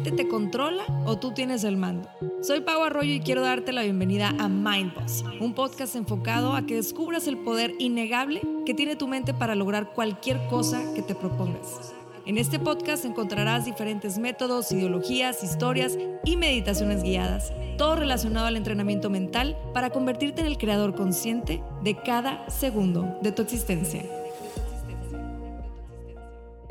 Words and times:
te 0.00 0.26
controla 0.26 0.84
o 1.04 1.18
tú 1.18 1.34
tienes 1.34 1.64
el 1.64 1.76
mando? 1.76 2.08
Soy 2.40 2.62
Pau 2.62 2.82
Arroyo 2.82 3.12
y 3.12 3.20
quiero 3.20 3.42
darte 3.42 3.72
la 3.72 3.82
bienvenida 3.82 4.34
a 4.38 4.48
Mind 4.48 4.94
Boss, 4.94 5.22
un 5.38 5.52
podcast 5.52 5.96
enfocado 5.96 6.54
a 6.54 6.64
que 6.64 6.76
descubras 6.76 7.26
el 7.26 7.36
poder 7.36 7.74
innegable 7.78 8.40
que 8.64 8.72
tiene 8.72 8.96
tu 8.96 9.06
mente 9.06 9.34
para 9.34 9.54
lograr 9.54 9.92
cualquier 9.92 10.46
cosa 10.48 10.82
que 10.94 11.02
te 11.02 11.14
propongas. 11.14 11.92
En 12.24 12.38
este 12.38 12.58
podcast 12.58 13.04
encontrarás 13.04 13.66
diferentes 13.66 14.18
métodos, 14.18 14.72
ideologías, 14.72 15.44
historias 15.44 15.98
y 16.24 16.36
meditaciones 16.36 17.02
guiadas, 17.02 17.52
todo 17.76 17.94
relacionado 17.94 18.46
al 18.46 18.56
entrenamiento 18.56 19.10
mental 19.10 19.58
para 19.74 19.90
convertirte 19.90 20.40
en 20.40 20.46
el 20.46 20.56
creador 20.56 20.94
consciente 20.94 21.62
de 21.82 21.96
cada 21.96 22.48
segundo 22.48 23.18
de 23.20 23.32
tu 23.32 23.42
existencia. 23.42 24.21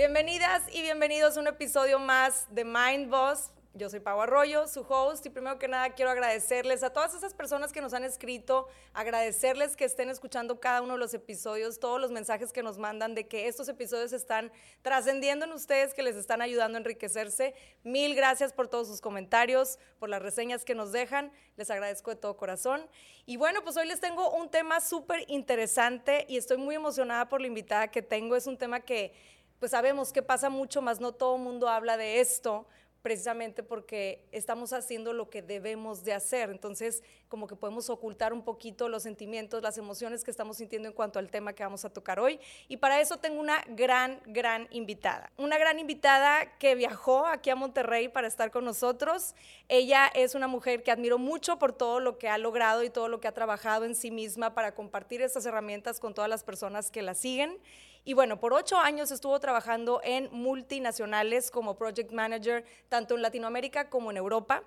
Bienvenidas 0.02 0.64
y 0.74 0.82
bienvenidos 0.82 1.38
a 1.38 1.42
un 1.42 1.46
episodio 1.46 2.00
más 2.00 2.48
de 2.50 2.66
Mind 2.66 3.12
Boss. 3.12 3.52
Yo 3.76 3.88
soy 3.88 4.00
Pau 4.00 4.20
Arroyo, 4.20 4.68
su 4.68 4.82
host, 4.82 5.24
y 5.28 5.30
primero 5.30 5.60
que 5.60 5.68
nada 5.68 5.92
quiero 5.92 6.10
agradecerles 6.10 6.82
a 6.82 6.92
todas 6.92 7.14
esas 7.14 7.36
personas 7.36 7.72
que 7.72 7.82
nos 7.82 7.94
han 7.94 8.04
escrito, 8.04 8.68
agradecerles 8.94 9.76
que 9.76 9.86
estén 9.86 10.10
escuchando 10.10 10.60
cada 10.60 10.82
uno 10.82 10.94
de 10.94 11.00
los 11.00 11.14
episodios, 11.14 11.80
todos 11.80 12.02
los 12.02 12.10
mensajes 12.10 12.52
que 12.52 12.64
nos 12.64 12.80
mandan 12.80 13.14
de 13.14 13.28
que 13.28 13.48
estos 13.48 13.70
episodios 13.70 14.12
están 14.12 14.52
trascendiendo 14.82 15.46
en 15.46 15.52
ustedes, 15.52 15.94
que 15.94 16.02
les 16.02 16.16
están 16.16 16.42
ayudando 16.42 16.80
a 16.80 16.82
enriquecerse. 16.82 17.54
Mil 17.84 18.16
gracias 18.16 18.54
por 18.54 18.70
todos 18.70 18.88
sus 18.88 19.02
comentarios, 19.02 19.78
por 20.00 20.10
las 20.10 20.24
reseñas 20.24 20.66
que 20.66 20.74
nos 20.74 20.92
dejan, 20.92 21.32
les 21.58 21.70
agradezco 21.70 22.10
de 22.10 22.16
todo 22.16 22.38
corazón. 22.38 22.90
Y 23.28 23.38
bueno, 23.38 23.62
pues 23.64 23.78
hoy 23.78 23.86
les 23.86 24.00
tengo 24.00 24.32
un 24.32 24.50
tema 24.50 24.82
súper 24.82 25.26
interesante 25.28 26.26
y 26.28 26.38
estoy 26.38 26.58
muy 26.58 26.74
emocionada 26.74 27.30
por 27.30 27.40
la 27.40 27.46
invitada 27.46 27.90
que 27.90 28.02
tengo. 28.02 28.36
Es 28.36 28.48
un 28.48 28.58
tema 28.58 28.80
que 28.80 29.14
pues 29.62 29.74
sabemos 29.74 30.12
que 30.12 30.24
pasa 30.24 30.50
mucho, 30.50 30.82
más 30.82 31.00
no 31.00 31.12
todo 31.12 31.36
el 31.36 31.44
mundo 31.44 31.70
habla 31.70 31.96
de 31.96 32.20
esto, 32.20 32.66
precisamente 33.04 33.62
porque 33.62 34.26
estamos 34.32 34.74
haciendo 34.74 35.14
lo 35.14 35.30
que 35.30 35.44
debemos 35.44 36.04
de 36.04 36.14
hacer. 36.14 36.50
Entonces, 36.50 37.04
como 37.28 37.46
que 37.46 37.56
podemos 37.56 37.88
ocultar 37.92 38.34
un 38.34 38.44
poquito 38.44 38.90
los 38.90 39.04
sentimientos, 39.04 39.62
las 39.62 39.78
emociones 39.78 40.24
que 40.24 40.32
estamos 40.32 40.58
sintiendo 40.58 40.88
en 40.88 40.96
cuanto 40.96 41.20
al 41.20 41.30
tema 41.30 41.54
que 41.54 41.62
vamos 41.62 41.86
a 41.86 41.92
tocar 41.92 42.20
hoy. 42.20 42.40
Y 42.70 42.78
para 42.78 43.02
eso 43.02 43.18
tengo 43.18 43.40
una 43.40 43.64
gran, 43.68 44.20
gran 44.26 44.68
invitada. 44.72 45.32
Una 45.38 45.60
gran 45.60 45.78
invitada 45.78 46.58
que 46.58 46.74
viajó 46.74 47.28
aquí 47.28 47.52
a 47.52 47.56
Monterrey 47.56 48.08
para 48.08 48.28
estar 48.28 48.50
con 48.50 48.66
nosotros. 48.66 49.36
Ella 49.70 50.08
es 50.16 50.34
una 50.34 50.48
mujer 50.48 50.82
que 50.82 50.90
admiro 50.90 51.20
mucho 51.20 51.60
por 51.60 51.72
todo 51.72 52.00
lo 52.00 52.18
que 52.18 52.30
ha 52.30 52.40
logrado 52.40 52.84
y 52.84 52.90
todo 52.90 53.10
lo 53.10 53.20
que 53.20 53.28
ha 53.28 53.34
trabajado 53.34 53.86
en 53.86 53.94
sí 53.94 54.10
misma 54.10 54.56
para 54.56 54.74
compartir 54.74 55.22
estas 55.22 55.46
herramientas 55.46 56.00
con 56.00 56.16
todas 56.16 56.32
las 56.32 56.44
personas 56.44 56.90
que 56.90 57.04
la 57.04 57.14
siguen. 57.14 57.60
Y 58.04 58.14
bueno, 58.14 58.40
por 58.40 58.54
ocho 58.54 58.78
años 58.78 59.12
estuvo 59.12 59.40
trabajando 59.40 60.02
en 60.04 60.30
multinacionales 60.32 61.52
como 61.52 61.76
project 61.76 62.12
manager, 62.12 62.66
tanto 62.90 63.16
en 63.16 63.22
Latinoamérica 63.22 63.90
como 63.90 64.10
en 64.10 64.18
Europa. 64.18 64.64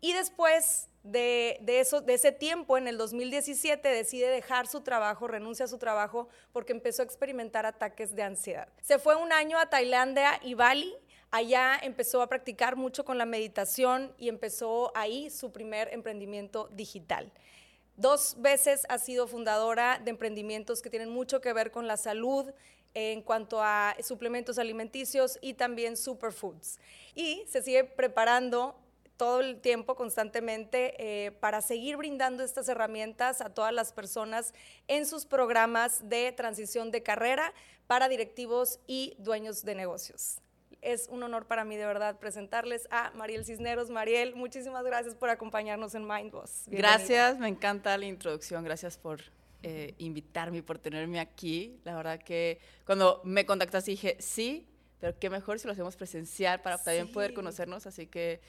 Y 0.00 0.12
después 0.12 0.90
de, 1.02 1.58
eso, 1.66 2.02
de 2.02 2.14
ese 2.14 2.30
tiempo, 2.30 2.76
en 2.76 2.88
el 2.88 2.98
2017, 2.98 3.88
decide 3.88 4.28
dejar 4.28 4.66
su 4.66 4.82
trabajo, 4.82 5.28
renuncia 5.28 5.64
a 5.64 5.68
su 5.68 5.78
trabajo 5.78 6.28
porque 6.52 6.72
empezó 6.72 7.00
a 7.00 7.06
experimentar 7.06 7.64
ataques 7.64 8.14
de 8.14 8.22
ansiedad. 8.22 8.68
Se 8.82 8.98
fue 8.98 9.16
un 9.16 9.32
año 9.32 9.58
a 9.58 9.70
Tailandia 9.70 10.38
y 10.42 10.52
Bali. 10.52 10.94
Allá 11.30 11.78
empezó 11.82 12.20
a 12.20 12.28
practicar 12.28 12.76
mucho 12.76 13.04
con 13.04 13.16
la 13.16 13.24
meditación 13.24 14.14
y 14.18 14.28
empezó 14.28 14.92
ahí 14.94 15.30
su 15.30 15.52
primer 15.52 15.92
emprendimiento 15.92 16.68
digital. 16.72 17.32
Dos 17.96 18.36
veces 18.40 18.86
ha 18.88 18.98
sido 18.98 19.28
fundadora 19.28 20.00
de 20.02 20.10
emprendimientos 20.10 20.82
que 20.82 20.90
tienen 20.90 21.10
mucho 21.10 21.40
que 21.40 21.52
ver 21.52 21.70
con 21.70 21.86
la 21.86 21.96
salud 21.96 22.52
en 22.94 23.22
cuanto 23.22 23.62
a 23.62 23.94
suplementos 24.02 24.58
alimenticios 24.58 25.38
y 25.40 25.54
también 25.54 25.96
superfoods. 25.96 26.78
Y 27.14 27.42
se 27.48 27.62
sigue 27.62 27.84
preparando 27.84 28.76
todo 29.16 29.40
el 29.40 29.60
tiempo, 29.60 29.94
constantemente, 29.94 30.94
eh, 30.98 31.30
para 31.32 31.60
seguir 31.60 31.96
brindando 31.96 32.42
estas 32.42 32.68
herramientas 32.68 33.40
a 33.40 33.50
todas 33.50 33.72
las 33.72 33.92
personas 33.92 34.54
en 34.88 35.06
sus 35.06 35.26
programas 35.26 36.08
de 36.08 36.32
transición 36.32 36.90
de 36.90 37.02
carrera 37.02 37.52
para 37.86 38.08
directivos 38.08 38.80
y 38.86 39.14
dueños 39.18 39.64
de 39.64 39.74
negocios 39.74 40.40
es 40.84 41.08
un 41.08 41.22
honor 41.22 41.46
para 41.46 41.64
mí 41.64 41.76
de 41.76 41.86
verdad 41.86 42.18
presentarles 42.18 42.86
a 42.90 43.10
Mariel 43.14 43.44
Cisneros. 43.44 43.90
Mariel, 43.90 44.34
muchísimas 44.36 44.84
gracias 44.84 45.14
por 45.14 45.30
acompañarnos 45.30 45.94
en 45.94 46.06
Mindboss. 46.06 46.64
Gracias, 46.66 47.38
me 47.38 47.48
encanta 47.48 47.96
la 47.96 48.06
introducción, 48.06 48.62
gracias 48.62 48.98
por 48.98 49.20
eh, 49.64 49.94
invitarme 49.96 50.58
y 50.58 50.62
por 50.62 50.78
tenerme 50.78 51.20
aquí. 51.20 51.80
La 51.84 51.96
verdad 51.96 52.20
que 52.22 52.60
cuando 52.84 53.22
me 53.24 53.46
contactaste 53.46 53.92
dije, 53.92 54.16
sí, 54.20 54.66
pero 55.00 55.18
qué 55.18 55.30
mejor 55.30 55.58
si 55.58 55.66
lo 55.66 55.72
hacemos 55.72 55.96
presencial 55.96 56.60
para 56.60 56.76
también 56.76 57.10
poder 57.10 57.32
conocernos, 57.32 57.86
así 57.86 58.06
que 58.06 58.40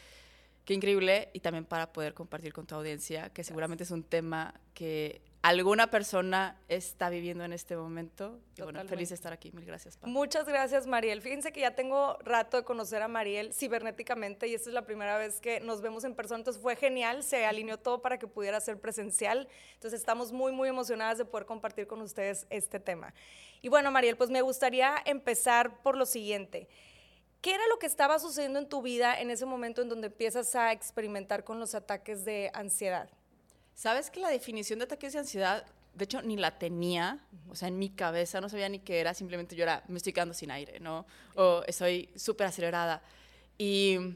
qué 0.66 0.74
increíble. 0.74 1.30
Y 1.32 1.40
también 1.40 1.64
para 1.64 1.94
poder 1.94 2.14
compartir 2.14 2.52
con 2.52 2.68
tu 2.68 2.76
audiencia, 2.76 3.30
que 3.30 3.46
seguramente 3.46 3.86
es 3.86 3.92
un 3.92 4.04
tema 4.04 4.54
que 4.74 5.22
alguna 5.46 5.92
persona 5.92 6.60
está 6.70 7.10
viviendo 7.10 7.44
en 7.44 7.54
este 7.54 7.78
momento. 7.78 8.40
Y 8.58 8.64
bueno, 8.64 8.84
feliz 8.86 9.10
de 9.10 9.16
estar 9.16 9.32
aquí. 9.32 9.52
Mil 9.52 9.64
gracias. 9.64 10.00
Muchas 10.02 10.48
gracias, 10.48 10.88
Mariel. 10.88 11.22
Fíjense 11.22 11.52
que 11.52 11.60
ya 11.60 11.76
tengo 11.76 12.18
rato 12.24 12.58
de 12.58 12.64
conocer 12.64 13.04
a 13.04 13.08
Mariel 13.08 13.54
cibernéticamente 13.54 14.48
y 14.48 14.56
esta 14.56 14.70
es 14.70 14.74
la 14.74 14.88
primera 14.88 15.20
vez 15.20 15.40
que 15.40 15.60
nos 15.60 15.82
vemos 15.82 16.04
en 16.04 16.16
persona. 16.16 16.40
Entonces 16.40 16.60
fue 16.60 16.76
genial, 16.76 17.22
se 17.22 17.46
alineó 17.46 17.78
todo 17.78 18.02
para 18.02 18.18
que 18.18 18.26
pudiera 18.26 18.60
ser 18.60 18.80
presencial. 18.80 19.48
Entonces 19.76 20.00
estamos 20.00 20.32
muy, 20.32 20.52
muy 20.52 20.68
emocionadas 20.68 21.20
de 21.20 21.26
poder 21.26 21.46
compartir 21.46 21.86
con 21.86 22.02
ustedes 22.02 22.48
este 22.50 22.80
tema. 22.80 23.14
Y 23.62 23.70
bueno, 23.70 23.92
Mariel, 23.92 24.18
pues 24.18 24.32
me 24.32 24.42
gustaría 24.42 24.96
empezar 25.06 25.84
por 25.84 25.96
lo 25.96 26.08
siguiente. 26.08 26.68
¿Qué 27.42 27.54
era 27.54 27.68
lo 27.68 27.78
que 27.78 27.86
estaba 27.86 28.18
sucediendo 28.18 28.58
en 28.58 28.68
tu 28.68 28.82
vida 28.82 29.22
en 29.22 29.30
ese 29.30 29.46
momento 29.46 29.84
en 29.84 29.90
donde 29.90 30.08
empiezas 30.08 30.56
a 30.56 30.72
experimentar 30.72 31.44
con 31.44 31.60
los 31.60 31.76
ataques 31.76 32.26
de 32.26 32.50
ansiedad? 32.56 33.12
¿Sabes 33.76 34.10
que 34.10 34.22
la 34.22 34.30
definición 34.30 34.80
de 34.80 34.86
ataques 34.86 35.12
de 35.12 35.20
ansiedad, 35.20 35.66
de 35.94 36.06
hecho, 36.06 36.22
ni 36.22 36.38
la 36.38 36.58
tenía? 36.58 37.20
O 37.50 37.56
sea, 37.56 37.68
en 37.68 37.78
mi 37.78 37.90
cabeza 37.90 38.40
no 38.40 38.48
sabía 38.48 38.70
ni 38.70 38.80
qué 38.80 39.02
era, 39.02 39.14
simplemente 39.14 39.54
yo 39.54 39.64
era, 39.64 39.84
me 39.90 39.98
estoy 39.98 40.14
quedando 40.14 40.34
sin 40.34 40.50
aire, 40.50 40.80
¿no? 40.80 41.06
O 41.36 41.62
estoy 41.68 42.10
súper 42.16 42.48
acelerada. 42.48 43.04
Y 43.58 44.16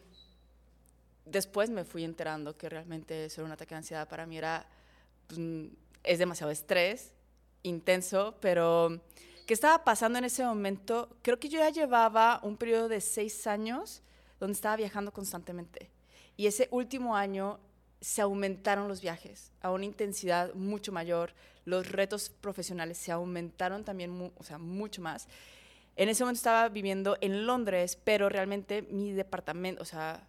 después 1.25 1.69
me 1.69 1.83
fui 1.83 2.05
enterando 2.05 2.57
que 2.57 2.69
realmente 2.69 3.25
eso 3.25 3.41
era 3.41 3.47
un 3.47 3.51
ataque 3.51 3.75
de 3.75 3.79
ansiedad. 3.79 4.07
Para 4.07 4.25
mí 4.25 4.37
era, 4.37 4.65
pues, 5.27 5.39
es 6.03 6.19
demasiado 6.19 6.51
estrés, 6.51 7.11
intenso, 7.61 8.37
pero 8.39 9.01
¿qué 9.45 9.53
estaba 9.53 9.83
pasando 9.83 10.19
en 10.19 10.23
ese 10.23 10.45
momento? 10.45 11.09
Creo 11.21 11.37
que 11.37 11.49
yo 11.49 11.59
ya 11.59 11.69
llevaba 11.69 12.39
un 12.43 12.55
periodo 12.55 12.87
de 12.87 13.01
seis 13.01 13.45
años 13.45 14.01
donde 14.39 14.53
estaba 14.53 14.77
viajando 14.77 15.11
constantemente. 15.11 15.89
Y 16.37 16.47
ese 16.47 16.69
último 16.71 17.17
año 17.17 17.59
se 18.01 18.21
aumentaron 18.21 18.87
los 18.87 19.01
viajes 19.01 19.51
a 19.61 19.71
una 19.71 19.85
intensidad 19.85 20.53
mucho 20.53 20.91
mayor, 20.91 21.33
los 21.65 21.91
retos 21.91 22.29
profesionales 22.29 22.97
se 22.97 23.11
aumentaron 23.11 23.83
también, 23.83 24.31
o 24.35 24.43
sea, 24.43 24.57
mucho 24.57 25.01
más. 25.01 25.27
En 25.95 26.07
ese 26.09 26.23
momento 26.23 26.37
estaba 26.37 26.69
viviendo 26.69 27.17
en 27.21 27.45
Londres, 27.45 27.97
pero 28.03 28.29
realmente 28.29 28.83
mi 28.83 29.11
departamento, 29.11 29.81
o 29.81 29.85
sea, 29.85 30.25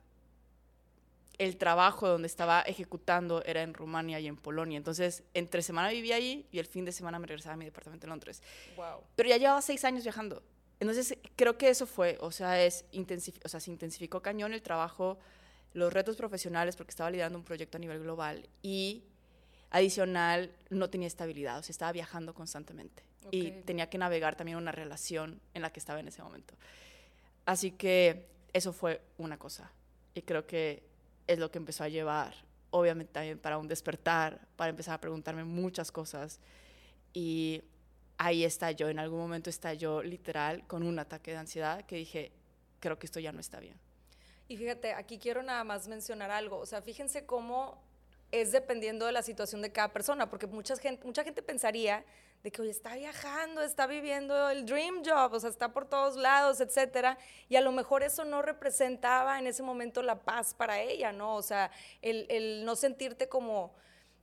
el 1.39 1.57
trabajo 1.57 2.07
donde 2.07 2.27
estaba 2.27 2.61
ejecutando 2.63 3.43
era 3.45 3.63
en 3.63 3.73
Rumania 3.73 4.21
y 4.21 4.27
en 4.27 4.37
Polonia. 4.37 4.77
Entonces, 4.77 5.23
entre 5.33 5.63
semana 5.63 5.89
vivía 5.89 6.17
ahí 6.17 6.47
y 6.53 6.59
el 6.59 6.67
fin 6.67 6.85
de 6.85 6.93
semana 6.93 7.19
me 7.19 7.27
regresaba 7.27 7.55
a 7.55 7.57
mi 7.57 7.65
departamento 7.65 8.07
en 8.07 8.11
Londres. 8.11 8.43
Wow. 8.77 9.01
Pero 9.17 9.29
ya 9.31 9.39
llevaba 9.39 9.63
seis 9.63 9.85
años 9.87 10.03
viajando. 10.03 10.43
Entonces, 10.81 11.17
creo 11.37 11.57
que 11.57 11.71
eso 11.71 11.87
fue, 11.87 12.19
o 12.21 12.31
sea, 12.31 12.63
es 12.63 12.85
o 13.45 13.49
sea, 13.49 13.61
se 13.61 13.71
intensificó 13.71 14.21
cañón 14.21 14.53
el 14.53 14.61
trabajo 14.61 15.19
los 15.73 15.93
retos 15.93 16.17
profesionales 16.17 16.77
porque 16.77 16.91
estaba 16.91 17.11
liderando 17.11 17.39
un 17.39 17.45
proyecto 17.45 17.77
a 17.77 17.81
nivel 17.81 18.01
global 18.01 18.49
y 18.63 19.05
adicional 19.71 20.51
no 20.69 20.91
tenía 20.91 21.07
estabilidad, 21.07 21.59
o 21.59 21.63
sea, 21.63 21.73
estaba 21.73 21.93
viajando 21.93 22.35
constantemente 22.35 23.05
y 23.31 23.53
tenía 23.63 23.89
que 23.89 23.99
navegar 23.99 24.35
también 24.35 24.59
una 24.59 24.73
relación 24.73 25.41
en 25.55 25.63
la 25.63 25.73
que 25.73 25.79
estaba 25.79 26.01
en 26.01 26.09
ese 26.09 26.23
momento. 26.23 26.55
Así 27.47 27.71
que 27.71 28.27
eso 28.53 28.73
fue 28.73 29.01
una 29.19 29.39
cosa 29.39 29.71
y 30.15 30.23
creo 30.23 30.47
que 30.47 30.83
es 31.27 31.39
lo 31.39 31.51
que 31.51 31.59
empezó 31.59 31.85
a 31.85 31.89
llevar, 31.89 32.35
obviamente 32.71 33.13
también 33.13 33.39
para 33.39 33.59
un 33.59 33.69
despertar, 33.69 34.41
para 34.57 34.71
empezar 34.71 34.95
a 34.95 35.01
preguntarme 35.01 35.45
muchas 35.45 35.93
cosas 35.93 36.41
y 37.13 37.63
ahí 38.19 38.47
yo, 38.77 38.89
en 38.89 38.99
algún 38.99 39.21
momento 39.21 39.51
yo 39.79 40.03
literal 40.03 40.67
con 40.67 40.83
un 40.83 40.99
ataque 40.99 41.31
de 41.31 41.37
ansiedad 41.37 41.83
que 41.87 41.97
dije, 41.97 42.33
creo 42.81 42.99
que 42.99 43.07
esto 43.07 43.21
ya 43.21 43.33
no 43.33 43.41
está 43.41 43.61
bien. 43.61 43.77
Y 44.51 44.57
fíjate, 44.57 44.95
aquí 44.95 45.17
quiero 45.17 45.45
nada 45.45 45.63
más 45.63 45.87
mencionar 45.87 46.33
algo. 46.33 46.59
O 46.59 46.67
sea, 46.67 46.83
fíjense 46.83 47.25
cómo 47.25 47.81
es 48.33 48.51
dependiendo 48.51 49.07
de 49.07 49.13
la 49.13 49.23
situación 49.23 49.63
de 49.63 49.71
cada 49.71 49.93
persona, 49.93 50.29
porque 50.29 50.49
mucha 50.49 50.75
gente, 50.75 51.07
mucha 51.07 51.23
gente 51.23 51.41
pensaría 51.41 52.05
de 52.43 52.51
que, 52.51 52.61
oye, 52.61 52.73
está 52.73 52.97
viajando, 52.97 53.63
está 53.63 53.87
viviendo 53.87 54.51
el 54.51 54.67
dream 54.67 55.05
job, 55.05 55.35
o 55.35 55.39
sea, 55.39 55.51
está 55.51 55.73
por 55.73 55.89
todos 55.89 56.17
lados, 56.17 56.61
etcétera, 56.61 57.17
y 57.49 57.55
a 57.55 57.61
lo 57.61 57.71
mejor 57.71 58.03
eso 58.03 58.25
no 58.25 58.43
representaba 58.43 59.39
en 59.39 59.47
ese 59.47 59.63
momento 59.63 60.03
la 60.03 60.19
paz 60.19 60.53
para 60.53 60.81
ella, 60.81 61.13
¿no? 61.13 61.37
O 61.37 61.43
sea, 61.43 61.71
el, 62.03 62.65
no 62.65 62.75
sentirte 62.75 63.29
como 63.29 63.73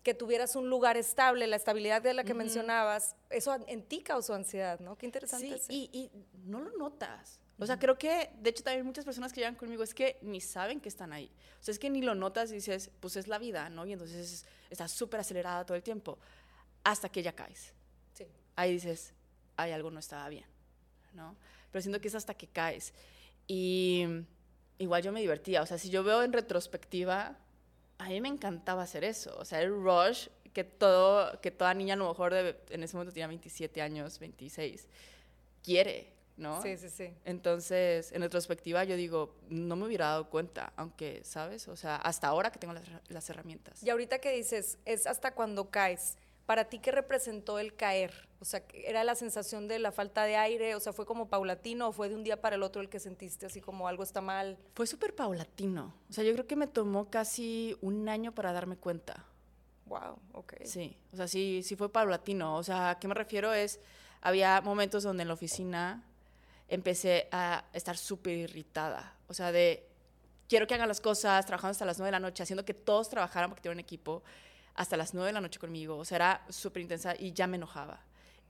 que 0.03 0.13
tuvieras 0.13 0.57
un 0.57 0.69
lugar 0.69 0.97
estable, 0.97 1.47
la 1.47 1.55
estabilidad 1.55 2.01
de 2.01 2.13
la 2.13 2.25
que 2.25 2.33
mencionabas, 2.33 3.15
eso 3.29 3.55
en 3.65 3.81
ti 3.81 4.01
causó 4.01 4.33
ansiedad, 4.33 4.77
¿no? 4.81 4.97
Qué 4.97 5.05
interesante. 5.05 5.57
Sí, 5.57 5.89
y, 5.93 5.97
y 5.97 6.11
no 6.49 6.59
lo 6.59 6.71
notas. 6.77 7.39
O 7.59 7.65
sea, 7.65 7.79
creo 7.79 7.97
que, 7.97 8.29
de 8.39 8.51
hecho, 8.51 8.63
también 8.63 8.85
muchas 8.85 9.03
personas 9.03 9.33
que 9.33 9.39
llegan 9.41 9.55
conmigo 9.55 9.83
es 9.83 9.93
que 9.93 10.19
ni 10.21 10.41
saben 10.41 10.79
que 10.79 10.89
están 10.89 11.11
ahí. 11.11 11.31
O 11.59 11.63
sea, 11.63 11.71
es 11.71 11.79
que 11.79 11.89
ni 11.89 12.01
lo 12.01 12.13
notas 12.13 12.51
y 12.51 12.55
dices, 12.55 12.91
pues 12.99 13.15
es 13.15 13.27
la 13.27 13.39
vida, 13.39 13.69
¿no? 13.69 13.85
Y 13.85 13.93
entonces 13.93 14.45
estás 14.69 14.91
súper 14.91 15.21
acelerada 15.21 15.65
todo 15.65 15.75
el 15.75 15.83
tiempo. 15.83 16.19
Hasta 16.83 17.09
que 17.09 17.23
ya 17.23 17.33
caes. 17.33 17.73
Sí. 18.13 18.27
Ahí 18.55 18.73
dices, 18.73 19.13
hay 19.55 19.71
algo 19.71 19.89
no 19.89 19.99
estaba 19.99 20.29
bien, 20.29 20.45
¿no? 21.13 21.35
Pero 21.71 21.81
siento 21.81 21.99
que 21.99 22.09
es 22.09 22.15
hasta 22.15 22.35
que 22.35 22.47
caes. 22.47 22.93
Y 23.47 24.05
igual 24.77 25.01
yo 25.01 25.11
me 25.11 25.21
divertía. 25.21 25.63
O 25.63 25.65
sea, 25.65 25.79
si 25.79 25.89
yo 25.89 26.03
veo 26.03 26.21
en 26.21 26.33
retrospectiva, 26.33 27.37
a 27.97 28.09
mí 28.09 28.21
me 28.21 28.29
encantaba 28.29 28.83
hacer 28.83 29.03
eso. 29.03 29.35
O 29.39 29.45
sea, 29.45 29.61
el 29.61 29.71
rush 29.71 30.27
que, 30.53 30.63
todo, 30.63 31.39
que 31.41 31.51
toda 31.51 31.73
niña 31.73 31.95
a 31.95 31.97
lo 31.97 32.07
mejor 32.07 32.33
de, 32.33 32.55
en 32.69 32.83
ese 32.83 32.95
momento 32.95 33.13
tenía 33.13 33.27
27 33.27 33.81
años, 33.81 34.19
26, 34.19 34.87
quiere, 35.63 36.16
¿no? 36.37 36.61
Sí, 36.61 36.77
sí, 36.77 36.89
sí. 36.89 37.13
Entonces, 37.25 38.11
en 38.11 38.21
retrospectiva, 38.21 38.83
yo 38.83 38.95
digo, 38.95 39.35
no 39.49 39.75
me 39.75 39.85
hubiera 39.87 40.05
dado 40.07 40.29
cuenta, 40.29 40.71
aunque, 40.75 41.21
¿sabes? 41.23 41.67
O 41.67 41.75
sea, 41.75 41.97
hasta 41.97 42.27
ahora 42.27 42.51
que 42.51 42.59
tengo 42.59 42.73
las, 42.73 42.83
las 43.09 43.29
herramientas. 43.29 43.83
Y 43.83 43.89
ahorita 43.89 44.19
que 44.19 44.31
dices, 44.31 44.77
es 44.85 45.07
hasta 45.07 45.33
cuando 45.33 45.69
caes. 45.69 46.17
¿Para 46.45 46.63
ti 46.69 46.79
qué 46.79 46.93
representó 46.93 47.59
el 47.59 47.75
caer? 47.75 48.29
O 48.39 48.45
sea, 48.45 48.63
¿era 48.73 49.03
la 49.03 49.15
sensación 49.15 49.67
de 49.67 49.79
la 49.79 49.91
falta 49.91 50.23
de 50.23 50.37
aire? 50.37 50.75
O 50.75 50.79
sea, 50.79 50.93
¿fue 50.93 51.05
como 51.05 51.27
paulatino 51.27 51.89
o 51.89 51.91
fue 51.91 52.07
de 52.07 52.15
un 52.15 52.23
día 52.23 52.39
para 52.39 52.55
el 52.55 52.63
otro 52.63 52.81
el 52.81 52.87
que 52.87 53.01
sentiste 53.01 53.45
así 53.45 53.59
como 53.59 53.89
algo 53.89 54.01
está 54.01 54.21
mal? 54.21 54.57
Fue 54.73 54.87
súper 54.87 55.13
paulatino. 55.13 55.93
O 56.09 56.13
sea, 56.13 56.23
yo 56.23 56.31
creo 56.31 56.47
que 56.47 56.55
me 56.55 56.67
tomó 56.67 57.09
casi 57.09 57.75
un 57.81 58.07
año 58.07 58.31
para 58.33 58.53
darme 58.53 58.77
cuenta. 58.77 59.25
Wow, 59.87 60.19
ok. 60.31 60.53
Sí, 60.63 60.97
o 61.11 61.17
sea, 61.17 61.27
sí, 61.27 61.63
sí 61.63 61.75
fue 61.75 61.91
paulatino. 61.91 62.55
O 62.55 62.63
sea, 62.63 62.91
¿a 62.91 62.99
qué 62.99 63.09
me 63.09 63.13
refiero? 63.13 63.53
Es, 63.53 63.81
había 64.21 64.61
momentos 64.61 65.03
donde 65.03 65.23
en 65.23 65.27
la 65.27 65.33
oficina 65.33 66.05
empecé 66.67 67.27
a 67.31 67.65
estar 67.73 67.97
súper 67.97 68.33
irritada. 68.33 69.15
O 69.27 69.33
sea, 69.33 69.51
de, 69.51 69.87
quiero 70.47 70.67
que 70.67 70.73
hagan 70.73 70.87
las 70.87 71.01
cosas, 71.01 71.45
trabajando 71.45 71.71
hasta 71.71 71.85
las 71.85 71.97
nueve 71.97 72.07
de 72.09 72.11
la 72.13 72.19
noche, 72.19 72.43
haciendo 72.43 72.65
que 72.65 72.73
todos 72.73 73.09
trabajaran 73.09 73.49
porque 73.49 73.61
tenía 73.61 73.73
un 73.73 73.79
equipo, 73.79 74.23
hasta 74.75 74.95
las 74.97 75.13
nueve 75.13 75.27
de 75.27 75.33
la 75.33 75.41
noche 75.41 75.59
conmigo. 75.59 75.97
O 75.97 76.05
sea, 76.05 76.15
era 76.17 76.45
súper 76.49 76.81
intensa 76.81 77.15
y 77.17 77.33
ya 77.33 77.47
me 77.47 77.57
enojaba. 77.57 78.01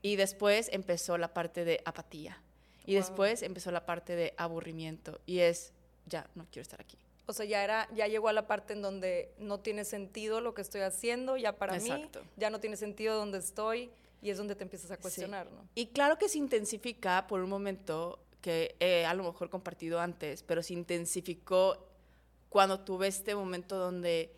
Y 0.02 0.16
después 0.16 0.68
empezó 0.72 1.18
la 1.18 1.32
parte 1.34 1.64
de 1.64 1.80
apatía. 1.84 2.40
Y 2.84 2.92
Wow. 2.94 3.02
después 3.02 3.42
empezó 3.42 3.70
la 3.70 3.84
parte 3.86 4.14
de 4.14 4.34
aburrimiento. 4.36 5.20
Y 5.26 5.40
es, 5.40 5.72
ya, 6.06 6.28
no 6.34 6.46
quiero 6.50 6.62
estar 6.62 6.80
aquí. 6.80 6.96
O 7.26 7.32
sea, 7.34 7.44
ya 7.44 7.62
era, 7.62 7.88
ya 7.94 8.06
llegó 8.06 8.28
a 8.28 8.32
la 8.32 8.46
parte 8.46 8.72
en 8.72 8.80
donde 8.80 9.34
no 9.38 9.60
tiene 9.60 9.84
sentido 9.84 10.40
lo 10.40 10.54
que 10.54 10.62
estoy 10.62 10.80
haciendo, 10.80 11.36
ya 11.36 11.52
para 11.56 11.76
Exacto. 11.76 12.22
mí, 12.22 12.28
ya 12.36 12.48
no 12.48 12.58
tiene 12.60 12.76
sentido 12.76 13.16
donde 13.16 13.38
estoy, 13.38 13.90
y 14.22 14.30
es 14.30 14.38
donde 14.38 14.54
te 14.54 14.62
empiezas 14.64 14.90
a 14.90 14.96
Sí. 14.96 15.02
cuestionar, 15.02 15.50
¿no? 15.50 15.68
Y 15.74 15.86
claro 15.88 16.18
que 16.18 16.28
se 16.28 16.38
intensifica 16.38 17.26
por 17.26 17.40
un 17.40 17.50
momento 17.50 18.18
que 18.40 18.76
he 18.80 19.04
a 19.04 19.14
lo 19.14 19.24
mejor 19.24 19.50
compartido 19.50 20.00
antes, 20.00 20.42
pero 20.42 20.62
se 20.62 20.72
intensificó 20.72 21.86
cuando 22.48 22.80
tuve 22.80 23.08
este 23.08 23.34
momento 23.34 23.76
donde 23.76 24.32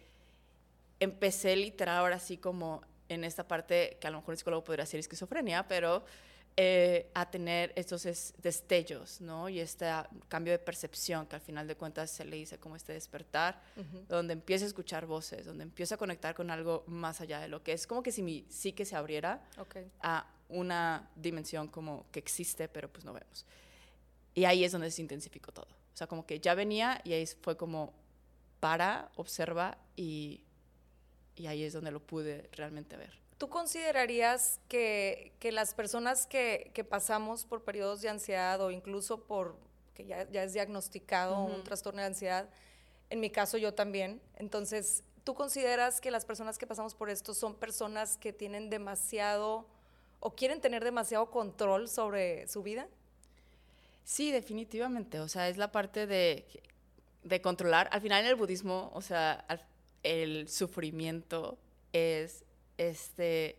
empecé 1.00 1.56
literal 1.56 1.98
ahora 1.98 2.18
sí 2.18 2.36
como 2.36 2.82
en 3.08 3.24
esta 3.24 3.46
parte 3.48 3.96
que 4.00 4.06
a 4.06 4.10
lo 4.10 4.18
mejor 4.18 4.32
un 4.32 4.36
psicólogo 4.38 4.64
podría 4.64 4.84
decir 4.84 5.00
esquizofrenia, 5.00 5.66
pero 5.66 6.04
eh, 6.62 7.10
a 7.14 7.30
tener 7.30 7.72
estos 7.74 8.04
es- 8.04 8.34
destellos, 8.42 9.22
¿no? 9.22 9.48
Y 9.48 9.60
este 9.60 9.86
ah, 9.86 10.06
cambio 10.28 10.52
de 10.52 10.58
percepción 10.58 11.26
que 11.26 11.36
al 11.36 11.40
final 11.40 11.66
de 11.66 11.74
cuentas 11.74 12.10
se 12.10 12.22
le 12.26 12.36
dice 12.36 12.58
como 12.58 12.76
este 12.76 12.92
despertar, 12.92 13.62
donde 14.08 14.34
empiezo 14.34 14.64
a 14.66 14.68
escuchar 14.68 15.06
voces, 15.06 15.46
donde 15.46 15.62
empiezo 15.64 15.94
a 15.94 15.98
conectar 15.98 16.34
con 16.34 16.50
algo 16.50 16.84
más 16.86 17.22
allá 17.22 17.40
de 17.40 17.48
lo 17.48 17.62
que 17.62 17.72
es 17.72 17.86
como 17.86 18.02
que 18.02 18.12
si 18.12 18.20
mi 18.22 18.44
psique 18.50 18.84
se 18.84 18.94
abriera 18.94 19.42
Ok. 19.58 19.76
a 20.02 20.26
una 20.50 21.08
dimensión 21.16 21.68
como 21.68 22.04
que 22.12 22.18
existe, 22.18 22.68
pero 22.68 22.92
pues 22.92 23.06
no 23.06 23.14
vemos. 23.14 23.46
Y 24.34 24.44
ahí 24.44 24.62
es 24.62 24.72
donde 24.72 24.90
se 24.90 25.00
intensificó 25.00 25.52
todo. 25.52 25.68
O 25.94 25.96
sea, 25.96 26.06
como 26.08 26.26
que 26.26 26.40
ya 26.40 26.54
venía 26.54 27.00
y 27.04 27.14
ahí 27.14 27.24
fue 27.26 27.56
como 27.56 27.94
para, 28.60 29.10
observa 29.16 29.78
y, 29.96 30.42
y 31.36 31.46
ahí 31.46 31.64
es 31.64 31.72
donde 31.72 31.90
lo 31.90 32.00
pude 32.00 32.50
realmente 32.52 32.96
ver. 32.98 33.18
¿Tú 33.40 33.48
considerarías 33.48 34.60
que, 34.68 35.32
que 35.38 35.50
las 35.50 35.72
personas 35.72 36.26
que, 36.26 36.70
que 36.74 36.84
pasamos 36.84 37.46
por 37.46 37.64
periodos 37.64 38.02
de 38.02 38.10
ansiedad 38.10 38.60
o 38.60 38.70
incluso 38.70 39.22
por 39.22 39.56
que 39.94 40.04
ya, 40.04 40.30
ya 40.30 40.42
es 40.42 40.52
diagnosticado 40.52 41.42
un 41.44 41.64
trastorno 41.64 42.02
de 42.02 42.08
ansiedad, 42.08 42.50
en 43.08 43.18
mi 43.18 43.30
caso 43.30 43.56
yo 43.56 43.72
también, 43.72 44.20
entonces, 44.36 45.04
¿tú 45.24 45.32
consideras 45.32 46.02
que 46.02 46.10
las 46.10 46.26
personas 46.26 46.58
que 46.58 46.66
pasamos 46.66 46.94
por 46.94 47.08
esto 47.08 47.32
son 47.32 47.54
personas 47.54 48.18
que 48.18 48.34
tienen 48.34 48.68
demasiado 48.68 49.66
o 50.20 50.34
quieren 50.34 50.60
tener 50.60 50.84
demasiado 50.84 51.30
control 51.30 51.88
sobre 51.88 52.46
su 52.46 52.62
vida? 52.62 52.88
Sí, 54.04 54.32
definitivamente. 54.32 55.18
O 55.18 55.28
sea, 55.28 55.48
es 55.48 55.56
la 55.56 55.72
parte 55.72 56.06
de, 56.06 56.44
de 57.24 57.40
controlar. 57.40 57.88
Al 57.90 58.02
final 58.02 58.22
en 58.22 58.28
el 58.28 58.36
budismo, 58.36 58.90
o 58.92 59.00
sea, 59.00 59.46
el 60.02 60.46
sufrimiento 60.46 61.56
es 61.94 62.44
este 62.88 63.56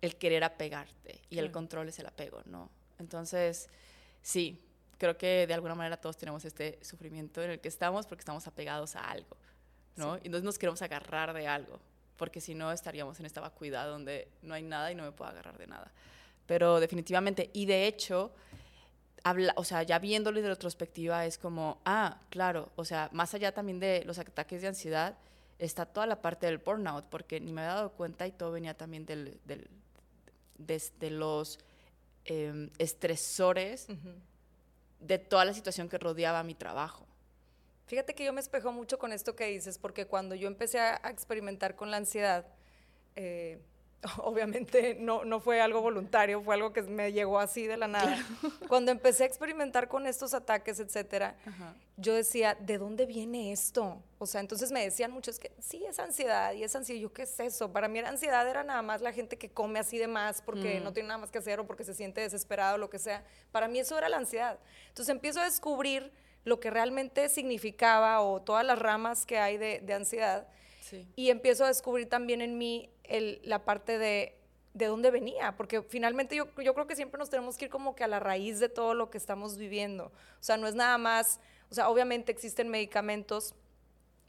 el 0.00 0.16
querer 0.16 0.44
apegarte 0.44 1.20
y 1.28 1.38
el 1.38 1.50
control 1.50 1.88
es 1.88 1.98
el 1.98 2.06
apego, 2.06 2.42
¿no? 2.46 2.70
Entonces, 2.98 3.68
sí, 4.22 4.58
creo 4.98 5.16
que 5.16 5.46
de 5.46 5.54
alguna 5.54 5.74
manera 5.74 5.98
todos 5.98 6.16
tenemos 6.16 6.44
este 6.44 6.78
sufrimiento 6.82 7.42
en 7.42 7.50
el 7.50 7.60
que 7.60 7.68
estamos 7.68 8.06
porque 8.06 8.20
estamos 8.20 8.46
apegados 8.46 8.96
a 8.96 9.00
algo, 9.00 9.36
¿no? 9.96 10.16
Y 10.16 10.26
entonces 10.26 10.44
nos 10.44 10.58
queremos 10.58 10.80
agarrar 10.82 11.32
de 11.34 11.46
algo, 11.46 11.78
porque 12.16 12.40
si 12.40 12.54
no 12.54 12.72
estaríamos 12.72 13.20
en 13.20 13.26
esta 13.26 13.40
vacuidad 13.40 13.88
donde 13.88 14.28
no 14.42 14.54
hay 14.54 14.62
nada 14.62 14.90
y 14.90 14.94
no 14.94 15.04
me 15.04 15.12
puedo 15.12 15.30
agarrar 15.30 15.58
de 15.58 15.66
nada. 15.66 15.92
Pero 16.46 16.80
definitivamente, 16.80 17.50
y 17.52 17.66
de 17.66 17.86
hecho, 17.86 18.32
habla, 19.22 19.52
o 19.56 19.64
sea, 19.64 19.82
ya 19.82 19.98
viéndolo 19.98 20.40
de 20.40 20.48
retrospectiva 20.48 21.26
es 21.26 21.38
como, 21.38 21.80
ah, 21.84 22.18
claro, 22.30 22.70
o 22.76 22.84
sea, 22.84 23.10
más 23.12 23.34
allá 23.34 23.52
también 23.52 23.80
de 23.80 24.02
los 24.04 24.18
ataques 24.18 24.62
de 24.62 24.68
ansiedad, 24.68 25.16
está 25.60 25.86
toda 25.86 26.06
la 26.06 26.20
parte 26.20 26.46
del 26.46 26.58
burnout, 26.58 27.04
porque 27.06 27.38
ni 27.38 27.52
me 27.52 27.60
había 27.60 27.74
dado 27.74 27.92
cuenta 27.92 28.26
y 28.26 28.32
todo 28.32 28.50
venía 28.50 28.74
también 28.74 29.06
del, 29.06 29.38
del, 29.44 29.68
desde 30.56 31.10
los 31.10 31.58
em, 32.24 32.70
estresores 32.78 33.86
de 35.00 35.18
toda 35.18 35.44
la 35.44 35.54
situación 35.54 35.88
que 35.88 35.98
rodeaba 35.98 36.42
mi 36.42 36.54
trabajo. 36.54 37.06
Fíjate 37.86 38.14
que 38.14 38.24
yo 38.24 38.32
me 38.32 38.40
espejo 38.40 38.72
mucho 38.72 38.98
con 38.98 39.12
esto 39.12 39.36
que 39.36 39.46
dices, 39.46 39.78
porque 39.78 40.06
cuando 40.06 40.34
yo 40.34 40.48
empecé 40.48 40.80
a, 40.80 41.00
a 41.02 41.10
experimentar 41.10 41.76
con 41.76 41.90
la 41.90 41.98
ansiedad, 41.98 42.46
eh, 43.16 43.60
obviamente 44.18 44.96
no, 44.98 45.24
no 45.24 45.40
fue 45.40 45.60
algo 45.60 45.82
voluntario, 45.82 46.42
fue 46.42 46.54
algo 46.54 46.72
que 46.72 46.82
me 46.82 47.12
llegó 47.12 47.38
así 47.38 47.66
de 47.66 47.76
la 47.76 47.86
nada. 47.88 48.16
Cuando 48.68 48.90
empecé 48.92 49.24
a 49.24 49.26
experimentar 49.26 49.88
con 49.88 50.06
estos 50.06 50.32
ataques, 50.34 50.80
etcétera, 50.80 51.36
yo 51.96 52.14
decía, 52.14 52.56
¿de 52.58 52.78
dónde 52.78 53.04
viene 53.04 53.52
esto? 53.52 54.02
O 54.18 54.26
sea, 54.26 54.40
entonces 54.40 54.72
me 54.72 54.82
decían 54.82 55.10
muchos 55.10 55.38
que 55.38 55.52
sí, 55.60 55.84
es 55.86 55.98
ansiedad 55.98 56.54
y 56.54 56.62
es 56.64 56.74
ansiedad. 56.74 57.00
Yo, 57.00 57.12
¿qué 57.12 57.22
es 57.22 57.40
eso? 57.40 57.72
Para 57.72 57.88
mí 57.88 57.98
era 57.98 58.08
ansiedad, 58.08 58.48
era 58.48 58.64
nada 58.64 58.80
más 58.82 59.02
la 59.02 59.12
gente 59.12 59.36
que 59.36 59.50
come 59.50 59.78
así 59.78 59.98
de 59.98 60.06
más 60.06 60.40
porque 60.40 60.80
no 60.80 60.92
tiene 60.92 61.08
nada 61.08 61.18
más 61.18 61.30
que 61.30 61.38
hacer 61.38 61.60
o 61.60 61.66
porque 61.66 61.84
se 61.84 61.94
siente 61.94 62.22
desesperado 62.22 62.76
o 62.76 62.78
lo 62.78 62.88
que 62.88 62.98
sea. 62.98 63.24
Para 63.52 63.68
mí 63.68 63.80
eso 63.80 63.98
era 63.98 64.08
la 64.08 64.16
ansiedad. 64.16 64.58
Entonces 64.88 65.10
empiezo 65.14 65.40
a 65.40 65.44
descubrir 65.44 66.10
lo 66.44 66.58
que 66.58 66.70
realmente 66.70 67.28
significaba 67.28 68.22
o 68.22 68.40
todas 68.40 68.64
las 68.64 68.78
ramas 68.78 69.26
que 69.26 69.38
hay 69.38 69.58
de, 69.58 69.80
de 69.80 69.92
ansiedad 69.92 70.48
Sí. 70.80 71.06
y 71.14 71.28
empiezo 71.30 71.64
a 71.64 71.68
descubrir 71.68 72.08
también 72.08 72.40
en 72.40 72.56
mí 72.58 72.90
el- 73.10 73.40
la 73.44 73.64
parte 73.64 73.98
de 73.98 74.36
de 74.72 74.86
dónde 74.86 75.10
venía, 75.10 75.56
porque 75.56 75.82
finalmente 75.82 76.36
yo, 76.36 76.46
yo 76.62 76.74
creo 76.74 76.86
que 76.86 76.94
siempre 76.94 77.18
nos 77.18 77.28
tenemos 77.28 77.56
que 77.56 77.64
ir 77.64 77.70
como 77.72 77.96
que 77.96 78.04
a 78.04 78.06
la 78.06 78.20
raíz 78.20 78.60
de 78.60 78.68
todo 78.68 78.94
lo 78.94 79.10
que 79.10 79.18
estamos 79.18 79.56
viviendo. 79.58 80.04
O 80.06 80.42
sea, 80.44 80.56
no 80.58 80.68
es 80.68 80.76
nada 80.76 80.96
más, 80.96 81.40
o 81.72 81.74
sea, 81.74 81.88
obviamente 81.88 82.30
existen 82.30 82.68
medicamentos 82.68 83.56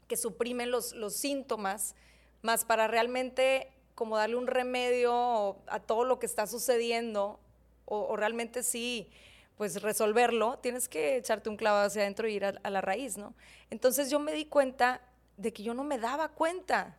que 0.08 0.16
suprimen 0.16 0.72
los, 0.72 0.94
los 0.94 1.14
síntomas, 1.14 1.94
más 2.42 2.64
para 2.64 2.88
realmente 2.88 3.72
como 3.94 4.16
darle 4.16 4.34
un 4.34 4.48
remedio 4.48 5.58
a 5.68 5.78
todo 5.78 6.04
lo 6.04 6.18
que 6.18 6.26
está 6.26 6.48
sucediendo, 6.48 7.38
o, 7.84 8.00
o 8.08 8.16
realmente 8.16 8.64
sí, 8.64 9.08
pues 9.56 9.80
resolverlo, 9.80 10.58
tienes 10.58 10.88
que 10.88 11.16
echarte 11.18 11.50
un 11.50 11.56
clavo 11.56 11.78
hacia 11.78 12.02
adentro 12.02 12.26
y 12.26 12.34
ir 12.34 12.44
a, 12.46 12.54
a 12.64 12.70
la 12.70 12.80
raíz, 12.80 13.16
¿no? 13.16 13.32
Entonces 13.70 14.10
yo 14.10 14.18
me 14.18 14.32
di 14.32 14.46
cuenta 14.46 15.02
de 15.36 15.52
que 15.52 15.62
yo 15.62 15.72
no 15.72 15.84
me 15.84 15.98
daba 15.98 16.30
cuenta 16.30 16.96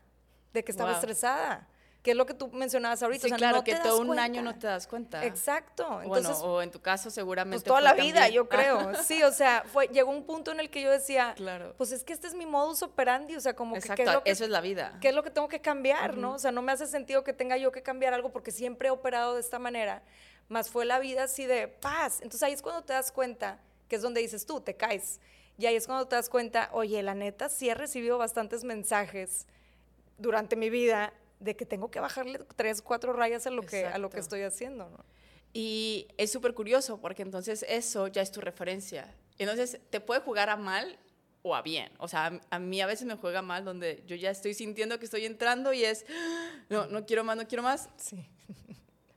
de 0.54 0.64
que 0.64 0.72
estaba 0.72 0.92
Wow. 0.92 1.00
estresada, 1.00 1.68
que 2.04 2.12
es 2.12 2.18
lo 2.18 2.26
que 2.26 2.34
tú 2.34 2.50
mencionabas 2.52 3.02
ahorita. 3.02 3.22
Sí, 3.22 3.28
o 3.28 3.30
sea, 3.30 3.38
claro, 3.38 3.58
no 3.58 3.64
que 3.64 3.76
todo 3.76 4.00
un 4.02 4.08
cuenta. 4.08 4.24
año 4.26 4.42
no 4.42 4.60
te 4.60 4.68
das 4.68 4.88
cuenta. 4.88 5.26
Exacto. 5.26 5.88
bueno, 5.88 6.18
Entonces, 6.18 6.44
o 6.44 6.62
en 6.62 6.70
tu 6.70 6.82
caso 6.82 7.10
seguramente 7.10 7.56
pues 7.56 7.64
toda 7.64 7.80
fue 7.80 7.84
la 7.84 7.94
vida, 7.94 8.20
también. 8.22 8.34
yo 8.36 8.50
creo. 8.50 8.92
Sí, 9.04 9.24
o 9.24 9.32
sea, 9.32 9.64
fue, 9.72 9.88
llegó 9.88 10.12
un 10.12 10.26
punto 10.26 10.52
en 10.52 10.60
el 10.60 10.70
que 10.70 10.82
yo 10.82 10.92
decía, 10.92 11.34
Claro. 11.38 11.74
pues 11.78 11.94
es 11.94 12.04
que 12.04 12.12
este 12.12 12.28
es 12.28 12.36
mi 12.36 12.46
modus 12.46 12.84
operandi, 12.84 13.38
o 13.38 13.40
sea, 13.40 13.56
como 13.56 13.74
que 13.76 13.80
Exacto, 13.80 14.04
qué 14.04 14.10
es 14.10 14.14
lo 14.16 14.24
que, 14.24 14.32
eso 14.32 14.44
es 14.44 14.50
la 14.50 14.60
vida. 14.60 14.98
qué 15.00 15.08
es 15.10 15.16
lo 15.16 15.24
que 15.24 15.30
tengo 15.32 15.48
que 15.48 15.62
cambiar, 15.62 16.18
¿no? 16.18 16.34
O 16.34 16.40
sea, 16.40 16.52
no 16.52 16.62
me 16.62 16.74
hace 16.74 16.88
sentido 16.88 17.24
que 17.24 17.32
tenga 17.32 17.56
yo 17.56 17.72
que 17.72 17.82
cambiar 17.82 18.14
algo 18.14 18.34
porque 18.34 18.52
siempre 18.52 18.90
he 18.90 18.92
operado 18.92 19.36
de 19.36 19.40
esta 19.40 19.58
manera, 19.58 20.04
más 20.50 20.70
fue 20.70 20.84
la 20.84 21.00
vida 21.00 21.24
así 21.24 21.46
de 21.46 21.70
paz. 21.70 22.16
Entonces 22.22 22.44
ahí 22.44 22.52
es 22.52 22.62
cuando 22.62 22.84
te 22.84 22.92
das 22.92 23.14
cuenta, 23.14 23.60
que 23.88 23.96
es 23.96 24.02
donde 24.02 24.20
dices 24.20 24.46
tú, 24.46 24.60
te 24.60 24.76
caes. 24.76 25.22
Y 25.58 25.68
ahí 25.68 25.76
es 25.78 25.86
cuando 25.88 26.06
te 26.06 26.18
das 26.18 26.28
cuenta, 26.30 26.68
oye, 26.74 27.02
la 27.02 27.16
neta, 27.16 27.48
sí 27.48 27.70
he 27.70 27.76
recibido 27.76 28.18
bastantes 28.18 28.66
mensajes 28.66 29.48
durante 30.18 30.56
mi 30.58 30.70
vida 30.70 31.14
de 31.40 31.56
que 31.56 31.66
tengo 31.66 31.92
que 31.92 32.00
bajarle 32.00 32.40
tres, 32.56 32.82
cuatro 32.82 33.14
rayas 33.14 33.48
a 33.48 33.52
lo 33.52 33.62
que, 33.64 33.86
a 33.86 33.98
lo 33.98 34.10
que 34.10 34.20
estoy 34.20 34.42
haciendo, 34.42 34.90
¿no? 34.90 35.04
Y 35.54 36.08
es 36.18 36.32
súper 36.32 36.54
curioso 36.54 37.00
porque 37.00 37.22
entonces 37.22 37.64
eso 37.70 38.08
ya 38.08 38.22
es 38.22 38.32
tu 38.32 38.42
referencia. 38.42 39.14
Entonces 39.38 39.80
te 39.90 40.00
puede 40.00 40.22
jugar 40.22 40.50
a 40.50 40.58
mal 40.58 40.98
o 41.44 41.56
a 41.56 41.62
bien. 41.62 41.92
O 42.00 42.08
sea, 42.08 42.26
a, 42.26 42.56
a, 42.56 42.60
mí 42.60 42.82
a 42.82 42.88
veces 42.88 43.06
me 43.06 43.16
juega 43.16 43.42
mal 43.42 43.64
donde 43.64 44.04
yo 44.08 44.16
ya 44.16 44.32
estoy 44.32 44.56
sintiendo 44.56 44.98
que 44.98 45.06
estoy 45.06 45.26
entrando 45.26 45.72
y 45.72 45.84
es, 45.84 46.06
no, 46.70 46.88
no 46.88 47.06
quiero 47.06 47.24
más, 47.24 47.38
no 47.38 47.48
quiero 47.48 47.62
más. 47.62 47.90
Sí. 47.98 48.26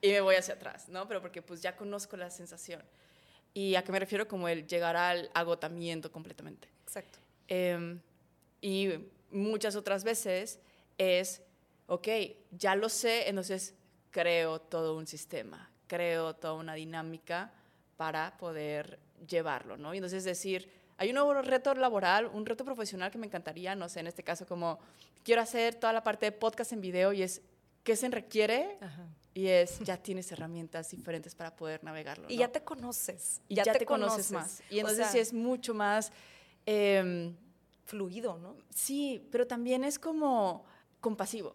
Y 0.02 0.08
me 0.08 0.20
voy 0.20 0.36
hacia 0.36 0.54
atrás, 0.54 0.88
¿no? 0.88 1.08
Pero 1.08 1.22
porque 1.22 1.40
pues 1.42 1.62
ya 1.62 1.74
conozco 1.74 2.16
la 2.16 2.30
sensación. 2.30 2.82
¿Y 3.54 3.74
a 3.74 3.82
qué 3.82 3.92
me 3.92 3.98
refiero? 3.98 4.28
Como 4.28 4.48
el 4.48 4.66
llegar 4.66 4.96
al 4.96 5.30
agotamiento 5.32 6.12
completamente. 6.12 6.68
Exacto. 6.84 7.18
Eh, 7.48 7.98
y 8.60 8.90
muchas 9.30 9.76
otras 9.76 10.04
veces 10.04 10.60
es, 10.98 11.42
ok, 11.86 12.08
ya 12.50 12.74
lo 12.74 12.88
sé, 12.88 13.28
entonces 13.28 13.74
creo 14.10 14.60
todo 14.60 14.96
un 14.96 15.06
sistema, 15.06 15.70
creo 15.86 16.34
toda 16.34 16.54
una 16.54 16.74
dinámica 16.74 17.52
para 17.96 18.36
poder 18.36 18.98
llevarlo, 19.26 19.76
¿no? 19.76 19.94
Y 19.94 19.98
entonces 19.98 20.24
decir, 20.24 20.70
hay 20.98 21.08
un 21.08 21.14
nuevo 21.14 21.34
reto 21.42 21.74
laboral, 21.74 22.26
un 22.26 22.46
reto 22.46 22.64
profesional 22.64 23.10
que 23.10 23.18
me 23.18 23.26
encantaría, 23.26 23.74
no 23.74 23.88
sé, 23.88 24.00
en 24.00 24.06
este 24.06 24.22
caso 24.22 24.46
como 24.46 24.78
quiero 25.22 25.42
hacer 25.42 25.74
toda 25.74 25.92
la 25.92 26.02
parte 26.02 26.26
de 26.26 26.32
podcast 26.32 26.72
en 26.72 26.80
video 26.80 27.12
y 27.12 27.22
es, 27.22 27.42
¿qué 27.84 27.96
se 27.96 28.08
requiere? 28.08 28.78
Ajá. 28.80 29.06
Y 29.34 29.48
es, 29.48 29.80
ya 29.80 29.98
tienes 29.98 30.32
herramientas 30.32 30.90
diferentes 30.90 31.34
para 31.34 31.54
poder 31.54 31.84
navegarlo. 31.84 32.24
¿no? 32.26 32.32
Y 32.32 32.38
ya 32.38 32.48
te 32.48 32.62
conoces. 32.62 33.42
Y 33.48 33.56
ya, 33.56 33.64
ya 33.64 33.72
te, 33.74 33.80
te 33.80 33.86
conoces. 33.86 34.32
más. 34.32 34.62
Y 34.70 34.78
entonces 34.78 35.00
o 35.00 35.02
sea, 35.04 35.12
sí 35.12 35.18
es 35.18 35.32
mucho 35.32 35.74
más... 35.74 36.10
Eh, 36.64 37.34
fluido, 37.86 38.36
¿no? 38.38 38.56
Sí, 38.74 39.26
pero 39.30 39.46
también 39.46 39.84
es 39.84 39.98
como 39.98 40.64
compasivo. 41.00 41.54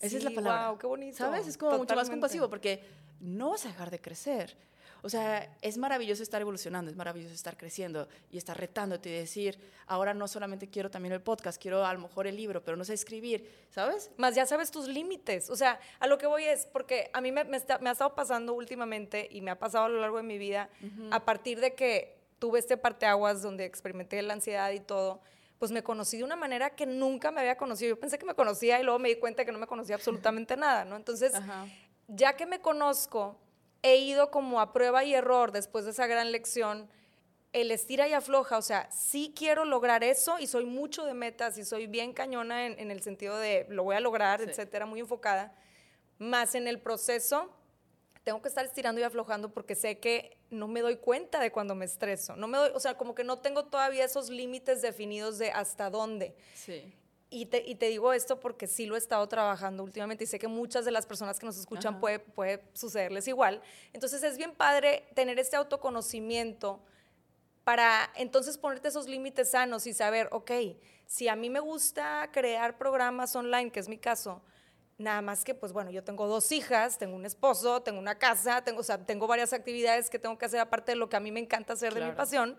Esa 0.00 0.08
sí, 0.08 0.16
es 0.16 0.24
la 0.24 0.30
palabra. 0.30 0.68
Wow, 0.70 0.78
qué 0.78 0.86
bonito. 0.86 1.16
¿Sabes? 1.16 1.46
Es 1.46 1.56
como 1.56 1.72
Totalmente. 1.72 1.92
mucho 1.92 2.00
más 2.00 2.10
compasivo 2.10 2.48
porque 2.48 2.82
no 3.20 3.50
vas 3.50 3.64
a 3.66 3.68
dejar 3.68 3.90
de 3.90 4.00
crecer. 4.00 4.56
O 5.02 5.08
sea, 5.08 5.56
es 5.62 5.78
maravilloso 5.78 6.22
estar 6.22 6.40
evolucionando, 6.40 6.90
es 6.90 6.96
maravilloso 6.96 7.34
estar 7.34 7.56
creciendo 7.56 8.08
y 8.30 8.38
estar 8.38 8.58
retándote 8.58 9.08
y 9.08 9.12
decir, 9.12 9.58
ahora 9.86 10.12
no 10.12 10.28
solamente 10.28 10.68
quiero 10.68 10.90
también 10.90 11.12
el 11.12 11.22
podcast, 11.22 11.60
quiero 11.60 11.84
a 11.86 11.94
lo 11.94 12.00
mejor 12.00 12.26
el 12.26 12.36
libro, 12.36 12.62
pero 12.62 12.76
no 12.76 12.84
sé 12.84 12.94
escribir, 12.94 13.50
¿sabes? 13.70 14.10
Más 14.18 14.34
ya 14.34 14.44
sabes 14.46 14.70
tus 14.70 14.88
límites. 14.88 15.48
O 15.48 15.56
sea, 15.56 15.80
a 16.00 16.06
lo 16.06 16.18
que 16.18 16.26
voy 16.26 16.44
es, 16.44 16.66
porque 16.66 17.10
a 17.12 17.20
mí 17.20 17.32
me, 17.32 17.44
me, 17.44 17.56
está, 17.56 17.78
me, 17.78 17.88
ha 17.88 17.92
estado 17.92 18.14
pasando 18.14 18.52
últimamente 18.52 19.26
y 19.30 19.40
me 19.40 19.50
ha 19.50 19.58
pasado 19.58 19.86
a 19.86 19.88
lo 19.88 20.00
largo 20.00 20.18
de 20.18 20.22
mi 20.22 20.38
vida, 20.38 20.68
uh 20.82 20.86
-huh. 20.86 21.08
a 21.12 21.24
partir 21.24 21.60
de 21.60 21.74
que 21.74 22.18
tuve 22.38 22.58
este 22.58 22.76
parteaguas 22.76 23.42
donde 23.42 23.64
experimenté 23.64 24.20
la 24.22 24.34
ansiedad 24.34 24.70
y 24.72 24.80
todo, 24.80 25.20
pues 25.60 25.72
me 25.72 25.82
conocí 25.82 26.16
de 26.16 26.24
una 26.24 26.36
manera 26.36 26.70
que 26.70 26.86
nunca 26.86 27.30
me 27.30 27.42
había 27.42 27.58
conocido. 27.58 27.90
Yo 27.90 28.00
pensé 28.00 28.18
que 28.18 28.24
me 28.24 28.34
conocía 28.34 28.80
y 28.80 28.82
luego 28.82 28.98
me 28.98 29.10
di 29.10 29.16
cuenta 29.16 29.44
que 29.44 29.52
no 29.52 29.58
me 29.58 29.66
conocía 29.66 29.94
absolutamente 29.94 30.56
nada, 30.56 30.86
¿no? 30.86 30.96
Entonces, 30.96 31.34
Ajá. 31.34 31.66
ya 32.08 32.34
que 32.34 32.46
me 32.46 32.62
conozco, 32.62 33.36
he 33.82 33.98
ido 33.98 34.30
como 34.30 34.62
a 34.62 34.72
prueba 34.72 35.04
y 35.04 35.12
error 35.12 35.52
después 35.52 35.84
de 35.84 35.90
esa 35.90 36.06
gran 36.06 36.32
lección, 36.32 36.88
el 37.52 37.70
estira 37.72 38.08
y 38.08 38.14
afloja, 38.14 38.56
o 38.56 38.62
sea, 38.62 38.90
sí 38.90 39.34
quiero 39.36 39.66
lograr 39.66 40.02
eso 40.02 40.38
y 40.38 40.46
soy 40.46 40.64
mucho 40.64 41.04
de 41.04 41.12
metas 41.12 41.58
y 41.58 41.64
soy 41.66 41.86
bien 41.86 42.14
cañona 42.14 42.64
en, 42.64 42.78
en 42.78 42.90
el 42.90 43.02
sentido 43.02 43.36
de 43.36 43.66
lo 43.68 43.84
voy 43.84 43.96
a 43.96 44.00
lograr, 44.00 44.40
sí. 44.40 44.46
etcétera, 44.48 44.86
muy 44.86 45.00
enfocada, 45.00 45.54
más 46.18 46.54
en 46.54 46.68
el 46.68 46.80
proceso 46.80 47.54
tengo 48.24 48.42
que 48.42 48.48
estar 48.48 48.64
estirando 48.64 49.00
y 49.00 49.04
aflojando 49.04 49.50
porque 49.52 49.74
sé 49.74 49.98
que 49.98 50.36
no 50.50 50.68
me 50.68 50.80
doy 50.80 50.96
cuenta 50.96 51.40
de 51.40 51.50
cuando 51.50 51.74
me 51.74 51.84
estreso. 51.84 52.36
No 52.36 52.48
me 52.48 52.58
doy, 52.58 52.70
o 52.74 52.80
sea, 52.80 52.96
como 52.96 53.14
que 53.14 53.24
no 53.24 53.38
tengo 53.38 53.64
todavía 53.64 54.04
esos 54.04 54.30
límites 54.30 54.82
definidos 54.82 55.38
de 55.38 55.50
hasta 55.50 55.90
dónde. 55.90 56.34
Sí. 56.54 56.94
Y 57.32 57.46
te, 57.46 57.62
y 57.64 57.76
te, 57.76 57.86
digo 57.86 58.12
esto 58.12 58.40
porque 58.40 58.66
sí 58.66 58.86
lo 58.86 58.96
he 58.96 58.98
estado 58.98 59.26
trabajando 59.28 59.84
últimamente 59.84 60.24
y 60.24 60.26
sé 60.26 60.38
que 60.38 60.48
muchas 60.48 60.84
de 60.84 60.90
las 60.90 61.06
personas 61.06 61.38
que 61.38 61.46
nos 61.46 61.56
escuchan 61.56 62.00
puede, 62.00 62.18
puede 62.18 62.64
sucederles 62.74 63.28
igual. 63.28 63.62
Entonces 63.92 64.22
es 64.24 64.36
bien 64.36 64.52
padre 64.52 65.04
tener 65.14 65.38
este 65.38 65.54
autoconocimiento 65.56 66.80
para 67.62 68.10
entonces 68.16 68.58
ponerte 68.58 68.88
esos 68.88 69.06
límites 69.06 69.52
sanos 69.52 69.86
y 69.86 69.94
saber, 69.94 70.28
ok, 70.32 70.50
si 71.06 71.28
a 71.28 71.36
mí 71.36 71.50
me 71.50 71.60
gusta 71.60 72.30
crear 72.32 72.78
programas 72.78 73.36
online, 73.36 73.70
que 73.70 73.78
es 73.78 73.88
mi 73.88 73.98
caso, 73.98 74.42
Nada 75.00 75.22
más 75.22 75.44
que, 75.44 75.54
pues 75.54 75.72
bueno, 75.72 75.90
yo 75.90 76.04
tengo 76.04 76.26
dos 76.26 76.52
hijas, 76.52 76.98
tengo 76.98 77.16
un 77.16 77.24
esposo, 77.24 77.80
tengo 77.80 77.98
una 77.98 78.18
casa, 78.18 78.62
tengo, 78.62 78.80
o 78.80 78.82
sea, 78.82 78.98
tengo 78.98 79.26
varias 79.26 79.54
actividades 79.54 80.10
que 80.10 80.18
tengo 80.18 80.36
que 80.36 80.44
hacer 80.44 80.60
aparte 80.60 80.92
de 80.92 80.96
lo 80.96 81.08
que 81.08 81.16
a 81.16 81.20
mí 81.20 81.32
me 81.32 81.40
encanta 81.40 81.72
hacer 81.72 81.94
claro. 81.94 82.04
de 82.04 82.12
mi 82.12 82.16
pasión. 82.18 82.58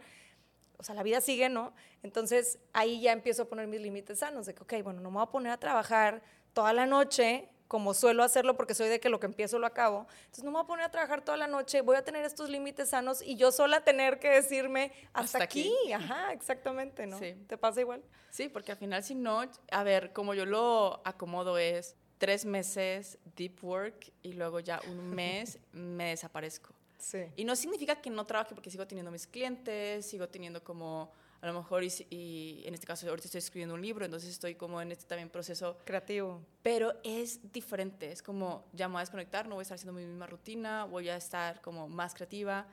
O 0.80 0.84
sea, 0.84 0.96
la 0.96 1.04
vida 1.04 1.22
sigue, 1.22 1.50
¿no? 1.50 1.72
Entonces 2.02 2.58
ahí 2.74 3.00
ya 3.00 3.12
empiezo 3.12 3.44
a 3.44 3.46
poner 3.46 3.68
mis 3.68 3.80
límites 3.80 4.18
sanos, 4.18 4.48
de 4.48 4.56
que, 4.56 4.64
ok, 4.64 4.74
bueno, 4.84 5.02
no 5.02 5.12
me 5.12 5.18
voy 5.18 5.24
a 5.24 5.28
poner 5.28 5.52
a 5.52 5.58
trabajar 5.58 6.24
toda 6.54 6.74
la 6.74 6.88
noche 6.88 7.48
como 7.68 7.94
suelo 7.94 8.24
hacerlo 8.24 8.58
porque 8.58 8.74
soy 8.74 8.90
de 8.90 9.00
que 9.00 9.08
lo 9.08 9.20
que 9.20 9.28
empiezo 9.28 9.60
lo 9.60 9.68
acabo. 9.68 10.08
Entonces 10.22 10.44
no 10.44 10.50
me 10.50 10.56
voy 10.56 10.64
a 10.64 10.68
poner 10.68 10.86
a 10.86 10.90
trabajar 10.90 11.22
toda 11.22 11.38
la 11.38 11.46
noche, 11.46 11.82
voy 11.82 11.96
a 11.96 12.04
tener 12.04 12.26
estos 12.26 12.50
límites 12.50 12.90
sanos 12.90 13.22
y 13.22 13.36
yo 13.36 13.52
sola 13.52 13.82
tener 13.84 14.18
que 14.18 14.30
decirme 14.30 14.94
hasta, 15.14 15.38
hasta 15.38 15.44
aquí. 15.44 15.72
aquí. 15.84 15.94
Ajá, 15.94 16.34
exactamente, 16.34 17.06
¿no? 17.06 17.20
Sí. 17.20 17.36
¿Te 17.48 17.56
pasa 17.60 17.82
igual? 17.82 18.02
Sí, 18.32 18.50
porque 18.50 18.72
al 18.72 18.80
final 18.80 19.04
si 19.04 19.14
no, 19.14 19.44
a 19.70 19.84
ver, 19.84 20.12
como 20.12 20.34
yo 20.34 20.48
lo 20.48 21.02
acomodo 21.06 21.60
es, 21.60 21.96
tres 22.22 22.46
meses 22.46 23.18
deep 23.36 23.64
work 23.64 24.14
y 24.22 24.34
luego 24.34 24.60
ya 24.60 24.80
un 24.88 25.10
mes 25.16 25.58
me 25.74 26.10
desaparezco. 26.10 26.70
Sí. 27.00 27.24
Y 27.36 27.46
no 27.46 27.56
significa 27.56 28.00
que 28.00 28.12
no 28.12 28.28
trabaje 28.28 28.54
porque 28.54 28.70
sigo 28.70 28.86
teniendo 28.86 29.10
mis 29.10 29.26
clientes, 29.26 30.06
sigo 30.06 30.30
teniendo 30.30 30.64
como, 30.64 31.12
a 31.42 31.48
lo 31.48 31.54
mejor, 31.54 31.84
y, 31.84 31.92
y, 32.12 32.62
en 32.64 32.76
este 32.76 32.86
caso 32.86 33.10
ahorita 33.10 33.26
estoy 33.26 33.40
escribiendo 33.40 33.74
un 33.74 33.82
libro, 33.82 34.06
entonces 34.06 34.30
estoy 34.30 34.54
como 34.54 34.80
en 34.80 34.92
este 34.92 35.06
también 35.06 35.32
proceso 35.32 35.80
creativo. 35.84 36.40
Pero 36.62 36.94
es 37.04 37.52
diferente, 37.52 38.12
es 38.12 38.22
como 38.22 38.66
ya 38.72 38.88
me 38.88 38.94
voy 38.94 39.00
a 39.00 39.02
desconectar, 39.02 39.48
no 39.48 39.56
voy 39.56 39.62
a 39.62 39.64
estar 39.64 39.78
haciendo 39.78 40.00
mi 40.00 40.06
misma 40.06 40.28
rutina, 40.28 40.86
voy 40.86 41.10
a 41.10 41.16
estar 41.16 41.60
como 41.62 41.90
más 41.90 42.14
creativa. 42.14 42.68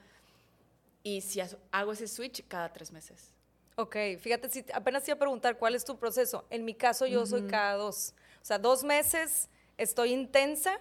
Y 1.02 1.23
si 1.23 1.40
hago 1.73 1.93
ese 1.93 2.07
switch 2.07 2.47
cada 2.49 2.71
tres 2.71 2.93
meses. 2.93 3.33
Ok, 3.76 3.97
fíjate, 4.21 4.50
si 4.50 4.62
apenas 4.75 5.05
te 5.05 5.11
iba 5.11 5.17
a 5.17 5.19
preguntar 5.21 5.57
cuál 5.57 5.75
es 5.75 5.87
tu 5.87 5.97
proceso. 5.97 6.45
En 6.50 6.67
mi 6.67 6.75
caso, 6.75 7.07
yo 7.07 7.21
uh 7.21 7.23
-huh. 7.23 7.26
soy 7.26 7.47
cada 7.47 7.76
dos. 7.76 8.12
O 8.42 8.45
sea, 8.45 8.59
dos 8.59 8.85
meses 8.85 9.49
estoy 9.76 10.12
intensa, 10.12 10.78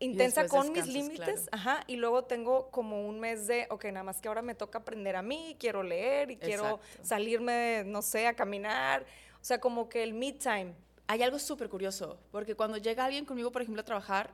intensa 0.00 0.46
con 0.46 0.72
mis 0.72 0.86
límites, 0.86 1.48
claro. 1.48 1.48
ajá, 1.52 1.84
y 1.86 1.96
luego 1.96 2.24
tengo 2.24 2.70
como 2.70 3.06
un 3.08 3.20
mes 3.20 3.46
de, 3.46 3.66
ok, 3.70 3.86
nada 3.86 4.04
más 4.04 4.20
que 4.20 4.28
ahora 4.28 4.42
me 4.42 4.54
toca 4.54 4.78
aprender 4.78 5.16
a 5.16 5.22
mí, 5.22 5.56
quiero 5.58 5.82
leer 5.82 6.30
y 6.30 6.36
quiero 6.36 6.64
Exacto. 6.76 6.86
salirme, 7.02 7.84
no 7.86 8.02
sé, 8.02 8.26
a 8.26 8.34
caminar. 8.34 9.04
O 9.40 9.44
sea, 9.44 9.60
como 9.60 9.88
que 9.88 10.02
el 10.02 10.14
me 10.14 10.32
time. 10.32 10.74
Hay 11.06 11.22
algo 11.22 11.38
súper 11.38 11.68
curioso, 11.68 12.18
porque 12.30 12.54
cuando 12.54 12.76
llega 12.76 13.04
alguien 13.04 13.24
conmigo, 13.24 13.50
por 13.50 13.62
ejemplo, 13.62 13.80
a 13.80 13.84
trabajar, 13.84 14.30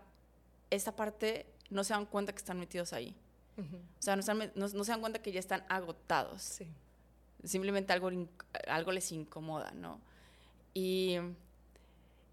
esta 0.70 0.96
parte 0.96 1.46
no 1.70 1.84
se 1.84 1.92
dan 1.94 2.06
cuenta 2.06 2.32
que 2.32 2.38
están 2.38 2.58
metidos 2.58 2.92
ahí. 2.92 3.14
Uh 3.56 3.61
-huh. 3.61 3.80
O 3.99 4.02
sea, 4.02 4.16
no, 4.16 4.20
están, 4.20 4.38
no, 4.38 4.68
no, 4.68 4.84
se 4.84 4.90
dan 4.90 5.00
cuenta 5.00 5.20
que 5.23 5.30
ya 5.30 5.38
están 5.38 5.64
agotados. 5.68 6.42
Sí. 6.42 6.66
Simplemente 7.44 7.92
algo, 7.92 8.11
algo 8.66 8.90
les 8.92 9.12
incomoda, 9.12 9.70
¿no? 9.70 10.00
Y 10.73 11.18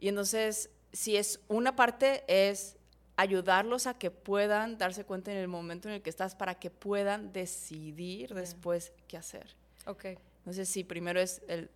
y 0.02 0.10
entonces, 0.10 0.72
si 0.92 1.16
es 1.16 1.40
una 1.48 1.76
parte, 1.76 2.24
es 2.28 2.76
ayudarlos 3.16 3.86
a 3.86 3.94
que 3.94 4.10
puedan 4.10 4.80
darse 4.80 5.06
cuenta 5.06 5.32
en 5.32 5.38
el 5.38 5.48
momento 5.48 5.88
en 5.88 5.94
el 5.94 6.02
que 6.02 6.10
estás 6.10 6.36
para 6.36 6.56
que 6.56 6.72
puedan 6.72 7.32
decidir 7.32 8.30
yeah. 8.30 8.38
después 8.38 8.94
qué 9.08 9.18
hacer. 9.18 9.56
Ok. 9.86 10.06
Entonces, 10.40 10.68
sí, 10.68 10.84
primero 10.84 11.22
es 11.22 11.44
el 11.48 11.70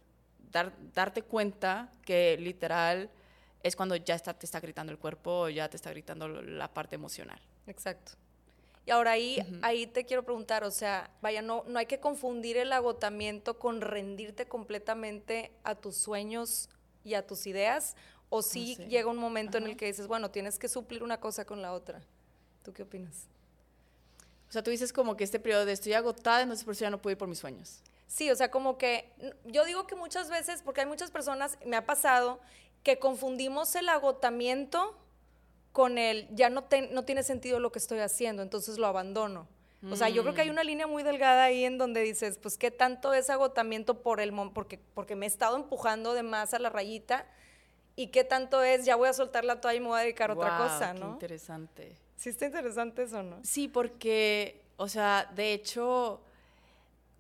dar, 0.52 0.74
darte 0.92 1.22
cuenta 1.22 1.92
que 2.04 2.36
literal 2.40 3.12
es 3.62 3.76
cuando 3.76 3.96
ya 3.96 4.16
está, 4.16 4.34
te 4.34 4.48
está 4.48 4.60
gritando 4.60 4.92
el 4.92 4.98
cuerpo 4.98 5.42
o 5.42 5.50
ya 5.50 5.70
te 5.70 5.78
está 5.78 5.92
gritando 5.92 6.28
la 6.28 6.74
parte 6.74 6.96
emocional. 6.96 7.40
Exacto. 7.68 8.14
Y 8.88 8.92
ahora 8.92 9.12
ahí, 9.12 9.38
uh 9.40 9.44
-huh. 9.44 9.60
ahí 9.62 9.86
te 9.86 10.04
quiero 10.04 10.24
preguntar, 10.24 10.64
o 10.64 10.72
sea, 10.72 11.12
vaya, 11.22 11.44
no, 11.44 11.64
no 11.68 11.78
hay 11.78 11.86
que 11.86 12.00
confundir 12.00 12.58
el 12.58 12.74
agotamiento 12.74 13.60
con 13.60 13.82
rendirte 13.82 14.48
completamente 14.48 15.52
a 15.64 15.76
tus 15.76 15.96
sueños 15.96 16.70
y 17.06 17.14
a 17.14 17.26
tus 17.26 17.48
ideas, 17.48 17.96
o 18.36 18.42
sí, 18.42 18.76
no 18.78 18.84
sé. 18.84 18.90
llega 18.90 19.10
un 19.10 19.18
momento 19.18 19.58
Ajá. 19.58 19.66
en 19.66 19.72
el 19.72 19.78
que 19.78 19.86
dices, 19.88 20.08
bueno, 20.08 20.32
tienes 20.32 20.58
que 20.60 20.68
suplir 20.70 21.04
una 21.04 21.20
cosa 21.20 21.46
con 21.46 21.62
la 21.62 21.74
otra. 21.74 22.02
¿Tú 22.64 22.74
qué 22.74 22.84
opinas? 22.84 23.28
O 24.50 24.52
sea, 24.52 24.64
tú 24.64 24.72
dices 24.72 24.94
como 24.94 25.18
que 25.18 25.24
este 25.24 25.40
periodo 25.40 25.66
de 25.66 25.74
estoy 25.74 25.94
agotada, 25.94 26.42
entonces 26.42 26.64
por 26.64 26.74
eso 26.74 26.82
ya 26.82 26.90
no 26.90 27.02
puedo 27.02 27.12
ir 27.14 27.18
por 27.18 27.28
mis 27.28 27.40
sueños. 27.40 27.82
Sí, 28.08 28.30
o 28.32 28.36
sea, 28.36 28.52
como 28.52 28.78
que 28.78 29.12
yo 29.46 29.66
digo 29.66 29.88
que 29.88 29.96
muchas 29.96 30.30
veces, 30.30 30.62
porque 30.62 30.82
hay 30.82 30.88
muchas 30.88 31.12
personas, 31.12 31.58
me 31.66 31.76
ha 31.76 31.86
pasado, 31.86 32.40
que 32.84 33.00
confundimos 33.00 33.76
el 33.76 33.90
agotamiento 33.90 34.96
con 35.72 35.98
el 35.98 36.28
ya 36.34 36.50
no, 36.50 36.64
te, 36.64 36.84
no 36.90 37.04
tiene 37.04 37.24
sentido 37.24 37.60
lo 37.60 37.72
que 37.72 37.80
estoy 37.80 38.00
haciendo, 38.00 38.42
entonces 38.44 38.78
lo 38.78 38.88
abandono. 38.88 39.48
O 39.92 39.96
sea, 39.96 40.10
yo 40.10 40.24
creo 40.24 40.34
que 40.34 40.42
hay 40.42 40.48
Mm. 40.50 40.54
una 40.54 40.64
línea 40.64 40.88
muy 40.88 41.04
delgada 41.04 41.44
ahí 41.44 41.64
en 41.64 41.78
donde 41.78 42.02
dices, 42.02 42.40
pues, 42.42 42.58
¿qué 42.58 42.72
tanto 42.72 43.14
es 43.14 43.30
agotamiento 43.30 44.02
por 44.02 44.20
el 44.20 44.34
porque, 44.52 44.80
porque 44.96 45.16
me 45.16 45.26
he 45.26 45.30
estado 45.30 45.56
empujando 45.58 46.14
de 46.14 46.24
más 46.24 46.56
a 46.56 46.60
la 46.60 46.70
rayita? 46.72 47.28
¿Y 47.96 48.08
qué 48.08 48.24
tanto 48.24 48.62
es, 48.64 48.86
ya 48.86 48.96
voy 48.96 49.08
a 49.08 49.14
soltar 49.14 49.46
la 49.46 49.62
toalla 49.62 49.78
y 49.78 49.80
me 49.80 49.88
voy 49.88 50.00
a 50.00 50.04
dedicar 50.04 50.30
a 50.30 50.34
otra 50.34 50.58
Guau, 50.58 50.70
cosa, 50.70 50.94
qué 50.94 51.00
no? 51.00 51.12
interesante. 51.12 51.96
Sí 52.18 52.30
está 52.30 52.46
interesante 52.46 53.04
eso, 53.04 53.24
¿no? 53.24 53.40
Sí, 53.44 53.68
porque, 53.68 54.62
o 54.78 54.88
sea, 54.88 55.32
de 55.36 55.54
hecho, 55.54 56.22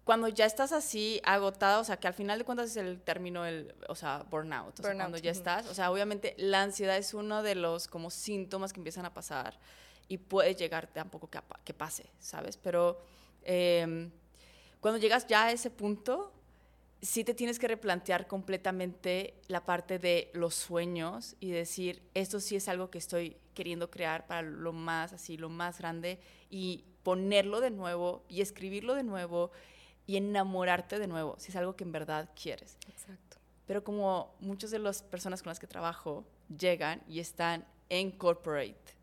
cuando 0.03 0.27
ya 0.27 0.45
estás 0.45 0.71
así 0.71 1.21
agotada, 1.23 1.79
o 1.79 1.83
sea, 1.83 1.97
que 1.97 2.07
al 2.07 2.13
final 2.13 2.39
de 2.39 2.45
cuentas 2.45 2.71
es 2.71 2.77
el 2.77 3.01
término, 3.01 3.45
el, 3.45 3.73
o 3.87 3.95
sea, 3.95 4.25
burnout, 4.29 4.79
o 4.79 4.83
sea, 4.83 4.91
Burnout, 4.91 4.97
cuando 4.97 5.17
ya 5.17 5.31
estás, 5.31 5.67
o 5.67 5.73
sea, 5.73 5.91
obviamente 5.91 6.35
la 6.37 6.61
ansiedad 6.61 6.97
es 6.97 7.13
uno 7.13 7.41
de 7.41 7.55
los 7.55 7.87
como 7.87 8.09
síntomas 8.09 8.73
que 8.73 8.79
empiezan 8.79 9.05
a 9.05 9.13
pasar 9.13 9.57
y 10.07 10.17
puede 10.17 10.55
llegar 10.55 10.87
tampoco 10.87 11.29
que, 11.29 11.39
que 11.63 11.73
pase, 11.73 12.05
¿sabes? 12.19 12.57
Pero 12.57 12.99
em, 13.43 14.11
cuando 14.79 14.99
llegas 14.99 15.25
ya 15.25 15.45
a 15.45 15.51
ese 15.51 15.71
punto, 15.71 16.31
sí 17.05 17.23
te 17.23 17.33
tienes 17.33 17.59
que 17.59 17.67
replantear 17.67 18.27
completamente 18.27 19.35
la 19.47 19.65
parte 19.65 19.99
de 19.99 20.31
los 20.33 20.55
sueños 20.55 21.35
y 21.39 21.51
decir, 21.51 22.01
esto 22.13 22.39
sí 22.39 22.55
es 22.55 22.67
algo 22.67 22.89
que 22.89 22.97
estoy 22.97 23.37
queriendo 23.53 23.89
crear 23.89 24.27
para 24.27 24.41
lo 24.41 24.73
más, 24.73 25.13
así, 25.13 25.37
lo 25.37 25.49
más 25.49 25.79
grande 25.79 26.19
y 26.49 26.83
ponerlo 27.03 27.61
de 27.61 27.71
nuevo 27.71 28.23
y 28.27 28.41
escribirlo 28.41 28.95
de 28.95 29.03
nuevo 29.03 29.51
y 30.07 30.17
enamorarte 30.17 30.99
de 30.99 31.07
nuevo, 31.07 31.35
si 31.39 31.49
es 31.49 31.55
algo 31.55 31.75
que 31.75 31.83
en 31.83 31.91
verdad 31.91 32.29
quieres. 32.41 32.77
Exacto. 32.89 33.37
Pero 33.65 33.83
como 33.83 34.35
muchas 34.39 34.71
de 34.71 34.79
las 34.79 35.01
personas 35.01 35.41
con 35.41 35.49
las 35.49 35.59
que 35.59 35.67
trabajo 35.67 36.25
llegan 36.55 37.01
y 37.07 37.19
están 37.19 37.65
en 37.89 38.11
corporate 38.11 38.95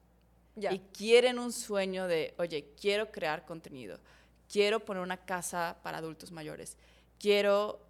y 0.56 0.78
quieren 0.92 1.38
un 1.38 1.52
sueño 1.52 2.06
de, 2.06 2.34
oye, 2.38 2.74
quiero 2.80 3.10
crear 3.10 3.44
contenido, 3.46 3.98
quiero 4.48 4.84
poner 4.84 5.02
una 5.02 5.24
casa 5.24 5.78
para 5.82 5.98
adultos 5.98 6.30
mayores, 6.30 6.76
quiero, 7.18 7.80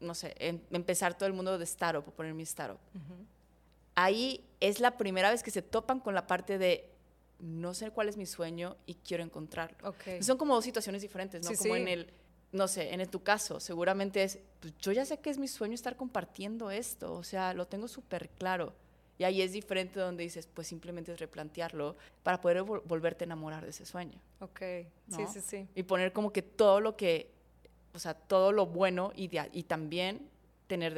no 0.00 0.14
sé, 0.14 0.34
em, 0.38 0.60
empezar 0.70 1.16
todo 1.16 1.26
el 1.26 1.32
mundo 1.32 1.56
de 1.58 1.64
startup 1.64 2.04
o 2.06 2.10
poner 2.10 2.34
mi 2.34 2.42
startup. 2.42 2.78
Ahí 3.94 4.44
es 4.60 4.80
la 4.80 4.96
primera 4.96 5.30
vez 5.30 5.42
que 5.42 5.50
se 5.50 5.62
topan 5.62 6.00
con 6.00 6.14
la 6.14 6.26
parte 6.26 6.58
de 6.58 6.90
no 7.40 7.74
sé 7.74 7.90
cuál 7.90 8.08
es 8.08 8.16
mi 8.16 8.26
sueño 8.26 8.76
y 8.86 8.94
quiero 8.94 9.22
encontrarlo. 9.22 9.94
Son 10.20 10.38
como 10.38 10.54
dos 10.54 10.64
situaciones 10.64 11.02
diferentes, 11.02 11.44
¿no? 11.44 11.56
como 11.56 11.76
en 11.76 11.88
el, 11.88 12.12
no 12.52 12.68
sé, 12.68 12.92
en 12.92 13.06
tu 13.08 13.22
caso, 13.22 13.60
seguramente 13.60 14.22
es, 14.22 14.38
pues 14.60 14.74
yo 14.78 14.92
ya 14.92 15.04
sé 15.04 15.18
que 15.18 15.30
es 15.30 15.38
mi 15.38 15.48
sueño 15.48 15.74
estar 15.74 15.96
compartiendo 15.96 16.70
esto, 16.70 17.14
o 17.14 17.22
sea, 17.22 17.54
lo 17.54 17.66
tengo 17.66 17.88
súper 17.88 18.28
claro 18.30 18.74
y 19.18 19.24
ahí 19.24 19.42
es 19.42 19.52
diferente 19.52 19.98
donde 19.98 20.22
dices, 20.22 20.46
pues 20.46 20.68
simplemente 20.68 21.12
es 21.12 21.18
replantearlo 21.18 21.96
para 22.22 22.40
poder 22.40 22.62
volverte 22.62 23.24
a 23.24 23.26
enamorar 23.26 23.64
de 23.64 23.70
ese 23.70 23.84
sueño. 23.84 24.20
Ok, 24.38 24.60
sí, 25.10 25.26
sí, 25.32 25.40
sí. 25.40 25.68
Y 25.74 25.82
poner 25.82 26.12
como 26.12 26.32
que 26.32 26.40
todo 26.40 26.80
lo 26.80 26.96
que, 26.96 27.32
o 27.92 27.98
sea, 27.98 28.14
todo 28.14 28.52
lo 28.52 28.66
bueno 28.66 29.12
y, 29.14 29.30
y 29.52 29.62
también 29.64 30.28
tener 30.66 30.94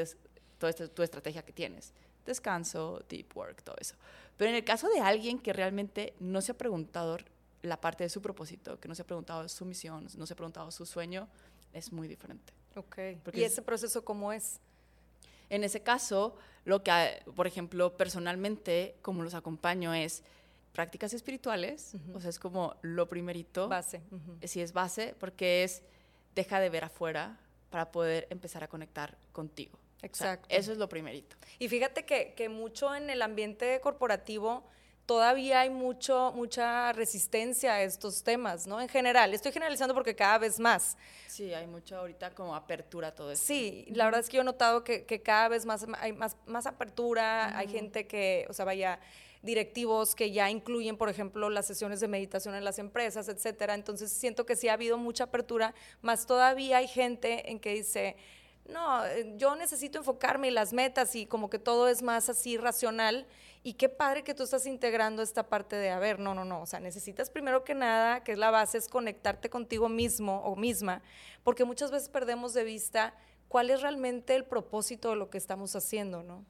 toda 0.58 0.70
esta, 0.70 0.88
tu 0.88 1.02
estrategia 1.02 1.42
que 1.42 1.52
tienes. 1.52 1.92
Descanso, 2.26 3.02
deep 3.08 3.36
work, 3.36 3.62
todo 3.62 3.76
eso. 3.80 3.94
Pero 4.36 4.50
en 4.50 4.56
el 4.56 4.64
caso 4.64 4.88
de 4.88 5.00
alguien 5.00 5.38
que 5.38 5.52
realmente 5.52 6.14
no 6.20 6.40
se 6.40 6.52
ha 6.52 6.58
preguntado 6.58 7.18
la 7.62 7.80
parte 7.80 8.04
de 8.04 8.10
su 8.10 8.22
propósito, 8.22 8.78
que 8.80 8.88
no 8.88 8.94
se 8.94 9.02
ha 9.02 9.06
preguntado 9.06 9.48
su 9.48 9.64
misión, 9.64 10.06
no 10.16 10.26
se 10.26 10.32
ha 10.32 10.36
preguntado 10.36 10.70
su 10.70 10.86
sueño, 10.86 11.28
es 11.72 11.92
muy 11.92 12.08
diferente. 12.08 12.52
Ok. 12.76 12.98
¿Y 13.32 13.42
ese 13.42 13.62
proceso 13.62 14.04
cómo 14.04 14.32
es? 14.32 14.60
En 15.48 15.64
ese 15.64 15.82
caso, 15.82 16.36
lo 16.64 16.82
que, 16.82 17.22
por 17.34 17.46
ejemplo, 17.46 17.96
personalmente, 17.96 18.96
como 19.02 19.22
los 19.22 19.34
acompaño 19.34 19.92
es 19.92 20.22
prácticas 20.72 21.12
espirituales, 21.12 21.94
o 22.14 22.20
sea, 22.20 22.30
es 22.30 22.38
como 22.38 22.76
lo 22.82 23.08
primerito. 23.08 23.68
Base. 23.68 24.02
Sí, 24.44 24.60
es 24.60 24.72
base, 24.72 25.14
porque 25.18 25.64
es 25.64 25.82
deja 26.34 26.60
de 26.60 26.70
ver 26.70 26.84
afuera 26.84 27.38
para 27.70 27.90
poder 27.90 28.26
empezar 28.30 28.64
a 28.64 28.68
conectar 28.68 29.16
contigo. 29.32 29.78
Exacto. 30.02 30.46
eso 30.48 30.72
es 30.72 30.78
lo 30.78 30.88
primerito. 30.88 31.36
Y 31.58 31.68
fíjate 31.68 32.04
que, 32.04 32.32
que 32.34 32.48
mucho 32.48 32.94
en 32.94 33.10
el 33.10 33.20
ambiente 33.20 33.80
corporativo 33.80 34.64
todavía 35.10 35.62
hay 35.62 35.70
mucho, 35.70 36.32
mucha 36.36 36.92
resistencia 36.92 37.72
a 37.72 37.82
estos 37.82 38.22
temas, 38.22 38.68
¿no? 38.68 38.80
En 38.80 38.88
general, 38.88 39.34
estoy 39.34 39.50
generalizando 39.50 39.92
porque 39.92 40.14
cada 40.14 40.38
vez 40.38 40.60
más. 40.60 40.96
Sí, 41.26 41.52
hay 41.52 41.66
mucha 41.66 41.98
ahorita 41.98 42.30
como 42.30 42.54
apertura 42.54 43.08
a 43.08 43.14
todo 43.14 43.32
esto. 43.32 43.44
Sí, 43.44 43.86
la 43.90 44.04
verdad 44.04 44.20
es 44.20 44.28
que 44.28 44.36
yo 44.36 44.42
he 44.42 44.44
notado 44.44 44.84
que, 44.84 45.04
cada 45.22 45.48
vez 45.48 45.66
más 45.66 45.84
hay 45.98 46.12
más, 46.12 46.36
más 46.46 46.66
apertura, 46.66 47.58
hay 47.58 47.66
gente 47.66 48.06
que, 48.06 48.46
o 48.48 48.52
sea, 48.52 48.64
vaya 48.64 49.00
directivos 49.42 50.14
que 50.14 50.32
ya 50.32 50.50
incluyen, 50.50 50.96
por 50.96 51.08
ejemplo, 51.08 51.50
las 51.50 51.66
sesiones 51.66 52.00
de 52.00 52.08
meditación 52.08 52.54
en 52.54 52.64
las 52.64 52.78
empresas, 52.78 53.28
etcétera. 53.28 53.74
Entonces 53.74 54.12
siento 54.12 54.46
que 54.46 54.56
sí 54.56 54.68
ha 54.68 54.74
habido 54.74 54.98
mucha 54.98 55.24
apertura, 55.24 55.74
más 56.02 56.26
todavía 56.26 56.78
hay 56.78 56.88
gente 56.88 57.50
en 57.50 57.60
que 57.60 57.74
dice, 57.74 58.16
no, 58.68 59.04
eh, 59.06 59.34
yo 59.36 59.56
necesito 59.56 59.98
enfocarme 59.98 60.48
en 60.48 60.54
las 60.54 60.72
metas 60.72 61.14
y 61.16 61.26
como 61.26 61.50
que 61.50 61.58
todo 61.58 61.88
es 61.88 62.02
más 62.02 62.28
así 62.28 62.56
racional. 62.56 63.26
Y 63.62 63.74
qué 63.74 63.90
padre 63.90 64.24
que 64.24 64.34
tú 64.34 64.44
estás 64.44 64.64
integrando 64.64 65.22
esta 65.22 65.48
parte 65.48 65.76
de, 65.76 65.90
a 65.90 65.98
ver, 65.98 66.18
no, 66.18 66.34
no, 66.34 66.46
no, 66.46 66.62
o 66.62 66.66
sea, 66.66 66.80
necesitas 66.80 67.28
primero 67.28 67.62
que 67.62 67.74
nada, 67.74 68.24
que 68.24 68.32
es 68.32 68.38
la 68.38 68.50
base, 68.50 68.78
es 68.78 68.88
conectarte 68.88 69.50
contigo 69.50 69.90
mismo 69.90 70.40
o 70.44 70.56
misma, 70.56 71.02
porque 71.44 71.64
muchas 71.64 71.90
veces 71.90 72.08
perdemos 72.08 72.54
de 72.54 72.64
vista 72.64 73.14
cuál 73.48 73.68
es 73.68 73.82
realmente 73.82 74.34
el 74.34 74.44
propósito 74.44 75.10
de 75.10 75.16
lo 75.16 75.28
que 75.28 75.36
estamos 75.36 75.76
haciendo, 75.76 76.22
¿no? 76.22 76.46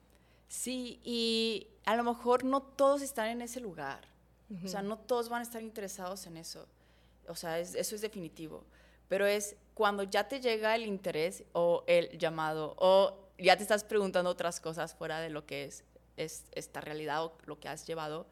Sí, 0.51 0.99
y 1.05 1.69
a 1.85 1.95
lo 1.95 2.03
mejor 2.03 2.43
no 2.43 2.61
todos 2.61 3.01
están 3.01 3.29
en 3.29 3.41
ese 3.41 3.61
lugar, 3.61 4.01
o 4.65 4.67
sea, 4.67 4.81
no 4.81 4.97
todos 4.97 5.29
van 5.29 5.39
a 5.39 5.43
estar 5.43 5.61
interesados 5.61 6.27
en 6.27 6.35
eso, 6.35 6.67
o 7.29 7.35
sea, 7.35 7.57
eso 7.57 7.95
es 7.95 8.01
definitivo, 8.01 8.65
pero 9.07 9.25
es 9.25 9.55
cuando 9.75 10.03
ya 10.03 10.27
te 10.27 10.41
llega 10.41 10.75
el 10.75 10.85
interés 10.85 11.45
o 11.53 11.85
el 11.87 12.17
llamado 12.17 12.75
o 12.79 13.29
ya 13.37 13.55
te 13.55 13.63
estás 13.63 13.85
preguntando 13.85 14.29
otras 14.29 14.59
cosas 14.59 14.93
fuera 14.93 15.21
de 15.21 15.29
lo 15.29 15.45
que 15.45 15.63
es, 15.63 15.85
es 16.17 16.43
esta 16.51 16.81
realidad 16.81 17.23
o 17.23 17.37
lo 17.45 17.57
que 17.57 17.69
has 17.69 17.87
llevado, 17.87 18.27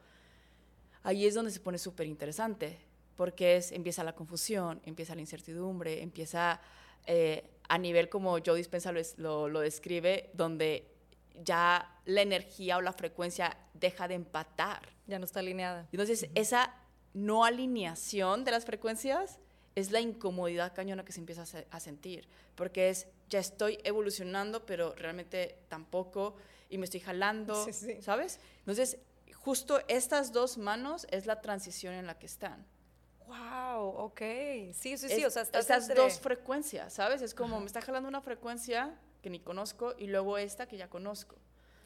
ahí 1.04 1.26
es 1.26 1.36
donde 1.36 1.52
se 1.52 1.62
pone 1.62 1.78
súper 1.78 2.06
interesante, 2.06 2.82
porque 3.16 3.56
es, 3.56 3.72
empieza 3.72 4.04
la 4.04 4.14
confusión, 4.14 4.82
empieza 4.84 5.16
la 5.16 5.22
incertidumbre, 5.22 6.02
empieza 6.02 6.60
eh, 7.06 7.50
a 7.70 7.78
nivel 7.78 8.10
como 8.10 8.40
Joe 8.46 8.58
Dispensa 8.58 8.92
lo, 9.16 9.48
lo, 9.48 9.60
describe, 9.62 10.30
donde 10.34 10.99
ya 11.43 11.99
la 12.06 12.21
energía 12.21 12.78
o 12.78 12.82
la 12.82 12.93
frecuencia 12.93 13.58
deja 13.73 14.08
de 14.08 14.15
empatar. 14.15 14.82
Ya 15.08 15.19
no 15.19 15.25
está 15.25 15.39
alineada. 15.39 15.88
Entonces, 15.91 16.30
esa 16.36 16.73
no 17.13 17.45
alineación 17.45 18.43
de 18.43 18.52
las 18.52 18.65
frecuencias 18.65 19.39
es 19.75 19.91
la 19.91 20.02
incomodidad 20.02 20.73
cañona 20.73 21.06
que 21.06 21.12
se 21.12 21.19
empieza 21.19 21.43
a, 21.71 21.80
sentir, 21.80 22.28
porque 22.56 22.89
es, 22.89 23.08
ya 23.30 23.39
estoy 23.39 23.80
evolucionando, 23.84 24.65
pero 24.65 24.93
realmente 24.95 25.58
tampoco, 25.69 26.36
y 26.69 26.78
me 26.78 26.86
estoy 26.86 26.99
jalando, 26.99 27.65
¿sabes? 28.02 28.39
Entonces, 28.60 28.97
justo 29.34 29.82
estas 29.88 30.34
dos 30.34 30.58
manos 30.58 31.08
es 31.12 31.25
la 31.25 31.41
transición 31.41 31.93
en 31.93 32.08
la 32.08 32.17
que 32.19 32.25
están. 32.25 32.65
Wow, 33.28 33.89
ok. 33.89 34.19
Sí, 34.73 34.97
sí, 34.97 35.08
sí. 35.08 35.23
o 35.23 35.30
sea, 35.30 35.43
estas 35.43 35.88
dos 35.93 36.19
frecuencias, 36.19 36.93
¿sabes? 36.93 37.21
Es 37.21 37.36
como 37.36 37.60
me 37.60 37.67
está 37.67 37.80
jalando 37.80 38.10
una 38.10 38.21
frecuencia 38.21 38.97
que 39.22 39.30
ni 39.30 39.40
conozco 39.40 39.94
y 39.98 40.08
luego 40.08 40.38
esta 40.38 40.68
que 40.68 40.78
ya 40.78 40.90
conozco. 40.90 41.36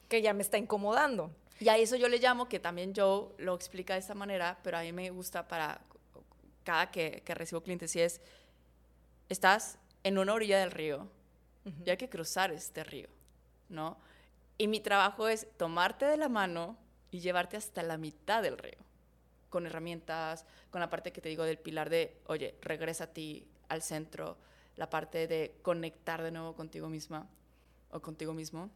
Que 0.10 0.22
ya 0.22 0.34
me 0.34 0.42
está 0.42 0.58
incomodando. 0.58 1.32
Y 1.60 1.70
a 1.70 1.78
eso 1.78 1.96
yo 1.96 2.10
le 2.10 2.20
llamo, 2.20 2.50
que 2.50 2.60
también 2.60 2.94
Joe 2.96 3.30
lo 3.38 3.56
explica 3.56 3.94
de 3.94 4.00
esta 4.00 4.16
manera, 4.16 4.60
pero 4.64 4.78
a 4.78 4.82
mí 4.82 4.92
me 4.92 5.10
gusta 5.12 5.48
para 5.48 5.82
cada 6.64 6.92
que, 6.92 7.22
que 7.26 7.36
recibo 7.36 7.62
clientes 7.62 7.96
y 7.96 8.02
es, 8.02 8.22
estás 9.30 9.78
en 10.04 10.18
una 10.18 10.34
orilla 10.34 10.60
del 10.60 10.72
río 10.72 11.08
y 11.86 11.90
hay 11.90 11.98
que 11.98 12.10
cruzar 12.10 12.52
este 12.52 12.84
río, 12.84 13.08
¿no? 13.70 13.98
Y 14.58 14.68
mi 14.68 14.80
trabajo 14.80 15.28
es 15.28 15.48
tomarte 15.58 16.06
de 16.06 16.18
la 16.18 16.30
mano 16.30 16.78
y 17.12 17.20
llevarte 17.20 17.58
hasta 17.58 17.84
la 17.84 17.98
mitad 17.98 18.44
del 18.44 18.58
río, 18.58 18.78
con 19.50 19.66
herramientas, 19.66 20.46
con 20.72 20.82
la 20.82 20.90
parte 20.90 21.12
que 21.12 21.22
te 21.22 21.30
digo 21.30 21.44
del 21.44 21.58
pilar 21.58 21.90
de, 21.90 22.18
oye, 22.28 22.56
regresa 22.62 23.06
a 23.06 23.08
ti, 23.08 23.48
al 23.70 23.82
centro, 23.82 24.38
la 24.76 24.90
parte 24.90 25.28
de 25.28 25.56
conectar 25.62 26.22
de 26.24 26.32
nuevo 26.32 26.56
contigo 26.56 26.90
misma 26.90 27.28
o 27.92 28.02
contigo 28.02 28.34
mismo. 28.34 28.70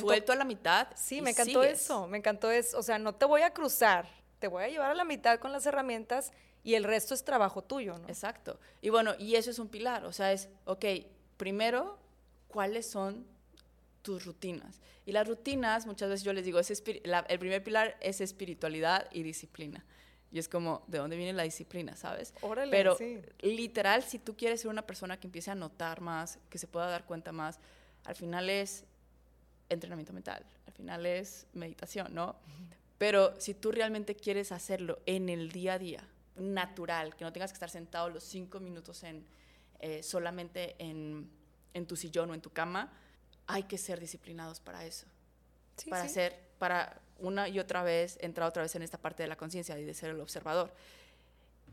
Suelto 0.00 0.32
a 0.32 0.36
la 0.36 0.44
mitad. 0.44 0.88
Sí, 0.96 1.20
me 1.20 1.30
encantó 1.30 1.62
eso, 1.62 2.06
me 2.06 2.18
encantó 2.18 2.50
eso. 2.50 2.78
O 2.78 2.82
sea, 2.82 2.98
no 2.98 3.14
te 3.14 3.26
voy 3.26 3.42
a 3.42 3.52
cruzar, 3.52 4.08
te 4.38 4.48
voy 4.48 4.64
a 4.64 4.68
llevar 4.68 4.90
a 4.90 4.94
la 4.94 5.04
mitad 5.04 5.38
con 5.38 5.52
las 5.52 5.66
herramientas 5.66 6.32
y 6.64 6.74
el 6.74 6.84
resto 6.84 7.14
es 7.14 7.24
trabajo 7.24 7.62
tuyo, 7.62 7.98
¿no? 7.98 8.08
Exacto. 8.08 8.58
Y 8.80 8.88
bueno, 8.88 9.14
y 9.18 9.36
eso 9.36 9.50
es 9.50 9.58
un 9.58 9.68
pilar, 9.68 10.04
o 10.04 10.12
sea, 10.12 10.32
es, 10.32 10.48
ok, 10.64 10.84
primero, 11.36 11.98
¿cuáles 12.48 12.90
son 12.90 13.26
tus 14.02 14.24
rutinas? 14.24 14.80
Y 15.04 15.12
las 15.12 15.28
rutinas, 15.28 15.86
muchas 15.86 16.08
veces 16.08 16.24
yo 16.24 16.32
les 16.32 16.44
digo, 16.44 16.58
es 16.58 16.70
el 16.70 17.38
primer 17.38 17.62
pilar 17.62 17.96
es 18.00 18.20
espiritualidad 18.20 19.06
y 19.12 19.22
disciplina. 19.22 19.84
Y 20.36 20.38
es 20.38 20.50
como, 20.50 20.84
¿de 20.86 20.98
dónde 20.98 21.16
viene 21.16 21.32
la 21.32 21.44
disciplina, 21.44 21.96
sabes? 21.96 22.34
Órale, 22.42 22.70
Pero 22.70 22.94
literal, 23.40 24.02
si 24.02 24.18
tú 24.18 24.36
quieres 24.36 24.60
ser 24.60 24.70
una 24.70 24.82
persona 24.82 25.18
que 25.18 25.26
empiece 25.26 25.50
a 25.50 25.54
notar 25.54 26.02
más, 26.02 26.38
que 26.50 26.58
se 26.58 26.66
pueda 26.66 26.88
dar 26.88 27.06
cuenta 27.06 27.32
más, 27.32 27.58
al 28.04 28.16
final 28.16 28.50
es 28.50 28.84
entrenamiento 29.70 30.12
mental, 30.12 30.44
al 30.66 30.72
final 30.74 31.06
es 31.06 31.46
meditación, 31.54 32.14
¿no? 32.14 32.36
Pero 32.98 33.40
si 33.40 33.54
tú 33.54 33.72
realmente 33.72 34.14
quieres 34.14 34.52
hacerlo 34.52 34.98
en 35.06 35.30
el 35.30 35.52
día 35.52 35.72
a 35.72 35.78
día, 35.78 36.06
natural, 36.36 37.16
que 37.16 37.24
no 37.24 37.32
tengas 37.32 37.50
que 37.50 37.56
estar 37.56 37.70
sentado 37.70 38.10
los 38.10 38.22
cinco 38.22 38.60
minutos 38.60 39.04
en, 39.04 39.24
eh, 39.80 40.02
solamente 40.02 40.76
en, 40.78 41.30
en, 41.72 41.86
tu 41.86 41.96
sillón 41.96 42.28
o 42.28 42.34
en 42.34 42.42
tu 42.42 42.50
cama, 42.50 42.92
hay 43.46 43.62
que 43.62 43.78
ser 43.78 44.00
disciplinados 44.00 44.60
para 44.60 44.84
eso. 44.84 45.06
para 45.88 46.02
hacer, 46.02 46.38
para 46.58 47.00
una 47.18 47.48
y 47.48 47.58
otra 47.58 47.82
vez 47.82 48.18
entrar 48.20 48.48
otra 48.48 48.62
vez 48.62 48.74
en 48.74 48.82
esta 48.82 48.98
parte 48.98 49.22
de 49.22 49.28
la 49.28 49.36
conciencia 49.36 49.78
y 49.78 49.84
de 49.84 49.94
ser 49.94 50.10
el 50.10 50.20
observador. 50.20 50.72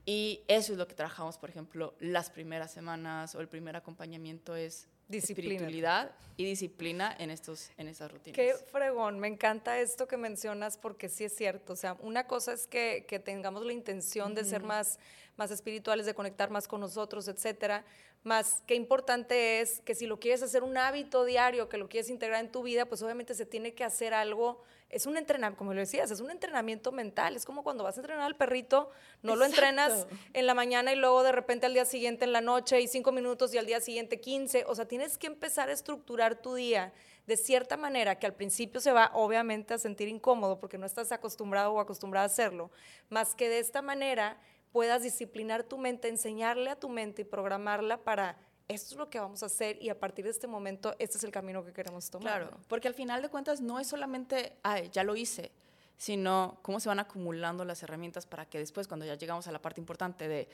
Y 0.06 0.42
eso 0.48 0.74
es 0.74 0.78
lo 0.78 0.88
que 0.88 0.96
trabajamos, 0.96 1.38
por 1.38 1.50
ejemplo, 1.50 1.94
las 2.00 2.30
primeras 2.30 2.72
semanas 2.72 3.36
o 3.36 3.42
el 3.42 3.48
primer 3.48 3.76
acompañamiento 3.76 4.56
es, 4.56 4.88
espiritualidad 5.10 6.12
y 6.38 6.46
disciplina 6.46 7.16
en, 7.20 7.30
estos, 7.30 7.70
en 7.78 7.88
estas 7.88 8.12
rutinas. 8.12 8.36
Qué 8.36 8.56
fregón, 8.72 9.20
me 9.20 9.28
encanta 9.28 9.80
esto 9.80 10.08
que 10.08 10.18
mencionas 10.18 10.78
porque 10.78 11.08
sí 11.08 11.24
es 11.24 11.36
cierto. 11.36 11.74
O 11.74 11.76
sea, 11.76 11.96
una 12.00 12.26
cosa 12.26 12.54
es 12.54 12.68
que, 12.68 13.06
que 13.08 13.20
tengamos 13.20 13.66
la 13.66 13.74
intención 13.74 14.34
de 14.34 14.44
ser 14.44 14.64
más, 14.64 14.98
más 15.36 15.52
espirituales, 15.52 16.06
de 16.06 16.14
conectar 16.14 16.50
más 16.50 16.68
con 16.68 16.82
nosotros, 16.82 17.28
etcétera. 17.28 17.84
Más 18.24 18.64
qué 18.68 18.76
importante 18.76 19.60
es 19.60 19.82
que 19.82 19.96
si 19.96 20.06
lo 20.06 20.20
quieres 20.20 20.42
hacer 20.44 20.64
un 20.64 20.78
hábito 20.78 21.26
diario, 21.26 21.68
que 21.68 21.78
lo 21.78 21.90
quieres 21.90 22.10
integrar 22.10 22.40
en 22.40 22.52
tu 22.52 22.64
vida, 22.64 22.86
pues 22.86 23.02
obviamente 23.02 23.34
se 23.34 23.46
tiene 23.46 23.74
que 23.74 23.84
hacer 23.84 24.14
algo. 24.14 24.62
Es 24.90 25.06
un 25.06 25.18
entrenamiento, 25.18 25.58
como 25.58 25.74
lo 25.74 25.80
decías, 25.80 26.10
es 26.12 26.20
un 26.20 26.32
entrenamiento 26.32 26.92
mental. 26.92 27.36
Es 27.36 27.46
como 27.46 27.64
cuando 27.64 27.84
vas 27.84 27.98
a 27.98 28.02
entrenar 28.02 28.26
al 28.26 28.38
perrito, 28.38 28.92
no 29.24 29.36
lo 29.36 29.44
entrenas 29.44 30.08
en 30.34 30.46
la 30.46 30.54
mañana 30.54 30.94
y 30.94 30.96
luego 30.96 31.24
de 31.24 31.32
repente 31.32 31.66
al 31.66 31.74
día 31.74 31.86
siguiente 31.86 32.26
en 32.26 32.32
la 32.32 32.42
noche 32.42 32.80
y 32.80 32.88
cinco 32.88 33.12
minutos 33.12 33.54
y 33.54 33.58
al 33.58 33.66
día 33.66 33.82
siguiente 33.82 34.22
15. 34.22 34.66
O 34.68 34.76
sea, 34.76 34.88
tienes 34.88 35.18
que 35.18 35.28
empezar 35.28 35.70
a 35.70 35.74
estructurar 35.74 36.42
tu 36.42 36.54
día 36.54 36.94
de 37.26 37.38
cierta 37.38 37.78
manera 37.78 38.20
que 38.20 38.26
al 38.26 38.34
principio 38.34 38.82
se 38.82 38.92
va 38.92 39.12
obviamente 39.14 39.74
a 39.74 39.78
sentir 39.78 40.08
incómodo 40.08 40.60
porque 40.60 40.78
no 40.78 40.86
estás 40.86 41.12
acostumbrado 41.12 41.74
o 41.74 41.80
acostumbrada 41.80 42.26
a 42.26 42.28
hacerlo, 42.28 42.70
más 43.10 43.34
que 43.36 43.50
de 43.50 43.60
esta 43.60 43.82
manera 43.82 44.38
puedas 44.74 45.04
disciplinar 45.04 45.64
tu 45.64 45.78
mente, 45.78 46.10
enseñarle 46.10 46.70
a 46.70 46.76
tu 46.76 46.90
mente 46.90 47.22
y 47.22 47.26
programarla 47.26 47.98
para 47.98 48.36
esto 48.68 48.96
es 48.96 48.98
lo 48.98 49.10
que 49.10 49.20
vamos 49.20 49.44
a 49.44 49.46
hacer 49.46 49.78
y 49.82 49.90
a 49.90 50.00
partir 50.00 50.26
de 50.26 50.32
este 50.32 50.48
momento 50.48 50.96
este 51.00 51.18
es 51.18 51.24
el 51.24 51.32
camino 51.32 51.64
que 51.64 51.72
queremos 51.72 52.10
tomar. 52.10 52.42
Claro, 52.42 52.58
porque 52.68 52.88
al 52.88 52.94
final 52.94 53.22
de 53.22 53.30
cuentas 53.30 53.62
no 53.62 53.80
es 53.80 53.88
solamente, 53.88 54.58
ay, 54.64 54.90
ya 54.92 55.04
lo 55.04 55.16
hice, 55.16 55.52
sino 55.98 56.58
cómo 56.62 56.80
se 56.80 56.90
van 56.90 57.00
acumulando 57.00 57.66
las 57.66 57.84
herramientas 57.84 58.26
para 58.26 58.46
que 58.46 58.60
después 58.60 58.88
cuando 58.88 59.06
ya 59.06 59.16
llegamos 59.16 59.48
a 59.48 59.52
la 59.52 59.62
parte 59.62 59.80
importante 59.80 60.28
de 60.28 60.48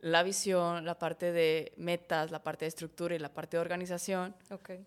la 0.00 0.22
visión, 0.22 0.84
la 0.84 0.96
parte 0.96 1.32
de 1.32 1.72
metas, 1.76 2.30
la 2.30 2.42
parte 2.42 2.64
de 2.64 2.68
estructura 2.68 3.16
y 3.16 3.18
la 3.18 3.32
parte 3.32 3.56
de 3.56 3.60
organización, 3.60 4.36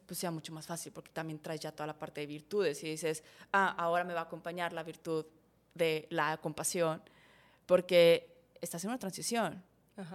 pues 0.05 0.17
sea 0.17 0.31
mucho 0.31 0.53
más 0.53 0.65
fácil 0.65 0.93
porque 0.93 1.11
también 1.11 1.39
traes 1.39 1.59
ya 1.59 1.73
toda 1.73 1.87
la 1.87 1.99
parte 1.99 2.21
de 2.21 2.27
virtudes 2.27 2.81
y 2.83 2.91
dices, 2.91 3.23
ah, 3.51 3.75
ahora 3.77 4.05
me 4.05 4.13
va 4.13 4.21
a 4.21 4.23
acompañar 4.23 4.71
la 4.71 4.83
virtud 4.83 5.25
de 5.73 6.07
la 6.09 6.37
compasión, 6.37 7.01
porque 7.65 8.30
estás 8.61 8.83
en 8.83 8.89
una 8.89 8.99
transición. 8.99 9.63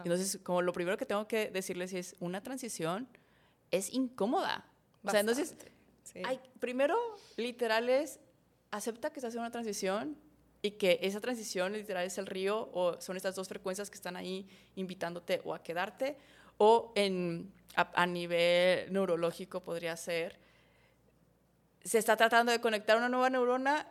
Entonces, 0.05 0.41
como 0.43 0.63
lo 0.63 0.73
primero 0.73 0.97
que 0.97 1.07
tengo 1.07 1.29
que 1.29 1.51
decirles 1.51 1.93
es, 1.93 2.17
una 2.19 2.43
transición 2.43 3.07
es 3.71 3.93
incómoda. 3.93 4.65
O 5.05 5.11
sea, 5.11 5.21
entonces, 5.21 5.55
hay, 6.25 6.41
primero, 6.59 6.97
literal 7.37 7.89
es, 7.89 8.19
acepta 8.71 9.11
que 9.11 9.21
estás 9.21 9.35
en 9.35 9.41
una 9.41 9.51
transición 9.51 10.17
y 10.63 10.73
que 10.73 10.99
esa 11.03 11.21
transición 11.21 11.73
literal 11.73 12.05
es 12.05 12.19
el 12.19 12.27
río 12.27 12.71
o 12.73 13.01
son 13.01 13.17
estas 13.17 13.35
dos 13.35 13.49
frecuencias 13.49 13.91
que 13.91 13.97
están 13.97 14.17
ahí 14.17 14.49
invitándote 14.75 15.41
o 15.45 15.55
a 15.55 15.63
quedarte 15.63 16.17
o 16.59 16.93
en, 16.97 17.53
a, 17.75 18.07
nivel 18.07 18.93
neurológico 18.93 19.63
podría 19.63 19.97
ser, 19.97 20.39
se 21.85 21.99
está 21.99 22.17
tratando 22.17 22.51
de 22.51 22.61
conectar 22.61 22.97
una 22.97 23.09
nueva 23.09 23.31
neurona 23.31 23.87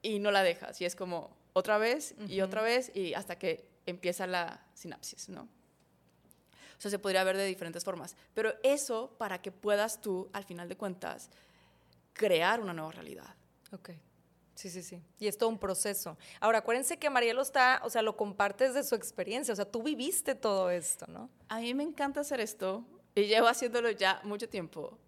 y 0.00 0.20
no 0.20 0.30
la 0.30 0.42
dejas 0.42 0.80
y 0.80 0.84
es 0.84 0.94
como 0.94 1.36
otra 1.52 1.78
vez 1.78 2.14
y 2.28 2.40
otra 2.40 2.62
vez 2.62 2.90
y 2.94 3.14
hasta 3.14 3.38
que 3.38 3.68
empieza 3.86 4.26
la 4.26 4.66
sinapsis, 4.74 5.28
¿no? 5.28 5.42
O 5.42 6.82
sea, 6.82 6.90
se 6.90 6.98
podría 6.98 7.24
ver 7.24 7.36
de 7.36 7.44
diferentes 7.44 7.84
formas. 7.84 8.16
Pero 8.32 8.54
eso 8.62 9.14
para 9.18 9.42
que 9.42 9.52
puedas 9.52 10.00
tú, 10.00 10.30
al 10.32 10.44
final 10.44 10.68
de 10.68 10.76
cuentas, 10.76 11.28
crear 12.14 12.60
una 12.60 12.72
nueva 12.72 12.92
realidad. 12.92 13.34
Ok. 13.72 13.90
Sí, 14.54 14.68
sí, 14.68 14.82
sí. 14.82 15.02
Y 15.18 15.26
es 15.26 15.38
todo 15.38 15.48
un 15.48 15.58
proceso. 15.58 16.18
Ahora, 16.38 16.58
acuérdense 16.58 16.98
que 16.98 17.08
Marielo 17.08 17.40
está, 17.40 17.80
o 17.84 17.90
sea, 17.90 18.02
lo 18.02 18.16
compartes 18.16 18.74
de 18.74 18.82
su 18.82 18.94
experiencia, 18.94 19.52
o 19.52 19.56
sea, 19.56 19.64
tú 19.64 19.82
viviste 19.82 20.34
todo 20.34 20.70
esto, 20.70 21.06
¿no? 21.06 21.30
A 21.48 21.60
mí 21.60 21.72
me 21.72 21.82
encanta 21.82 22.20
hacer 22.20 22.40
esto 22.40 22.84
y 23.14 23.22
llevo 23.22 23.48
haciéndolo 23.48 23.90
ya 23.90 24.20
mucho 24.22 24.48
tiempo, 24.48 24.98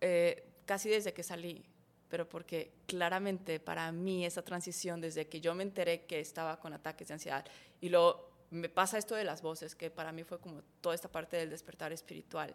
eh, 0.00 0.48
casi 0.64 0.88
desde 0.88 1.12
que 1.12 1.22
salí, 1.22 1.64
pero 2.08 2.28
porque 2.28 2.72
claramente 2.86 3.60
para 3.60 3.90
mí 3.92 4.24
esa 4.24 4.42
transición, 4.42 5.00
desde 5.00 5.28
que 5.28 5.40
yo 5.40 5.54
me 5.54 5.62
enteré 5.62 6.04
que 6.06 6.20
estaba 6.20 6.58
con 6.60 6.72
ataques 6.72 7.08
de 7.08 7.14
ansiedad 7.14 7.44
y 7.80 7.88
luego 7.88 8.30
me 8.50 8.68
pasa 8.68 8.98
esto 8.98 9.14
de 9.14 9.24
las 9.24 9.42
voces, 9.42 9.74
que 9.74 9.90
para 9.90 10.12
mí 10.12 10.22
fue 10.24 10.38
como 10.38 10.62
toda 10.80 10.94
esta 10.94 11.10
parte 11.10 11.36
del 11.36 11.50
despertar 11.50 11.92
espiritual. 11.92 12.54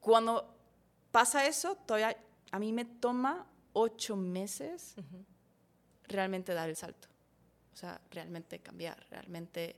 Cuando 0.00 0.54
pasa 1.10 1.46
eso, 1.46 1.76
todavía 1.86 2.16
a 2.52 2.58
mí 2.58 2.72
me 2.72 2.84
toma 2.84 3.46
ocho 3.72 4.16
meses 4.16 4.94
realmente 6.04 6.54
dar 6.54 6.68
el 6.68 6.76
salto. 6.76 7.08
O 7.72 7.76
sea, 7.76 8.00
realmente 8.10 8.60
cambiar, 8.60 9.04
realmente 9.10 9.76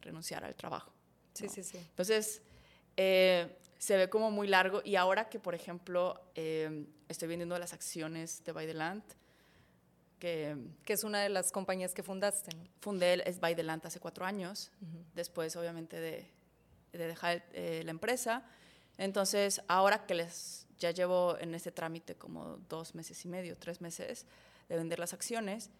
renunciar 0.00 0.44
al 0.44 0.54
trabajo. 0.54 0.92
Sí, 1.34 1.48
sí, 1.48 1.62
sí. 1.62 1.78
Entonces, 1.78 2.42
eh, 2.96 3.58
se 3.78 3.96
ve 3.96 4.08
como 4.08 4.30
muy 4.30 4.48
largo 4.48 4.82
y 4.84 4.96
ahora 4.96 5.28
que, 5.28 5.38
por 5.38 5.54
ejemplo, 5.54 6.20
eh, 6.34 6.86
estoy 7.08 7.28
vendiendo 7.28 7.58
las 7.58 7.72
acciones 7.72 8.42
de 8.44 8.52
By 8.52 8.66
the 8.66 8.74
Land, 8.74 9.02
que, 10.18 10.56
que 10.84 10.92
es 10.94 11.04
una 11.04 11.20
de 11.20 11.28
las 11.28 11.52
compañías 11.52 11.92
que 11.92 12.02
fundaste. 12.02 12.50
Fundé 12.80 13.22
es 13.28 13.38
By 13.38 13.54
the 13.54 13.62
Land 13.62 13.86
hace 13.86 14.00
cuatro 14.00 14.24
años, 14.24 14.70
después 15.14 15.54
obviamente 15.56 16.00
de, 16.00 16.30
de 16.92 17.06
dejar 17.06 17.44
eh, 17.52 17.82
la 17.84 17.90
empresa. 17.90 18.44
Entonces, 18.98 19.60
ahora 19.68 20.06
que 20.06 20.14
les 20.14 20.66
ya 20.78 20.90
llevo 20.90 21.36
en 21.38 21.54
este 21.54 21.70
trámite 21.70 22.14
como 22.14 22.58
dos 22.68 22.94
meses 22.94 23.24
y 23.24 23.28
medio, 23.28 23.56
tres 23.56 23.80
meses 23.80 24.26
de 24.68 24.76
vender 24.76 24.98
las 24.98 25.12
acciones, 25.12 25.70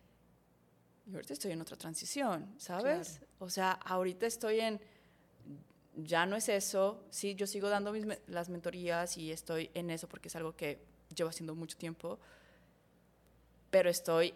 y 1.06 1.14
ahorita 1.14 1.34
estoy 1.34 1.52
en 1.52 1.60
otra 1.60 1.76
transición, 1.76 2.54
¿sabes? 2.58 3.20
O 3.38 3.48
sea, 3.48 3.72
ahorita 3.72 4.26
estoy 4.26 4.60
en, 4.60 4.80
ya 5.96 6.26
no 6.26 6.36
es 6.36 6.48
eso, 6.48 7.02
sí, 7.10 7.34
yo 7.34 7.46
sigo 7.46 7.68
dando 7.68 7.92
mis, 7.92 8.06
las 8.28 8.48
mentorías 8.48 9.16
y 9.16 9.32
estoy 9.32 9.70
en 9.74 9.90
eso 9.90 10.08
porque 10.08 10.28
es 10.28 10.36
algo 10.36 10.54
que 10.54 10.78
llevo 11.14 11.30
haciendo 11.30 11.54
mucho 11.54 11.76
tiempo, 11.76 12.18
pero 13.70 13.90
estoy, 13.90 14.34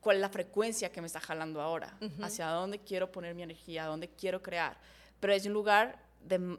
¿cuál 0.00 0.16
es 0.16 0.20
la 0.22 0.30
frecuencia 0.30 0.90
que 0.90 1.00
me 1.00 1.06
está 1.06 1.20
jalando 1.20 1.60
ahora? 1.60 1.96
¿Hacia 2.22 2.48
dónde 2.48 2.78
quiero 2.78 3.12
poner 3.12 3.34
mi 3.34 3.42
energía? 3.42 3.84
¿A 3.84 3.88
dónde 3.88 4.08
quiero 4.08 4.42
crear? 4.42 4.76
Pero 5.20 5.32
es 5.32 5.46
un 5.46 5.52
lugar 5.52 5.98
de 6.22 6.58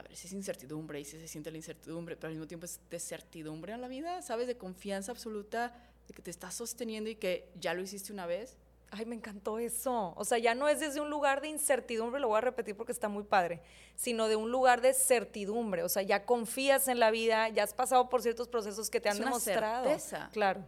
a 0.00 0.02
ver, 0.02 0.16
si 0.16 0.28
es 0.28 0.32
incertidumbre 0.32 0.98
y 0.98 1.04
si 1.04 1.18
se 1.18 1.28
siente 1.28 1.50
la 1.50 1.58
incertidumbre, 1.58 2.16
pero 2.16 2.28
al 2.28 2.34
mismo 2.34 2.48
tiempo 2.48 2.64
es 2.64 2.80
de 2.88 2.98
certidumbre 2.98 3.74
en 3.74 3.82
la 3.82 3.88
vida, 3.88 4.22
¿sabes? 4.22 4.46
De 4.46 4.56
confianza 4.56 5.12
absoluta, 5.12 5.74
de 6.08 6.14
que 6.14 6.22
te 6.22 6.30
estás 6.30 6.54
sosteniendo 6.54 7.10
y 7.10 7.16
que 7.16 7.50
ya 7.60 7.74
lo 7.74 7.82
hiciste 7.82 8.10
una 8.10 8.24
vez. 8.24 8.56
Ay, 8.90 9.06
me 9.06 9.14
encantó 9.14 9.58
eso. 9.58 10.12
O 10.16 10.24
sea, 10.24 10.38
ya 10.38 10.54
no 10.54 10.68
es 10.68 10.80
desde 10.80 11.00
un 11.00 11.10
lugar 11.10 11.40
de 11.40 11.48
incertidumbre, 11.48 12.20
lo 12.20 12.28
voy 12.28 12.38
a 12.38 12.40
repetir 12.40 12.76
porque 12.76 12.92
está 12.92 13.08
muy 13.08 13.22
padre, 13.22 13.62
sino 13.94 14.26
de 14.26 14.36
un 14.36 14.50
lugar 14.50 14.80
de 14.80 14.92
certidumbre. 14.94 15.82
O 15.84 15.88
sea, 15.88 16.02
ya 16.02 16.24
confías 16.24 16.88
en 16.88 16.98
la 16.98 17.10
vida, 17.10 17.48
ya 17.48 17.62
has 17.62 17.74
pasado 17.74 18.08
por 18.08 18.22
ciertos 18.22 18.48
procesos 18.48 18.90
que 18.90 19.00
te 19.00 19.08
han 19.08 19.18
demostrado. 19.18 19.84
Certeza. 19.84 20.28
Claro. 20.32 20.64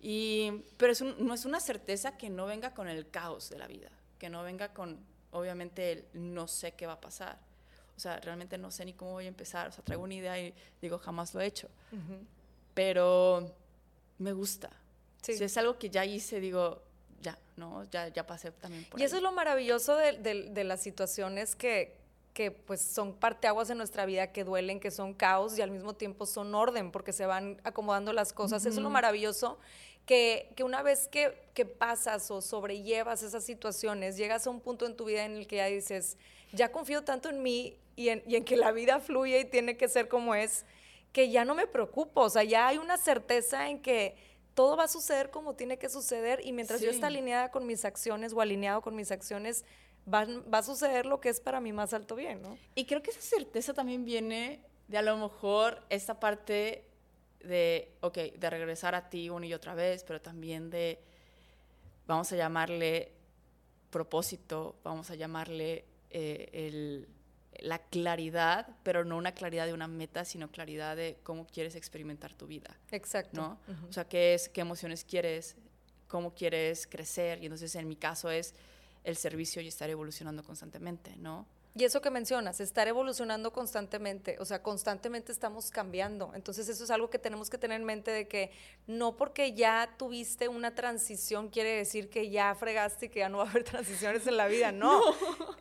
y, 0.00 0.64
pero 0.76 0.92
es 0.92 1.00
no 1.00 1.32
es 1.32 1.44
una 1.44 1.60
certeza 1.60 2.16
que 2.16 2.28
no 2.28 2.46
venga 2.46 2.74
con 2.74 2.88
el 2.88 3.08
caos 3.10 3.48
de 3.50 3.58
la 3.58 3.66
vida, 3.66 3.90
que 4.18 4.28
no 4.28 4.42
venga 4.42 4.74
con, 4.74 4.98
obviamente, 5.30 5.92
el 5.92 6.06
no 6.12 6.46
sé 6.46 6.72
qué 6.72 6.86
va 6.86 6.94
a 6.94 7.00
pasar 7.00 7.38
o 7.96 8.00
sea, 8.00 8.18
realmente 8.18 8.58
no 8.58 8.70
sé 8.70 8.84
ni 8.84 8.92
cómo 8.92 9.12
voy 9.12 9.26
a 9.26 9.28
empezar. 9.28 9.68
O 9.68 9.72
sea, 9.72 9.84
traigo 9.84 10.02
una 10.02 10.14
idea 10.14 10.38
y 10.40 10.52
digo, 10.80 10.98
jamás 10.98 11.34
lo 11.34 11.40
he 11.40 11.46
hecho. 11.46 11.68
Pero 12.74 13.54
me 14.18 14.32
gusta. 14.32 14.70
Si 15.22 15.32
es 15.32 15.56
algo 15.56 15.78
que 15.78 15.90
ya 15.90 16.04
hice, 16.04 16.40
digo, 16.40 16.82
ya, 17.24 17.38
¿no? 17.56 17.84
Ya, 17.90 18.08
ya 18.08 18.26
pasé 18.26 18.52
también 18.52 18.84
por 18.84 19.00
Y 19.00 19.02
eso 19.02 19.16
es 19.16 19.22
lo 19.22 19.32
maravilloso 19.32 19.96
de, 19.96 20.12
de, 20.12 20.64
las 20.64 20.80
situaciones 20.80 21.56
que, 21.56 21.96
que 22.32 22.50
pues 22.50 22.80
son 22.80 23.14
parteaguas 23.14 23.70
en 23.70 23.78
nuestra 23.78 24.06
vida, 24.06 24.32
que 24.32 24.44
duelen, 24.44 24.78
que 24.78 24.90
son 24.90 25.14
caos 25.14 25.58
y 25.58 25.62
al 25.62 25.70
mismo 25.70 25.94
tiempo 25.94 26.26
son 26.26 26.54
orden, 26.54 26.92
porque 26.92 27.12
se 27.12 27.26
van 27.26 27.60
acomodando 27.64 28.12
las 28.12 28.32
cosas. 28.32 28.64
Eso 28.66 28.76
es 28.78 28.82
lo 28.82 28.90
maravilloso 28.90 29.58
que, 30.06 30.52
que, 30.54 30.64
una 30.64 30.82
vez 30.82 31.08
que, 31.08 31.34
que, 31.54 31.64
pasas 31.64 32.30
o 32.30 32.42
sobrellevas 32.42 33.22
esas 33.22 33.44
situaciones, 33.44 34.16
llegas 34.16 34.46
a 34.46 34.50
un 34.50 34.60
punto 34.60 34.86
en 34.86 34.96
tu 34.96 35.06
vida 35.06 35.24
en 35.24 35.36
el 35.36 35.46
que 35.46 35.56
ya 35.56 35.66
dices, 35.66 36.18
ya 36.52 36.70
confío 36.70 37.02
tanto 37.02 37.30
en 37.30 37.42
mí 37.42 37.78
y 37.96 38.08
en, 38.08 38.44
que 38.44 38.56
la 38.56 38.72
vida 38.72 39.00
fluye 39.00 39.40
y 39.40 39.44
tiene 39.44 39.76
que 39.76 39.88
ser 39.88 40.08
como 40.08 40.34
es, 40.34 40.64
que 41.12 41.30
ya 41.30 41.44
no 41.44 41.54
me 41.54 41.66
preocupo, 41.66 42.22
o 42.22 42.30
sea, 42.30 42.42
ya 42.42 42.66
hay 42.66 42.78
una 42.78 42.98
certeza 42.98 43.70
en 43.70 43.80
que 43.80 44.16
todo 44.54 44.76
va 44.76 44.84
a 44.84 44.88
suceder 44.88 45.30
como 45.30 45.54
tiene 45.54 45.78
que 45.78 45.88
suceder 45.88 46.40
y 46.44 46.52
mientras 46.52 46.80
yo 46.80 46.90
esté 46.90 47.06
alineada 47.06 47.50
con 47.50 47.66
mis 47.66 47.84
acciones 47.84 48.32
o 48.32 48.40
alineado 48.40 48.80
con 48.82 48.94
mis 48.94 49.10
acciones, 49.10 49.64
va, 50.12 50.26
va, 50.52 50.58
a 50.58 50.62
suceder 50.62 51.06
lo 51.06 51.20
que 51.20 51.28
es 51.28 51.40
para 51.40 51.60
mí 51.60 51.72
más 51.72 51.92
alto 51.92 52.14
bien, 52.14 52.40
¿no? 52.42 52.56
Y 52.74 52.86
creo 52.86 53.02
que 53.02 53.10
esa 53.10 53.20
certeza 53.20 53.74
también 53.74 54.04
viene 54.04 54.60
de 54.88 54.98
a 54.98 55.02
lo 55.02 55.16
mejor 55.16 55.82
esta 55.88 56.20
parte 56.20 56.84
de, 57.40 57.92
ok, 58.00 58.16
de 58.38 58.50
regresar 58.50 58.94
a 58.94 59.08
ti 59.08 59.28
una 59.30 59.46
y 59.46 59.54
otra 59.54 59.74
vez, 59.74 60.04
pero 60.04 60.20
también 60.20 60.70
de, 60.70 60.98
vamos 62.06 62.32
a 62.32 62.36
llamarle 62.36 63.12
propósito, 63.90 64.76
vamos 64.82 65.10
a 65.10 65.14
llamarle 65.14 65.84
eh, 66.10 66.48
el 66.52 67.08
la 67.64 67.78
claridad, 67.78 68.68
pero 68.82 69.04
no 69.04 69.16
una 69.16 69.32
claridad 69.32 69.66
de 69.66 69.72
una 69.72 69.88
meta, 69.88 70.24
sino 70.24 70.50
claridad 70.50 70.96
de 70.96 71.18
cómo 71.22 71.46
quieres 71.46 71.74
experimentar 71.74 72.34
tu 72.34 72.46
vida. 72.46 72.78
Exacto. 72.90 73.40
¿no? 73.40 73.58
O 73.88 73.92
sea, 73.92 74.04
qué 74.04 74.34
es, 74.34 74.50
qué 74.50 74.60
emociones 74.60 75.04
quieres, 75.04 75.56
cómo 76.06 76.34
quieres 76.34 76.86
crecer. 76.86 77.42
Y 77.42 77.46
entonces 77.46 77.74
en 77.74 77.88
mi 77.88 77.96
caso 77.96 78.30
es 78.30 78.54
el 79.02 79.16
servicio 79.16 79.62
y 79.62 79.68
estar 79.68 79.88
evolucionando 79.88 80.42
constantemente, 80.42 81.16
¿no? 81.16 81.46
Y 81.76 81.82
eso 81.82 82.00
que 82.00 82.08
mencionas, 82.08 82.60
estar 82.60 82.86
evolucionando 82.86 83.52
constantemente, 83.52 84.36
o 84.38 84.44
sea, 84.44 84.62
constantemente 84.62 85.32
estamos 85.32 85.72
cambiando. 85.72 86.30
Entonces 86.36 86.68
eso 86.68 86.84
es 86.84 86.90
algo 86.92 87.10
que 87.10 87.18
tenemos 87.18 87.50
que 87.50 87.58
tener 87.58 87.80
en 87.80 87.84
mente 87.84 88.12
de 88.12 88.28
que 88.28 88.52
no 88.86 89.16
porque 89.16 89.54
ya 89.54 89.92
tuviste 89.98 90.46
una 90.46 90.76
transición 90.76 91.48
quiere 91.48 91.70
decir 91.70 92.10
que 92.10 92.30
ya 92.30 92.54
fregaste 92.54 93.06
y 93.06 93.08
que 93.08 93.18
ya 93.18 93.28
no 93.28 93.38
va 93.38 93.44
a 93.44 93.50
haber 93.50 93.64
transiciones 93.64 94.24
en 94.28 94.36
la 94.36 94.46
vida, 94.46 94.70
no. 94.72 95.00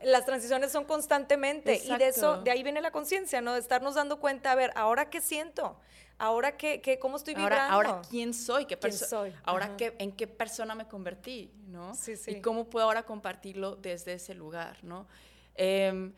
Las 0.04 0.28
transiciones 0.28 0.71
son 0.71 0.86
constantemente 0.86 1.82
y 1.84 1.97
de 1.97 2.10
eso, 2.10 2.43
de 2.43 2.52
ahí 2.52 2.62
viene 2.62 2.80
la 2.80 2.91
conciencia, 2.91 3.41
¿no? 3.41 3.54
De 3.54 3.60
estarnos 3.60 3.95
dando 3.95 4.19
cuenta, 4.19 4.52
a 4.52 4.56
ver, 4.56 4.71
ahora 4.76 5.10
qué 5.10 5.19
siento, 5.19 5.80
ahora 6.19 6.58
qué, 6.58 6.80
qué 6.82 6.99
cómo 6.99 7.17
estoy 7.17 7.34
viviendo. 7.34 7.58
Ahora, 7.58 8.04
quién 8.08 8.36
soy, 8.36 8.67
qué, 8.67 8.78
¿Quién 8.78 8.93
soy? 8.93 9.34
Ahora 9.45 9.76
qué, 9.78 9.95
en 9.97 10.12
qué 10.12 10.28
persona 10.28 10.76
me 10.76 10.88
convertí, 10.88 11.52
¿no? 11.69 11.95
Sí, 11.95 12.17
sí. 12.17 12.34
Y 12.34 12.41
cómo 12.41 12.69
puedo 12.69 12.86
ahora 12.86 13.02
compartirlo 13.02 13.78
desde 13.78 14.13
ese 14.13 14.36
lugar, 14.36 14.78
¿no? 14.84 15.08
Em, 15.55 16.13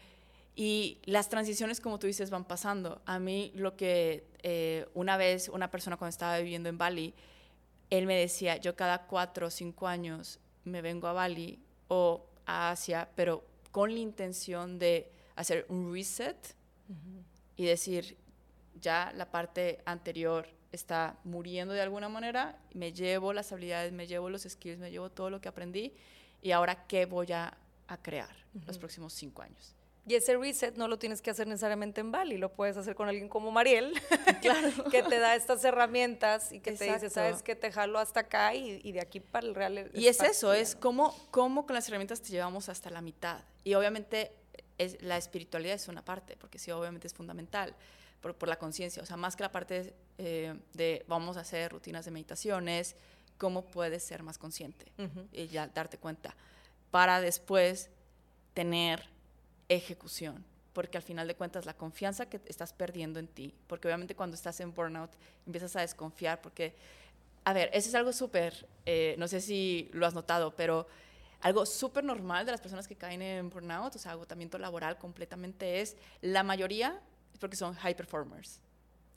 y 0.55 0.99
las 1.03 1.27
transiciones, 1.29 1.81
como 1.81 1.99
tú 1.99 2.07
dices, 2.07 2.29
van 2.29 2.45
pasando. 2.45 3.01
A 3.05 3.19
mí 3.19 3.51
lo 3.55 3.75
que 3.75 4.25
eh, 4.43 4.87
una 4.93 5.17
vez 5.17 5.49
una 5.49 5.69
persona 5.69 5.97
cuando 5.97 6.11
estaba 6.11 6.37
viviendo 6.37 6.69
en 6.69 6.77
Bali, 6.77 7.13
él 7.89 8.05
me 8.05 8.17
decía, 8.17 8.57
yo 8.57 8.75
cada 8.75 9.05
cuatro 9.05 9.47
o 9.47 9.49
cinco 9.49 9.87
años 9.87 10.39
me 10.63 10.81
vengo 10.81 11.07
a 11.07 11.13
Bali 11.13 11.59
o 11.87 12.25
a 12.45 12.71
Asia, 12.71 13.09
pero 13.15 13.43
con 13.71 13.93
la 13.93 13.99
intención 13.99 14.79
de 14.79 15.11
hacer 15.35 15.65
un 15.69 15.93
reset 15.93 16.55
y 17.57 17.65
decir, 17.65 18.17
ya 18.79 19.11
la 19.15 19.29
parte 19.29 19.81
anterior 19.85 20.47
está 20.71 21.17
muriendo 21.23 21.73
de 21.73 21.81
alguna 21.81 22.09
manera, 22.09 22.57
me 22.73 22.93
llevo 22.93 23.33
las 23.33 23.51
habilidades, 23.51 23.91
me 23.93 24.07
llevo 24.07 24.29
los 24.29 24.43
skills, 24.43 24.79
me 24.79 24.91
llevo 24.91 25.09
todo 25.09 25.29
lo 25.29 25.41
que 25.41 25.49
aprendí 25.49 25.93
y 26.41 26.51
ahora 26.51 26.85
qué 26.87 27.05
voy 27.05 27.31
a 27.31 27.57
a 27.87 27.97
crear 27.97 28.29
los 28.65 28.77
próximos 28.77 29.13
cinco 29.13 29.41
años. 29.41 29.75
Y 30.07 30.13
ese 30.13 30.37
reset 30.37 30.75
no 30.75 30.87
lo 30.87 30.99
tienes 30.99 31.21
que 31.21 31.31
hacer 31.31 31.47
necesariamente 31.47 31.99
en 31.99 32.11
Bali, 32.11 32.37
lo 32.37 32.51
puedes 32.51 32.77
hacer 32.77 32.93
con 32.93 33.09
alguien 33.09 33.27
como 33.27 33.49
Mariel, 33.49 33.91
claro. 34.41 34.69
que 34.91 35.01
te 35.01 35.17
da 35.17 35.35
estas 35.35 35.63
herramientas 35.63 36.51
y 36.51 36.59
que 36.59 36.73
te 36.73 36.93
dice, 36.93 37.09
sabes 37.09 37.41
que 37.41 37.55
te 37.55 37.71
jalo 37.71 37.97
hasta 37.97 38.19
acá 38.21 38.53
y, 38.53 38.91
de 38.91 39.01
aquí 39.01 39.19
para 39.19 39.47
el 39.47 39.55
real. 39.55 39.89
Y 39.95 40.07
es 40.07 40.21
eso, 40.21 40.53
es 40.53 40.75
cómo, 40.75 41.15
cómo 41.31 41.65
con 41.65 41.73
las 41.73 41.87
herramientas 41.87 42.21
te 42.21 42.29
llevamos 42.29 42.69
hasta 42.69 42.91
la 42.91 43.01
mitad. 43.01 43.39
Y 43.63 43.73
obviamente 43.73 44.31
es, 44.77 45.01
la 45.01 45.17
espiritualidad 45.17 45.73
es 45.73 45.87
una 45.87 46.05
parte, 46.05 46.37
porque 46.37 46.59
sí, 46.59 46.69
obviamente 46.69 47.07
es 47.07 47.13
fundamental 47.13 47.73
por, 48.21 48.35
por 48.35 48.47
la 48.47 48.57
conciencia, 48.57 49.01
o 49.01 49.07
sea, 49.07 49.17
más 49.17 49.35
que 49.35 49.41
la 49.41 49.51
parte 49.51 49.95
eh, 50.19 50.53
de 50.73 51.03
vamos 51.07 51.35
a 51.35 51.39
hacer 51.39 51.71
rutinas 51.71 52.05
de 52.05 52.11
meditaciones, 52.11 52.95
cómo 53.39 53.65
puedes 53.65 54.03
ser 54.03 54.21
más 54.21 54.37
consciente 54.37 54.85
y 55.31 55.47
ya 55.47 55.67
darte 55.67 55.97
cuenta 55.97 56.35
para 56.95 57.19
después 57.19 57.89
tener 58.53 59.03
ejecución, 59.67 60.45
porque 60.71 60.95
al 60.95 61.03
final 61.03 61.27
de 61.27 61.35
cuentas 61.35 61.65
la 61.65 61.73
confianza 61.73 62.29
que 62.29 62.39
estás 62.45 62.71
perdiendo 62.71 63.19
en 63.19 63.27
ti, 63.27 63.53
porque 63.67 63.89
obviamente 63.89 64.15
cuando 64.15 64.35
estás 64.37 64.61
en 64.61 64.73
burnout 64.73 65.11
empiezas 65.45 65.75
a 65.75 65.81
desconfiar, 65.81 66.39
porque, 66.39 66.73
a 67.43 67.51
ver, 67.51 67.69
eso 67.73 67.89
es 67.89 67.95
algo 67.95 68.13
súper, 68.13 68.65
eh, 68.85 69.15
no 69.17 69.27
sé 69.27 69.41
si 69.41 69.89
lo 69.91 70.05
has 70.05 70.13
notado, 70.13 70.55
pero 70.55 70.87
algo 71.41 71.65
súper 71.65 72.05
normal 72.05 72.45
de 72.45 72.53
las 72.53 72.61
personas 72.61 72.87
que 72.87 72.95
caen 72.95 73.21
en 73.21 73.49
burnout, 73.49 73.93
o 73.93 73.99
sea, 73.99 74.13
agotamiento 74.13 74.57
laboral 74.57 74.97
completamente 74.97 75.81
es, 75.81 75.97
la 76.21 76.43
mayoría 76.43 77.01
es 77.33 77.39
porque 77.39 77.57
son 77.57 77.73
high 77.73 77.97
performers. 77.97 78.61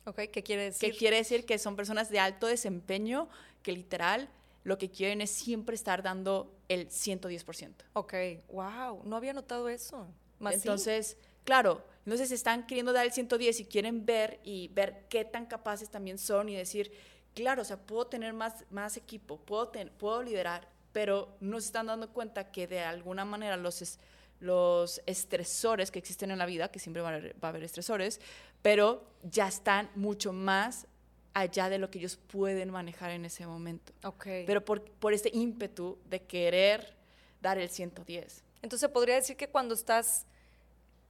Ok, 0.05 0.23
¿qué 0.33 0.43
quiere 0.43 0.65
decir? 0.65 0.91
¿Qué 0.91 0.99
quiere 0.99 1.19
decir? 1.19 1.47
Que 1.47 1.61
son 1.61 1.77
personas 1.77 2.11
de 2.11 2.19
alto 2.19 2.49
desempeño 2.49 3.29
que 3.63 3.71
literal 3.71 4.29
lo 4.69 4.77
que 4.77 4.91
quieren 4.91 5.23
es 5.23 5.31
siempre 5.31 5.75
estar 5.75 6.03
dando 6.03 6.55
el 6.69 6.91
110%. 6.91 7.73
Ok, 7.95 8.15
wow, 8.53 9.03
no 9.05 9.17
había 9.17 9.33
notado 9.33 9.69
eso. 9.71 10.07
entonces, 10.41 11.17
claro, 11.45 11.83
entonces 12.05 12.31
están 12.31 12.67
queriendo 12.67 12.93
dar 12.93 13.07
el 13.07 13.13
110 13.13 13.61
y 13.61 13.65
quieren 13.65 14.05
ver 14.05 14.41
y 14.45 14.69
ver 14.69 15.07
qué 15.09 15.25
tan 15.25 15.47
capaces 15.47 15.89
también 15.89 16.19
son 16.19 16.51
y 16.51 16.55
decir, 16.55 16.93
claro, 17.35 17.63
o 17.63 17.65
sea, 17.65 17.79
puedo 17.79 18.09
tener 18.09 18.35
más, 18.35 18.67
más 18.71 18.99
equipo, 18.99 19.39
puedo, 19.39 19.73
puedo 19.97 20.23
liderar, 20.23 20.69
pero 20.93 21.35
no 21.41 21.59
se 21.61 21.69
están 21.69 21.87
dando 21.87 22.13
cuenta 22.13 22.53
que 22.53 22.67
de 22.67 22.81
alguna 22.81 23.25
manera 23.25 23.57
los, 23.57 23.99
los 24.39 25.01
estresores 25.07 25.91
que 25.91 25.99
existen 25.99 26.31
en 26.31 26.39
la 26.39 26.45
vida, 26.45 26.71
que 26.71 26.79
siempre 26.79 27.01
va 27.01 27.09
a 27.09 27.49
haber 27.49 27.63
estresores, 27.63 28.21
pero 28.61 29.03
ya 29.23 29.49
están 29.49 29.91
mucho 29.95 30.35
más 30.35 30.87
allá 31.35 31.69
de 31.69 31.79
lo 31.79 31.91
que 31.91 31.99
ellos 31.99 32.17
pueden 32.17 32.71
manejar 32.71 33.11
en 33.11 33.25
ese 33.25 33.47
momento. 33.47 33.93
Okay. 34.03 34.45
Pero 34.47 34.65
por, 34.65 34.83
por 34.83 35.13
este 35.13 35.31
ímpetu 35.33 35.99
de 36.09 36.23
querer 36.23 36.95
dar 37.41 37.59
el 37.59 37.71
110. 37.71 38.43
Entonces, 38.63 38.89
podría 38.89 39.15
decir 39.15 39.37
que 39.37 39.49
cuando 39.49 39.75
estás, 39.75 40.27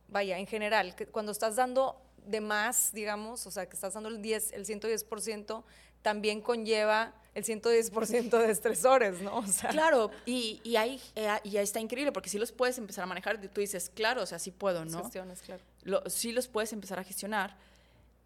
vaya, 0.08 0.38
en 0.38 0.46
general, 0.46 0.94
que 0.94 1.06
cuando 1.06 1.32
estás 1.32 1.56
dando 1.56 2.00
de 2.26 2.40
más, 2.40 2.92
digamos, 2.92 3.46
o 3.46 3.50
sea, 3.50 3.66
que 3.66 3.74
estás 3.74 3.94
dando 3.94 4.08
el 4.10 4.20
10, 4.20 4.52
el 4.52 4.66
110%, 4.66 5.64
también 6.02 6.40
conlleva 6.40 7.14
el 7.34 7.44
110% 7.44 8.38
de 8.38 8.50
estresores, 8.50 9.20
¿no? 9.20 9.38
O 9.38 9.46
sea. 9.46 9.70
Claro, 9.70 10.10
y, 10.26 10.60
y, 10.64 10.76
ahí, 10.76 11.00
eh, 11.14 11.28
y 11.44 11.56
ahí 11.56 11.64
está 11.64 11.80
increíble, 11.80 12.12
porque 12.12 12.28
si 12.28 12.38
los 12.38 12.52
puedes 12.52 12.76
empezar 12.78 13.04
a 13.04 13.06
manejar, 13.06 13.40
tú 13.40 13.60
dices, 13.60 13.90
claro, 13.94 14.22
o 14.22 14.26
sea, 14.26 14.38
sí 14.38 14.50
puedo, 14.50 14.84
¿no? 14.84 15.02
Gestiones, 15.02 15.42
claro. 15.42 15.62
sí 16.10 16.32
los 16.32 16.48
puedes 16.48 16.72
empezar 16.72 16.98
a 16.98 17.04
gestionar, 17.04 17.56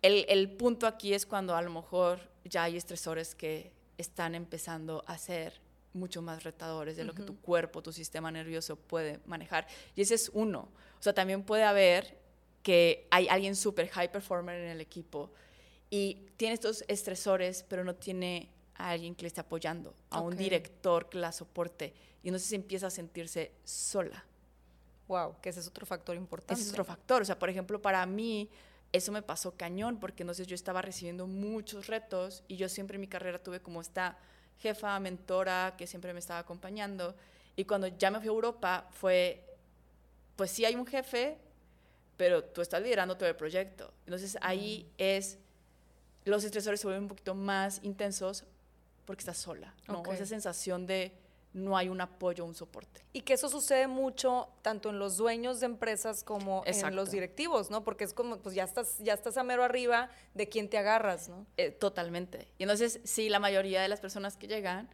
el, 0.03 0.27
el, 0.29 0.51
punto 0.51 0.87
aquí 0.87 1.15
es 1.15 1.27
cuando 1.27 1.55
a 1.57 1.63
lo 1.63 1.71
mejor 1.71 2.21
ya 2.45 2.65
hay 2.65 2.77
estresores 2.77 3.35
que 3.35 3.73
están 3.97 4.35
empezando 4.35 5.05
a 5.07 5.17
ser 5.17 5.61
mucho 5.95 6.23
más 6.23 6.45
retadores 6.45 6.97
de 6.97 7.05
lo 7.05 7.13
que 7.13 7.23
tu 7.23 7.41
cuerpo, 7.41 7.83
tu 7.83 7.93
sistema 7.93 8.31
nervioso 8.31 8.77
puede 8.77 9.21
manejar. 9.27 9.67
Y 9.95 10.03
ese 10.03 10.15
es 10.15 10.31
uno. 10.33 10.69
O 10.99 11.03
sea, 11.03 11.13
también 11.13 11.43
puede 11.43 11.65
haber 11.65 12.19
que 12.63 13.07
hay 13.11 13.29
alguien 13.29 13.57
súper 13.57 13.89
high 13.89 14.11
performer 14.11 14.61
en 14.61 14.69
el 14.69 14.81
equipo 14.81 15.31
y 15.91 16.27
tiene 16.37 16.55
estos 16.55 16.85
estresores, 16.89 17.65
pero 17.69 17.85
no 17.85 17.95
tiene 17.95 18.49
a 18.77 18.91
alguien 18.91 19.15
que 19.15 19.23
le 19.23 19.29
esté 19.29 19.41
apoyando, 19.41 19.95
a 20.11 20.21
un 20.21 20.37
director 20.37 21.09
que 21.09 21.19
la 21.19 21.33
soporte. 21.33 21.93
Y 22.23 22.29
entonces 22.29 22.53
empieza 22.53 22.87
a 22.87 22.91
sentirse 22.91 23.53
sola. 23.65 24.25
Wow, 25.09 25.37
que 25.43 25.51
ese 25.51 25.61
es 25.61 25.67
otro 25.67 25.85
factor 25.85 26.17
importante. 26.17 26.55
Ese 26.55 26.63
es 26.63 26.71
otro 26.71 26.85
factor. 26.85 27.21
O 27.21 27.25
sea, 27.25 27.39
por 27.39 27.51
ejemplo, 27.51 27.83
para 27.83 28.07
mí, 28.07 28.49
eso 28.93 29.11
me 29.13 29.23
pasó 29.23 29.57
cañón, 29.57 29.99
porque 29.99 30.23
entonces 30.23 30.47
yo 30.47 30.55
estaba 30.55 30.83
recibiendo 30.83 31.27
muchos 31.27 31.87
retos 31.87 32.45
y 32.47 32.57
yo 32.57 32.69
siempre 32.69 32.97
en 32.97 33.01
mi 33.01 33.09
carrera 33.09 33.39
tuve 33.39 33.61
como 33.61 33.81
esta 33.81 34.19
jefa, 34.59 34.99
mentora 35.01 35.75
que 35.77 35.87
siempre 35.87 36.13
me 36.13 36.21
estaba 36.21 36.41
acompañando. 36.41 37.15
Y 37.57 37.65
cuando 37.65 37.89
ya 37.89 38.11
me 38.11 38.19
fui 38.19 38.29
a 38.29 38.33
Europa 38.33 38.89
fue, 38.93 39.45
pues 40.37 40.51
sí 40.51 40.65
hay 40.65 40.75
un 40.75 40.87
jefe, 40.87 41.39
pero 42.17 42.45
tú 42.45 42.61
estás 42.61 42.83
liderando 42.83 43.17
todo 43.17 43.29
el 43.29 43.37
proyecto. 43.37 43.93
Entonces 44.05 44.37
ahí 44.43 44.87
mm. 44.87 44.95
es, 44.99 45.39
los 46.25 46.45
estresores 46.45 46.81
se 46.81 46.87
vuelven 46.87 47.05
un 47.05 47.09
poquito 47.09 47.35
más 47.35 47.81
intensos 47.83 48.45
porque 49.07 49.21
estás 49.21 49.39
sola, 49.39 49.75
¿no? 49.89 50.03
Esa 50.13 50.27
sensación 50.27 50.87
de 50.87 51.13
no 51.55 51.77
hay 51.77 51.89
un 51.89 52.01
apoyo, 52.01 52.45
un 52.45 52.55
soporte. 52.55 53.05
Y 53.13 53.23
que 53.23 53.35
eso 53.35 53.49
sucede 53.49 53.87
mucho 53.87 54.49
tanto 54.63 54.91
en 54.91 54.99
los 54.99 55.17
dueños 55.17 55.61
de 55.61 55.67
empresas 55.67 56.25
como 56.25 56.63
en 56.67 56.97
los 56.97 57.11
directivos, 57.11 57.71
¿no? 57.71 57.85
Porque 57.85 58.05
es 58.05 58.15
como, 58.15 58.39
pues 58.39 58.55
ya 58.55 58.65
estás, 58.65 58.99
ya 58.99 59.15
estás 59.15 59.37
a 59.37 59.43
mero 59.43 59.63
arriba 59.65 60.11
de 60.35 60.49
quién 60.49 60.69
te 60.69 60.79
agarras, 60.79 61.29
¿no? 61.29 61.47
Eh, 61.57 61.71
totalmente. 61.71 62.49
Y 62.59 62.65
entonces, 62.65 63.01
sí, 63.05 63.29
la 63.29 63.39
mayoría 63.39 63.83
de 63.83 63.89
las 63.89 64.01
personas 64.01 64.37
que 64.37 64.47
llegan 64.47 64.89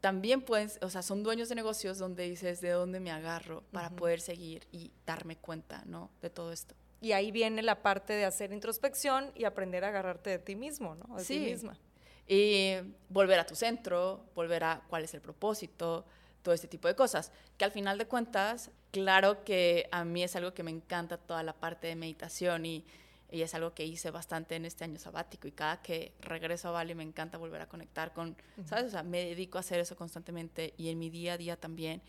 también 0.00 0.42
pueden, 0.42 0.68
o 0.80 0.90
sea, 0.90 1.02
son 1.02 1.22
dueños 1.22 1.48
de 1.48 1.54
negocios 1.54 1.98
donde 1.98 2.28
dices, 2.28 2.60
¿de 2.60 2.70
dónde 2.70 2.98
me 2.98 3.12
agarro 3.12 3.62
para 3.70 3.90
poder 3.90 4.20
seguir 4.20 4.66
y 4.72 4.90
darme 5.06 5.36
cuenta, 5.36 5.84
¿no? 5.86 6.10
De 6.20 6.28
todo 6.28 6.52
esto. 6.52 6.74
Y 7.00 7.12
ahí 7.12 7.30
viene 7.30 7.62
la 7.62 7.82
parte 7.82 8.12
de 8.12 8.24
hacer 8.24 8.52
introspección 8.52 9.30
y 9.34 9.44
aprender 9.44 9.84
a 9.84 9.88
agarrarte 9.88 10.30
de 10.30 10.38
ti 10.38 10.56
mismo, 10.56 10.96
¿no? 10.96 11.16
De 11.16 11.24
sí. 11.24 11.34
ti 11.34 11.50
misma. 11.52 11.78
Y 12.26 12.74
volver 13.08 13.38
a 13.38 13.46
tu 13.46 13.54
centro, 13.54 14.24
volver 14.34 14.64
a 14.64 14.82
cuál 14.88 15.04
es 15.04 15.14
el 15.14 15.20
propósito, 15.20 16.04
todo 16.42 16.54
este 16.54 16.68
tipo 16.68 16.88
de 16.88 16.94
cosas. 16.94 17.32
Que 17.56 17.64
al 17.64 17.72
final 17.72 17.98
de 17.98 18.06
cuentas, 18.06 18.70
claro 18.90 19.44
que 19.44 19.88
a 19.92 20.04
mí 20.04 20.22
es 20.22 20.36
algo 20.36 20.54
que 20.54 20.62
me 20.62 20.70
encanta 20.70 21.16
toda 21.16 21.42
la 21.42 21.52
parte 21.52 21.86
de 21.86 21.96
meditación 21.96 22.66
y, 22.66 22.84
y 23.30 23.42
es 23.42 23.54
algo 23.54 23.74
que 23.74 23.84
hice 23.84 24.10
bastante 24.10 24.56
en 24.56 24.66
este 24.66 24.84
año 24.84 24.98
sabático 24.98 25.48
y 25.48 25.52
cada 25.52 25.80
que 25.82 26.12
regreso 26.20 26.68
a 26.68 26.72
Bali 26.72 26.94
me 26.94 27.02
encanta 27.02 27.38
volver 27.38 27.62
a 27.62 27.68
conectar 27.68 28.12
con, 28.12 28.36
¿sabes? 28.66 28.86
O 28.86 28.90
sea, 28.90 29.02
me 29.02 29.24
dedico 29.24 29.58
a 29.58 29.60
hacer 29.60 29.80
eso 29.80 29.96
constantemente 29.96 30.74
y 30.76 30.90
en 30.90 30.98
mi 30.98 31.10
día 31.10 31.34
a 31.34 31.38
día 31.38 31.56
también. 31.56 32.02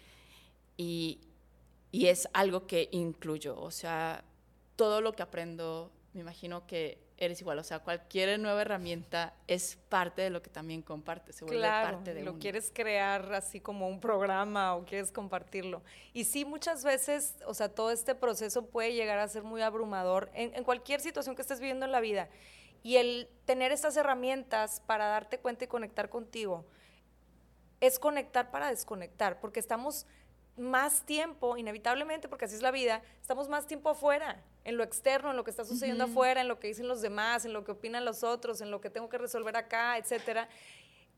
Y, 0.75 1.21
y 1.91 2.07
es 2.07 2.27
algo 2.33 2.67
que 2.67 2.89
incluyo, 2.91 3.59
o 3.59 3.71
sea, 3.71 4.23
todo 4.75 4.99
lo 4.99 5.13
que 5.13 5.21
aprendo, 5.21 5.91
me 6.13 6.21
imagino 6.21 6.65
que 6.67 7.02
eres 7.17 7.41
igual. 7.41 7.59
O 7.59 7.63
sea, 7.63 7.79
cualquier 7.79 8.39
nueva 8.39 8.61
herramienta 8.61 9.33
es 9.47 9.77
parte 9.89 10.21
de 10.21 10.29
lo 10.29 10.41
que 10.41 10.49
también 10.49 10.81
compartes, 10.81 11.35
se 11.37 11.45
vuelve 11.45 11.67
parte 11.67 12.13
de 12.13 12.23
lo 12.23 12.39
quieres 12.39 12.71
crear 12.73 13.33
así 13.33 13.59
como 13.59 13.87
un 13.87 13.99
programa 13.99 14.75
o 14.75 14.85
quieres 14.85 15.11
compartirlo. 15.11 15.81
Y 16.13 16.25
sí, 16.25 16.45
muchas 16.45 16.83
veces, 16.83 17.35
o 17.45 17.53
sea, 17.53 17.69
todo 17.69 17.91
este 17.91 18.15
proceso 18.15 18.65
puede 18.65 18.93
llegar 18.93 19.19
a 19.19 19.27
ser 19.27 19.43
muy 19.43 19.61
abrumador 19.61 20.29
en, 20.33 20.53
en 20.55 20.63
cualquier 20.63 20.99
situación 20.99 21.35
que 21.35 21.41
estés 21.41 21.59
viviendo 21.59 21.85
en 21.85 21.91
la 21.91 22.01
vida. 22.01 22.29
Y 22.81 22.97
el 22.97 23.29
tener 23.45 23.71
estas 23.71 23.95
herramientas 23.95 24.81
para 24.85 25.07
darte 25.07 25.39
cuenta 25.39 25.65
y 25.65 25.67
conectar 25.67 26.09
contigo 26.09 26.65
es 27.79 27.99
conectar 27.99 28.49
para 28.51 28.69
desconectar, 28.69 29.39
porque 29.39 29.59
estamos 29.59 30.05
más 30.57 31.05
tiempo, 31.05 31.57
inevitablemente, 31.57 32.27
porque 32.27 32.45
así 32.45 32.55
es 32.55 32.61
la 32.61 32.71
vida, 32.71 33.01
estamos 33.21 33.49
más 33.49 33.65
tiempo 33.65 33.89
afuera, 33.89 34.43
en 34.63 34.77
lo 34.77 34.83
externo, 34.83 35.31
en 35.31 35.35
lo 35.35 35.43
que 35.43 35.51
está 35.51 35.65
sucediendo 35.65 36.05
afuera, 36.05 36.41
en 36.41 36.47
lo 36.47 36.59
que 36.59 36.67
dicen 36.67 36.87
los 36.87 37.01
demás, 37.01 37.45
en 37.45 37.53
lo 37.53 37.63
que 37.63 37.71
opinan 37.71 38.05
los 38.05 38.23
otros, 38.23 38.61
en 38.61 38.71
lo 38.71 38.79
que 38.79 38.89
tengo 38.89 39.09
que 39.09 39.17
resolver 39.17 39.57
acá, 39.57 39.97
etcétera, 39.97 40.47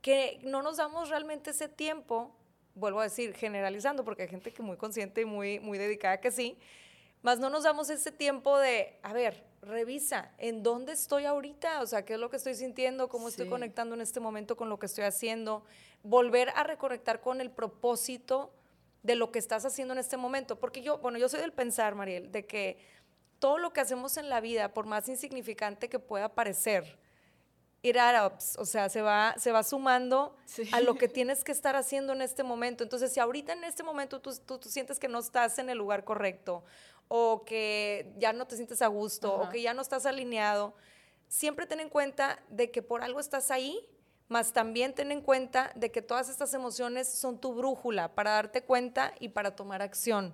que 0.01 0.39
no 0.43 0.61
nos 0.61 0.77
damos 0.77 1.09
realmente 1.09 1.51
ese 1.51 1.67
tiempo, 1.67 2.35
vuelvo 2.75 3.01
a 3.01 3.03
decir, 3.03 3.33
generalizando, 3.35 4.03
porque 4.03 4.23
hay 4.23 4.29
gente 4.29 4.51
que 4.51 4.63
muy 4.63 4.77
consciente 4.77 5.21
y 5.21 5.25
muy, 5.25 5.59
muy 5.59 5.77
dedicada 5.77 6.19
que 6.19 6.31
sí, 6.31 6.57
más 7.21 7.39
no 7.39 7.49
nos 7.49 7.63
damos 7.63 7.89
ese 7.89 8.11
tiempo 8.11 8.57
de, 8.59 8.99
a 9.01 9.11
ver, 9.11 9.43
revisa, 9.61 10.31
¿en 10.37 10.61
dónde 10.61 10.93
estoy 10.93 11.25
ahorita? 11.25 11.81
O 11.81 11.87
sea, 11.87 12.05
¿qué 12.05 12.13
es 12.13 12.19
lo 12.19 12.29
que 12.29 12.37
estoy 12.37 12.53
sintiendo? 12.53 13.09
¿Cómo 13.09 13.27
estoy 13.27 13.49
conectando 13.49 13.95
en 13.95 14.01
este 14.01 14.19
momento 14.19 14.55
con 14.55 14.69
lo 14.69 14.77
que 14.77 14.85
estoy 14.85 15.05
haciendo? 15.05 15.63
Volver 16.03 16.49
a 16.49 16.63
reconectar 16.63 17.21
con 17.21 17.41
el 17.41 17.49
propósito 17.49 18.53
de 19.05 19.15
lo 19.15 19.31
que 19.31 19.37
estás 19.37 19.65
haciendo 19.65 19.93
en 19.93 19.99
este 19.99 20.17
momento. 20.17 20.59
Porque 20.59 20.81
yo, 20.81 20.97
bueno, 20.97 21.19
yo 21.19 21.29
soy 21.29 21.39
del 21.39 21.53
pensar, 21.53 21.93
Mariel, 21.93 22.31
de 22.31 22.45
que 22.47 22.79
todo 23.37 23.59
lo 23.59 23.71
que 23.71 23.81
hacemos 23.81 24.17
en 24.17 24.29
la 24.29 24.41
vida, 24.41 24.73
por 24.73 24.87
más 24.87 25.07
insignificante 25.07 25.89
que 25.89 25.99
pueda 25.99 26.33
parecer, 26.33 26.97
it 27.83 27.97
adds 27.97 28.57
o 28.57 28.65
sea, 28.65 28.89
se 28.89 29.03
va, 29.03 29.35
se 29.37 29.51
va 29.51 29.61
sumando 29.61 30.35
a 30.71 30.81
lo 30.81 30.95
que 30.95 31.07
tienes 31.07 31.43
que 31.43 31.51
estar 31.51 31.75
haciendo 31.75 32.13
en 32.13 32.23
este 32.23 32.41
momento. 32.41 32.83
Entonces, 32.83 33.13
si 33.13 33.19
ahorita 33.19 33.53
en 33.53 33.63
este 33.63 33.83
momento 33.83 34.21
tú, 34.21 34.33
tú, 34.33 34.59
sientes 34.69 34.97
que 34.97 35.07
no 35.07 35.19
estás 35.19 35.59
en 35.59 35.69
el 35.69 35.77
lugar 35.77 36.03
correcto, 36.03 36.63
o 37.07 37.45
que 37.45 38.11
ya 38.17 38.33
no 38.33 38.47
te 38.47 38.55
sientes 38.55 38.81
a 38.81 38.87
gusto, 38.87 39.35
o 39.35 39.49
que 39.49 39.61
ya 39.61 39.75
no 39.75 39.83
estás 39.83 40.07
alineado, 40.07 40.73
siempre 41.27 41.67
ten 41.67 41.79
en 41.79 41.89
cuenta 41.89 42.41
de 42.49 42.71
que 42.71 42.81
por 42.81 43.03
algo 43.03 43.19
estás 43.19 43.51
ahí 43.51 43.87
más 44.27 44.53
también 44.53 44.93
ten 44.93 45.11
en 45.11 45.21
cuenta 45.21 45.71
de 45.75 45.91
que 45.91 46.01
todas 46.01 46.29
estas 46.29 46.53
emociones 46.53 47.07
son 47.07 47.39
tu 47.39 47.53
brújula 47.53 48.15
para 48.15 48.31
darte 48.31 48.63
cuenta 48.63 49.13
y 49.19 49.29
para 49.29 49.55
tomar 49.55 49.81
acción 49.81 50.33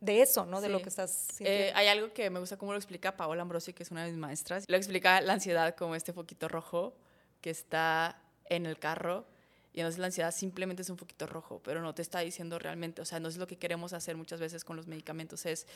de 0.00 0.22
eso, 0.22 0.44
¿no? 0.44 0.60
De 0.60 0.68
lo 0.68 0.82
que 0.82 0.88
estás 0.88 1.10
sintiendo. 1.10 1.64
Eh, 1.64 1.72
hay 1.74 1.88
algo 1.88 2.12
que 2.12 2.28
me 2.30 2.38
gusta 2.38 2.56
cómo 2.56 2.72
lo 2.72 2.78
explica 2.78 3.16
Paola 3.16 3.42
Ambrosi, 3.42 3.72
que 3.72 3.82
es 3.82 3.90
una 3.90 4.04
de 4.04 4.10
mis 4.10 4.18
maestras. 4.18 4.64
Lo 4.68 4.76
explica 4.76 5.20
la 5.20 5.34
ansiedad 5.34 5.74
como 5.74 5.94
este 5.94 6.12
foquito 6.12 6.48
rojo 6.48 6.94
que 7.40 7.50
está 7.50 8.20
en 8.46 8.66
el 8.66 8.78
carro. 8.78 9.26
Y 9.72 9.80
entonces 9.80 9.98
la 9.98 10.06
ansiedad 10.06 10.32
simplemente 10.32 10.82
es 10.82 10.90
un 10.90 10.96
foquito 10.96 11.26
rojo, 11.26 11.60
pero 11.64 11.82
no 11.82 11.94
te 11.94 12.02
está 12.02 12.20
diciendo 12.20 12.58
realmente, 12.60 13.02
o 13.02 13.04
sea, 13.04 13.18
no 13.18 13.28
es 13.28 13.36
lo 13.38 13.46
que 13.48 13.58
queremos 13.58 13.92
hacer 13.92 14.16
muchas 14.16 14.38
veces 14.38 14.64
con 14.64 14.76
los 14.76 14.86
medicamentos, 14.86 15.46
es, 15.46 15.66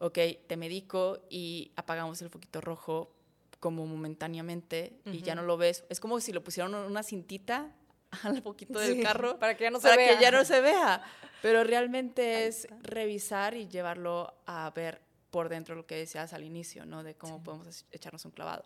ok, 0.00 0.18
te 0.48 0.56
medico 0.56 1.20
y 1.30 1.70
apagamos 1.76 2.20
el 2.22 2.28
foquito 2.28 2.60
rojo, 2.60 3.15
como 3.60 3.86
momentáneamente 3.86 5.00
y 5.04 5.22
ya 5.22 5.34
no 5.34 5.42
lo 5.42 5.56
ves. 5.56 5.84
Es 5.88 6.00
como 6.00 6.20
si 6.20 6.32
lo 6.32 6.42
pusieran 6.42 6.74
una 6.74 7.02
cintita 7.02 7.72
al 8.22 8.42
poquito 8.42 8.78
del 8.78 9.02
carro 9.02 9.38
para 9.38 9.56
que 9.56 9.64
ya 9.64 9.70
no 9.70 9.80
se 9.80 9.96
vea. 9.96 10.16
que 10.16 10.22
ya 10.22 10.30
no 10.30 10.44
se 10.44 10.60
vea. 10.60 11.02
Pero 11.42 11.64
realmente 11.64 12.46
es 12.46 12.66
revisar 12.82 13.54
y 13.54 13.68
llevarlo 13.68 14.34
a 14.46 14.70
ver 14.74 15.00
por 15.30 15.48
dentro 15.48 15.74
lo 15.74 15.86
que 15.86 15.96
decías 15.96 16.32
al 16.32 16.44
inicio, 16.44 16.86
¿no? 16.86 17.02
De 17.02 17.14
cómo 17.14 17.42
podemos 17.42 17.84
echarnos 17.92 18.24
un 18.24 18.30
clavado. 18.30 18.64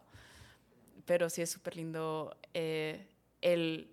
Pero 1.04 1.28
sí 1.28 1.42
es 1.42 1.50
súper 1.50 1.76
lindo 1.76 2.36
eh, 2.54 3.08
el, 3.40 3.90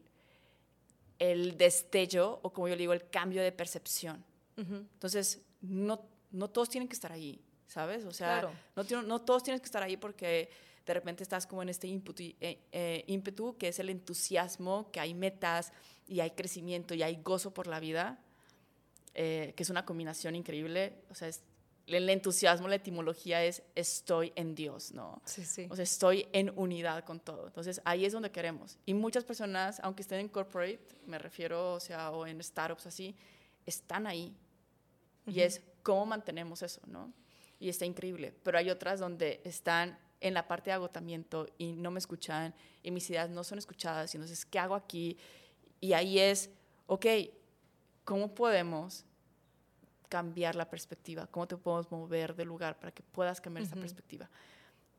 el 1.19 1.57
destello, 1.57 2.39
o 2.43 2.53
como 2.53 2.67
yo 2.67 2.75
digo, 2.75 2.93
el 2.93 3.09
cambio 3.09 3.41
de 3.41 3.51
percepción. 3.51 4.23
Entonces, 4.57 5.41
no, 5.61 6.01
no 6.31 6.49
todos 6.49 6.69
tienen 6.69 6.87
que 6.87 6.93
estar 6.93 7.11
ahí, 7.11 7.43
¿sabes? 7.67 8.05
O 8.05 8.11
sea, 8.11 8.49
no, 8.75 9.01
no 9.03 9.21
todos 9.21 9.43
tienen 9.43 9.59
que 9.59 9.65
estar 9.65 9.83
ahí 9.83 9.97
porque 9.97 10.49
de 10.87 10.93
repente 10.93 11.21
estás 11.21 11.45
como 11.45 11.61
en 11.61 11.69
este 11.69 11.87
eh, 11.89 12.59
eh, 12.71 13.03
ímpetu, 13.07 13.57
que 13.57 13.67
es 13.67 13.79
el 13.79 13.89
entusiasmo, 13.89 14.89
que 14.91 15.01
hay 15.01 15.13
metas 15.13 15.73
y 16.07 16.21
hay 16.21 16.31
crecimiento 16.31 16.93
y 16.95 17.03
hay 17.03 17.17
gozo 17.17 17.53
por 17.53 17.67
la 17.67 17.81
vida, 17.81 18.19
eh, 19.13 19.53
que 19.55 19.63
es 19.63 19.69
una 19.69 19.85
combinación 19.85 20.33
increíble. 20.35 21.03
O 21.09 21.15
sea, 21.15 21.29
el 21.87 22.09
entusiasmo, 22.09 22.69
la 22.69 22.75
etimología 22.75 23.43
es 23.43 23.63
estoy 23.75 24.31
en 24.35 24.55
Dios, 24.55 24.93
¿no? 24.93 25.21
Sí, 25.25 25.43
sí. 25.43 25.67
O 25.69 25.75
sea, 25.75 25.83
estoy 25.83 26.27
en 26.31 26.53
unidad 26.55 27.03
con 27.03 27.19
todo. 27.19 27.47
Entonces, 27.47 27.81
ahí 27.83 28.05
es 28.05 28.13
donde 28.13 28.31
queremos. 28.31 28.77
Y 28.85 28.93
muchas 28.93 29.25
personas, 29.25 29.81
aunque 29.83 30.03
estén 30.03 30.21
en 30.21 30.29
corporate, 30.29 30.87
me 31.05 31.19
refiero, 31.19 31.73
o 31.73 31.79
sea, 31.81 32.11
o 32.11 32.25
en 32.25 32.41
startups 32.41 32.87
así, 32.87 33.13
están 33.65 34.07
ahí. 34.07 34.33
Y 35.25 35.41
es 35.41 35.61
cómo 35.83 36.05
mantenemos 36.05 36.61
eso, 36.61 36.79
¿no? 36.87 37.11
Y 37.59 37.67
está 37.67 37.85
increíble. 37.85 38.33
Pero 38.43 38.57
hay 38.57 38.69
otras 38.69 39.01
donde 39.01 39.41
están 39.43 39.97
en 40.19 40.33
la 40.33 40.47
parte 40.47 40.69
de 40.69 40.75
agotamiento 40.75 41.47
y 41.57 41.73
no 41.73 41.91
me 41.91 41.99
escuchan 41.99 42.53
y 42.83 42.91
mis 42.91 43.09
ideas 43.09 43.29
no 43.29 43.43
son 43.43 43.57
escuchadas. 43.57 44.13
Y 44.13 44.17
entonces, 44.17 44.45
¿qué 44.45 44.59
hago 44.59 44.75
aquí? 44.75 45.17
Y 45.79 45.93
ahí 45.93 46.19
es, 46.19 46.49
ok, 46.87 47.05
¿cómo 48.03 48.33
podemos 48.33 49.05
cambiar 50.09 50.55
la 50.55 50.69
perspectiva? 50.69 51.27
¿Cómo 51.27 51.47
te 51.47 51.57
podemos 51.57 51.91
mover 51.91 52.35
de 52.35 52.45
lugar 52.45 52.79
para 52.79 52.91
que 52.91 53.03
puedas 53.03 53.41
cambiar 53.41 53.65
esa 53.65 53.75
perspectiva? 53.75 54.29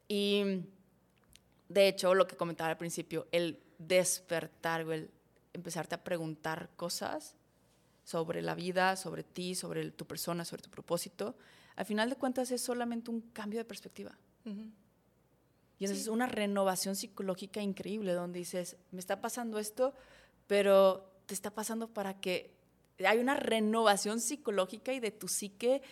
Y 0.07 0.62
de 1.68 1.88
hecho, 1.88 2.14
lo 2.14 2.26
que 2.26 2.37
comentaba 2.37 2.70
al 2.70 2.78
principio, 2.78 3.26
el 3.33 3.61
despertar 3.78 4.83
o 4.85 4.92
el 4.92 5.11
empezarte 5.52 5.94
a 5.94 6.04
preguntar 6.04 6.70
cosas 6.76 7.35
sobre 8.04 8.40
la 8.42 8.54
vida, 8.54 8.96
sobre 8.96 9.22
ti, 9.22 9.54
sobre 9.54 9.90
tu 9.90 10.07
persona, 10.07 10.44
sobre 10.44 10.62
tu 10.62 10.70
propósito, 10.70 11.37
al 11.76 11.85
final 11.85 12.09
de 12.09 12.16
cuentas 12.16 12.50
es 12.50 12.62
solamente 12.62 13.11
un 13.11 13.20
cambio 13.20 13.59
de 13.59 13.64
perspectiva. 13.64 14.16
Y 15.78 15.84
entonces 15.84 16.06
es 16.06 16.08
una 16.08 16.26
renovación 16.26 16.96
psicológica 16.96 17.60
increíble 17.60 18.12
donde 18.12 18.40
dices, 18.40 18.76
me 18.90 18.98
está 18.98 19.20
pasando 19.20 19.58
esto, 19.58 19.94
pero 20.46 21.08
te 21.26 21.34
está 21.34 21.50
pasando 21.50 21.88
para 21.88 22.20
que 22.20 22.56
hay 23.06 23.18
una 23.18 23.34
renovación 23.34 24.20
psicológica 24.20 24.92
y 24.92 25.00
de 25.00 25.12
tu 25.12 25.28
psique 25.28 25.82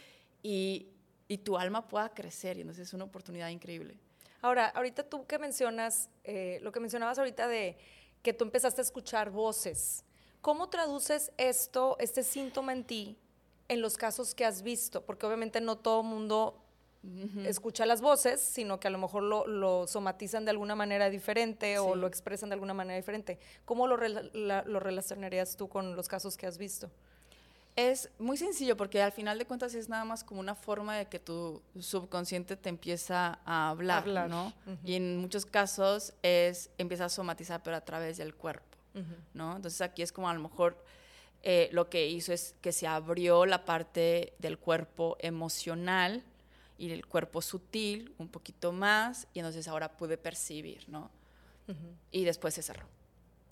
y, 0.42 0.88
y 1.28 1.38
tu 1.38 1.56
alma 1.56 1.86
pueda 1.86 2.08
crecer. 2.08 2.56
Y 2.56 2.62
entonces 2.62 2.88
es 2.88 2.94
una 2.94 3.04
oportunidad 3.04 3.48
increíble. 3.50 3.98
Ahora, 4.42 4.66
ahorita 4.66 5.04
tú 5.04 5.26
que 5.26 5.38
mencionas, 5.38 6.08
eh, 6.24 6.58
lo 6.62 6.72
que 6.72 6.80
mencionabas 6.80 7.18
ahorita 7.18 7.48
de 7.48 7.76
que 8.22 8.32
tú 8.32 8.44
empezaste 8.44 8.80
a 8.80 8.84
escuchar 8.84 9.30
voces, 9.30 10.04
¿cómo 10.40 10.68
traduces 10.68 11.32
esto, 11.36 11.96
este 12.00 12.22
síntoma 12.22 12.72
en 12.72 12.84
ti, 12.84 13.18
en 13.68 13.80
los 13.80 13.96
casos 13.96 14.34
que 14.34 14.44
has 14.44 14.62
visto? 14.62 15.04
Porque 15.04 15.26
obviamente 15.26 15.60
no 15.60 15.78
todo 15.78 16.02
escucha 17.44 17.86
las 17.86 18.00
voces, 18.00 18.40
sino 18.40 18.80
que 18.80 18.88
a 18.88 18.90
lo 18.90 18.98
mejor 18.98 19.22
lo, 19.22 19.86
somatizan 19.86 20.44
de 20.44 20.50
alguna 20.50 20.74
manera 20.74 21.10
diferente 21.10 21.78
o 21.78 21.94
lo 21.94 22.06
expresan 22.06 22.48
de 22.48 22.54
alguna 22.54 22.74
manera 22.74 22.96
diferente. 22.96 23.38
¿Cómo 23.64 23.86
lo, 23.86 23.96
lo 23.96 24.80
relacionarías 24.80 25.56
tú 25.56 25.68
con 25.68 25.96
los 25.96 26.08
casos 26.08 26.36
que 26.36 26.46
has 26.46 26.58
visto? 26.58 26.90
Es 27.76 28.08
muy 28.18 28.38
sencillo 28.38 28.74
porque 28.74 29.02
al 29.02 29.12
final 29.12 29.38
de 29.38 29.44
cuentas 29.44 29.74
es 29.74 29.90
nada 29.90 30.06
más 30.06 30.24
como 30.24 30.40
una 30.40 30.54
forma 30.54 30.96
de 30.96 31.06
que 31.06 31.18
tu 31.18 31.60
subconsciente 31.78 32.56
te 32.56 32.70
empieza 32.70 33.38
a 33.44 33.68
hablar, 33.68 34.06
¿no? 34.30 34.54
Y 34.82 34.94
en 34.94 35.18
muchos 35.18 35.44
casos 35.44 36.14
es 36.22 36.70
empieza 36.78 37.04
a 37.04 37.08
somatizar 37.10 37.62
pero 37.62 37.76
a 37.76 37.82
través 37.82 38.16
del 38.16 38.34
cuerpo, 38.34 38.78
¿no? 39.34 39.56
Entonces 39.56 39.82
aquí 39.82 40.00
es 40.00 40.10
como 40.10 40.26
a 40.30 40.32
lo 40.32 40.40
mejor 40.40 40.82
eh, 41.42 41.68
lo 41.70 41.90
que 41.90 42.08
hizo 42.08 42.32
es 42.32 42.54
que 42.62 42.72
se 42.72 42.86
abrió 42.86 43.44
la 43.44 43.66
parte 43.66 44.32
del 44.38 44.58
cuerpo 44.58 45.18
emocional 45.20 46.24
y 46.78 46.90
el 46.90 47.06
cuerpo 47.06 47.42
sutil 47.42 48.14
un 48.18 48.28
poquito 48.28 48.72
más 48.72 49.26
y 49.32 49.40
entonces 49.40 49.66
ahora 49.68 49.96
pude 49.96 50.18
percibir, 50.18 50.88
¿no? 50.88 51.10
Y 52.12 52.24
después 52.24 52.54
se 52.54 52.62
cerró. 52.62 52.86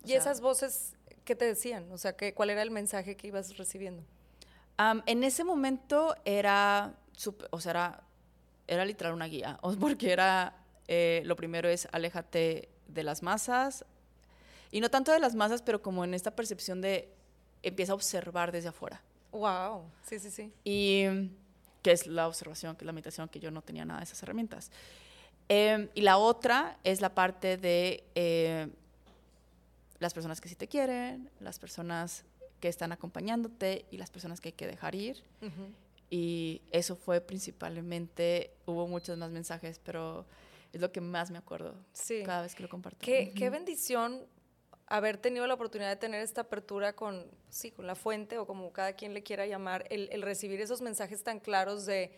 ¿Y 0.05 0.13
esas 0.13 0.41
voces 0.41 0.95
qué 1.25 1.35
te 1.35 1.45
decían? 1.47 1.91
O 1.91 1.99
sea, 1.99 2.17
¿qué, 2.17 2.33
¿cuál 2.35 2.51
era 2.51 2.63
el 2.63 2.71
mensaje 2.71 3.17
que 3.17 3.27
ibas 3.27 3.57
recibiendo? 3.57 4.03
en 5.07 5.23
ese 5.23 5.45
momento 5.45 6.17
era, 6.25 6.97
o 7.51 7.61
sea, 7.61 7.71
era, 7.71 8.03
era 8.67 8.85
literal 8.85 9.15
una 9.15 9.27
guía, 9.27 9.61
porque 9.81 10.13
era, 10.13 10.57
eh, 10.89 11.23
lo 11.25 11.37
primero 11.37 11.69
es 11.69 11.89
aléjate 11.93 12.69
de 12.89 13.03
las 13.05 13.23
masas, 13.23 13.85
y 14.73 14.81
no 14.81 14.91
tanto 14.91 15.13
de 15.13 15.21
las 15.21 15.37
masas, 15.37 15.63
pero 15.63 15.81
como 15.81 16.05
en 16.05 16.15
esta 16.15 16.35
percepción 16.35 16.81
de 16.81 17.09
empieza 17.63 17.93
a 17.93 17.95
observar 17.95 18.51
desde 18.51 18.69
afuera. 18.69 19.01
Wow, 19.31 19.85
sí, 20.03 20.19
sí, 20.19 20.31
sí. 20.31 20.53
Y 20.65 21.05
que 21.85 21.93
es 21.93 22.07
la 22.07 22.27
observación, 22.27 22.77
que 22.77 22.85
es 22.85 22.87
la 22.87 22.93
meditación, 22.93 23.29
que 23.29 23.39
yo 23.39 23.51
no 23.51 23.61
tenía 23.61 23.85
nada 23.85 24.01
de 24.01 24.05
esas 24.05 24.21
herramientas. 24.23 24.71
Em, 25.51 25.91
y 25.95 26.01
la 26.01 26.17
otra 26.17 26.79
es 26.83 27.03
la 27.03 27.15
parte 27.15 27.59
de 27.59 28.03
eh, 28.15 28.69
las 29.99 30.15
personas 30.15 30.41
que 30.41 30.49
sí 30.49 30.55
te 30.55 30.67
quieren, 30.67 31.29
las 31.41 31.59
personas 31.59 32.25
que 32.59 32.69
están 32.69 32.91
acompañándote 32.93 33.85
y 33.91 33.99
las 33.99 34.11
personas 34.11 34.41
que 34.41 34.49
hay 34.49 34.53
que 34.55 34.67
dejar 34.67 34.95
ir. 34.95 35.23
Y 36.09 36.63
eso 36.71 36.97
fue 36.97 37.21
principalmente, 37.21 38.51
hubo 38.65 38.89
muchos 38.89 39.19
más 39.19 39.31
mensajes, 39.31 39.79
pero 39.85 40.25
es 40.73 40.81
lo 40.81 40.91
que 40.91 41.03
más 41.03 41.31
me 41.31 41.37
acuerdo 41.37 41.75
cada 42.25 42.41
vez 42.41 42.55
que 42.55 42.63
lo 42.63 42.71
comparto. 42.71 42.99
Qué, 43.05 43.35
qué 43.37 43.51
bendición 43.51 44.23
haber 44.87 45.17
tenido 45.17 45.47
la 45.47 45.55
oportunidad 45.55 45.91
de 45.91 45.97
tener 45.97 46.23
esta 46.23 46.43
apertura 46.43 46.95
con, 46.95 47.31
sí, 47.49 47.71
con 47.71 47.87
la 47.87 47.95
fuente 47.95 48.39
o 48.39 48.47
como 48.47 48.73
cada 48.73 48.93
quien 48.95 49.15
le 49.15 49.23
quiera 49.23 49.47
llamar, 49.47 49.87
el, 49.91 50.23
recibir 50.23 50.61
esos 50.61 50.81
mensajes 50.81 51.23
tan 51.23 51.41
claros 51.41 51.87
de 51.87 52.13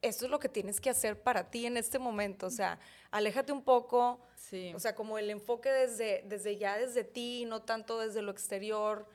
esto 0.00 0.26
es 0.26 0.30
lo 0.30 0.38
que 0.38 0.48
tienes 0.48 0.80
que 0.80 0.90
hacer 0.90 1.20
para 1.20 1.50
ti 1.50 1.66
en 1.66 1.76
este 1.76 1.98
momento, 1.98 2.46
o 2.46 2.50
sea, 2.50 2.78
aléjate 3.10 3.52
un 3.52 3.62
poco, 3.62 4.20
sí. 4.36 4.72
o 4.74 4.78
sea, 4.78 4.94
como 4.94 5.18
el 5.18 5.28
enfoque 5.28 5.70
desde, 5.70 6.22
desde 6.26 6.56
ya, 6.56 6.76
desde 6.76 7.02
ti, 7.02 7.44
no 7.46 7.62
tanto 7.62 7.98
desde 7.98 8.22
lo 8.22 8.30
exterior, 8.30 9.08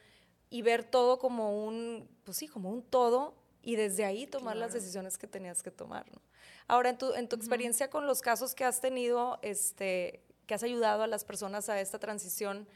y 0.49 0.61
ver 0.61 0.83
todo 0.83 1.17
como 1.19 1.65
un, 1.65 2.07
pues 2.23 2.37
sí, 2.37 2.47
como 2.47 2.69
un 2.69 2.83
todo 2.83 3.33
y 3.63 3.75
desde 3.75 4.05
ahí 4.05 4.27
tomar 4.27 4.55
las 4.55 4.73
decisiones 4.73 5.17
que 5.17 5.25
tenías 5.25 5.63
que 5.63 5.71
tomar. 5.71 6.05
¿no? 6.11 6.21
Ahora, 6.67 6.91
en 6.91 6.97
tu, 6.97 7.13
en 7.13 7.27
tu 7.27 7.35
experiencia 7.35 7.89
con 7.89 8.05
los 8.05 8.21
casos 8.21 8.53
que 8.53 8.63
has 8.63 8.79
tenido, 8.79 9.39
este, 9.41 10.21
que 10.45 10.53
has 10.53 10.61
ayudado 10.61 11.01
a 11.01 11.07
las 11.07 11.25
personas 11.25 11.69
a 11.69 11.79
esta 11.79 11.97
transición, 11.97 12.67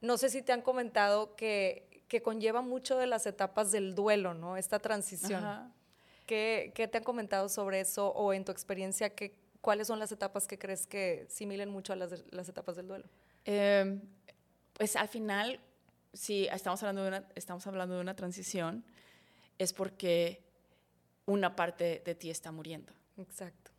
no 0.00 0.16
sé 0.16 0.30
si 0.30 0.42
te 0.42 0.52
han 0.52 0.62
comentado 0.62 1.34
que, 1.36 2.04
que 2.08 2.22
conlleva 2.22 2.62
mucho 2.62 2.96
de 2.96 3.06
las 3.06 3.26
etapas 3.26 3.72
del 3.72 3.94
duelo, 3.94 4.34
¿no? 4.34 4.56
Esta 4.56 4.78
transición. 4.78 5.72
¿Qué, 6.26 6.72
¿Qué, 6.74 6.88
te 6.88 6.98
han 6.98 7.04
comentado 7.04 7.48
sobre 7.48 7.80
eso 7.80 8.08
o 8.08 8.32
en 8.32 8.44
tu 8.44 8.52
experiencia, 8.52 9.10
qué, 9.10 9.34
cuáles 9.60 9.86
son 9.86 9.98
las 9.98 10.12
etapas 10.12 10.46
que 10.46 10.58
crees 10.58 10.86
que 10.86 11.26
similen 11.28 11.70
mucho 11.70 11.92
a 11.92 11.96
las, 11.96 12.24
las 12.30 12.48
etapas 12.48 12.76
del 12.76 12.86
duelo? 12.86 13.06
Eh, 13.44 13.98
pues 14.74 14.94
al 14.96 15.08
final, 15.08 15.60
si 16.12 16.46
estamos 16.46 16.82
hablando 16.82 17.02
de 17.02 17.08
una, 17.08 17.28
estamos 17.34 17.66
hablando 17.66 17.94
de 17.94 18.00
una 18.00 18.14
transición, 18.14 18.84
es 19.58 19.72
porque 19.72 20.44
una 21.26 21.56
parte 21.56 22.02
de 22.04 22.14
ti 22.14 22.30
está 22.30 22.52
muriendo. 22.52 22.92
Exacto. 23.16 23.72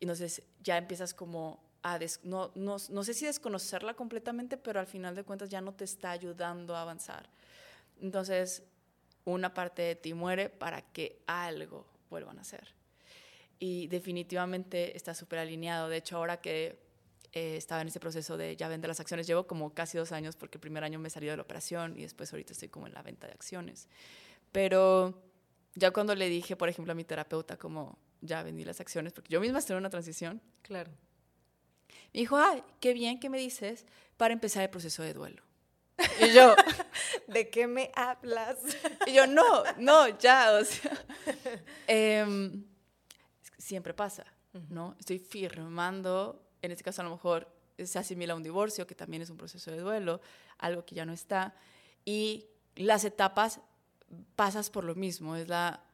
Y 0.00 0.04
entonces 0.04 0.42
ya 0.62 0.76
empiezas 0.78 1.12
como 1.12 1.65
no, 2.24 2.50
no, 2.54 3.04
sé 3.04 3.14
si 3.14 3.26
desconocerla 3.26 3.94
completamente, 3.94 4.56
pero 4.56 4.80
al 4.80 4.86
final 4.86 5.14
de 5.14 5.24
cuentas 5.24 5.48
ya 5.48 5.60
no 5.60 5.72
te 5.72 5.84
está 5.84 6.10
ayudando 6.10 6.74
a 6.74 6.82
avanzar. 6.82 7.28
Entonces, 8.00 8.62
una 9.24 9.54
parte 9.54 9.82
de 9.82 9.96
ti 9.96 10.14
muere 10.14 10.48
para 10.48 10.82
que 10.82 11.22
algo 11.26 11.86
vuelva 12.10 12.32
a 12.32 12.34
nacer. 12.34 12.74
Y 13.58 13.86
definitivamente 13.88 14.96
está 14.96 15.14
súper 15.14 15.38
alineado. 15.38 15.88
De 15.88 15.96
hecho, 15.96 16.16
ahora 16.16 16.40
que 16.40 16.78
eh, 17.32 17.56
estaba 17.56 17.82
en 17.82 17.88
ese 17.88 18.00
proceso 18.00 18.36
de 18.36 18.56
ya 18.56 18.68
vender 18.68 18.88
las 18.88 19.00
acciones, 19.00 19.26
llevo 19.26 19.46
como 19.46 19.72
casi 19.72 19.96
dos 19.96 20.12
años 20.12 20.36
porque 20.36 20.58
el 20.58 20.60
primer 20.60 20.84
año 20.84 20.98
me 20.98 21.10
salió 21.10 21.30
de 21.30 21.36
la 21.36 21.42
operación 21.42 21.98
y 21.98 22.02
después 22.02 22.32
ahorita 22.32 22.52
estoy 22.52 22.68
como 22.68 22.86
en 22.86 22.94
la 22.94 23.02
venta 23.02 23.26
de 23.26 23.32
acciones. 23.32 23.88
Pero 24.52 25.22
ya 25.74 25.90
cuando 25.90 26.14
le 26.14 26.28
dije, 26.28 26.56
por 26.56 26.68
ejemplo, 26.68 26.92
a 26.92 26.94
mi 26.94 27.04
terapeuta, 27.04 27.56
como 27.56 27.98
ya 28.20 28.42
vendí 28.42 28.64
las 28.64 28.80
acciones, 28.80 29.12
porque 29.12 29.30
yo 29.30 29.40
misma 29.40 29.58
estoy 29.58 29.74
en 29.74 29.78
una 29.78 29.90
transición. 29.90 30.40
Claro. 30.62 30.90
Me 32.12 32.20
dijo, 32.20 32.36
ay, 32.36 32.62
qué 32.80 32.92
bien 32.92 33.20
que 33.20 33.28
me 33.28 33.38
dices 33.38 33.86
para 34.16 34.32
empezar 34.32 34.62
el 34.62 34.70
proceso 34.70 35.02
de 35.02 35.14
duelo. 35.14 35.42
Y 36.20 36.32
yo, 36.32 36.54
¿de 37.26 37.48
qué 37.48 37.66
me 37.66 37.90
hablas? 37.94 38.58
Y 39.06 39.14
yo, 39.14 39.26
no, 39.26 39.64
no, 39.78 40.08
ya, 40.18 40.52
o 40.60 40.64
sea, 40.64 41.04
eh, 41.88 42.62
siempre 43.58 43.94
pasa, 43.94 44.24
¿no? 44.68 44.94
Estoy 44.98 45.18
firmando, 45.18 46.42
en 46.62 46.72
este 46.72 46.84
caso 46.84 47.02
a 47.02 47.04
lo 47.04 47.10
mejor 47.10 47.50
se 47.82 47.98
asimila 47.98 48.32
a 48.32 48.36
un 48.36 48.42
divorcio, 48.42 48.86
que 48.86 48.94
también 48.94 49.22
es 49.22 49.30
un 49.30 49.36
proceso 49.36 49.70
de 49.70 49.78
duelo, 49.78 50.20
algo 50.58 50.84
que 50.84 50.94
ya 50.94 51.04
no 51.04 51.12
está, 51.12 51.54
y 52.04 52.46
las 52.76 53.04
etapas 53.04 53.60
pasas 54.36 54.70
por 54.70 54.84
lo 54.84 54.94
mismo, 54.94 55.36
es 55.36 55.48
la, 55.48 55.85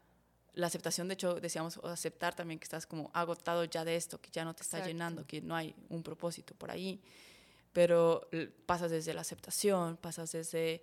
la 0.54 0.66
aceptación, 0.66 1.08
de 1.08 1.14
hecho 1.14 1.40
decíamos 1.40 1.78
aceptar 1.84 2.34
también 2.34 2.58
que 2.58 2.64
estás 2.64 2.86
como 2.86 3.10
agotado 3.14 3.64
ya 3.64 3.84
de 3.84 3.96
esto, 3.96 4.20
que 4.20 4.30
ya 4.30 4.44
no 4.44 4.54
te 4.54 4.62
está 4.62 4.84
llenando, 4.84 5.26
que 5.26 5.40
no 5.40 5.56
hay 5.56 5.74
un 5.88 6.02
propósito 6.02 6.54
por 6.54 6.70
ahí, 6.70 7.00
pero 7.72 8.28
pasas 8.66 8.90
desde 8.90 9.14
la 9.14 9.22
aceptación, 9.22 9.96
pasas 9.96 10.32
desde 10.32 10.82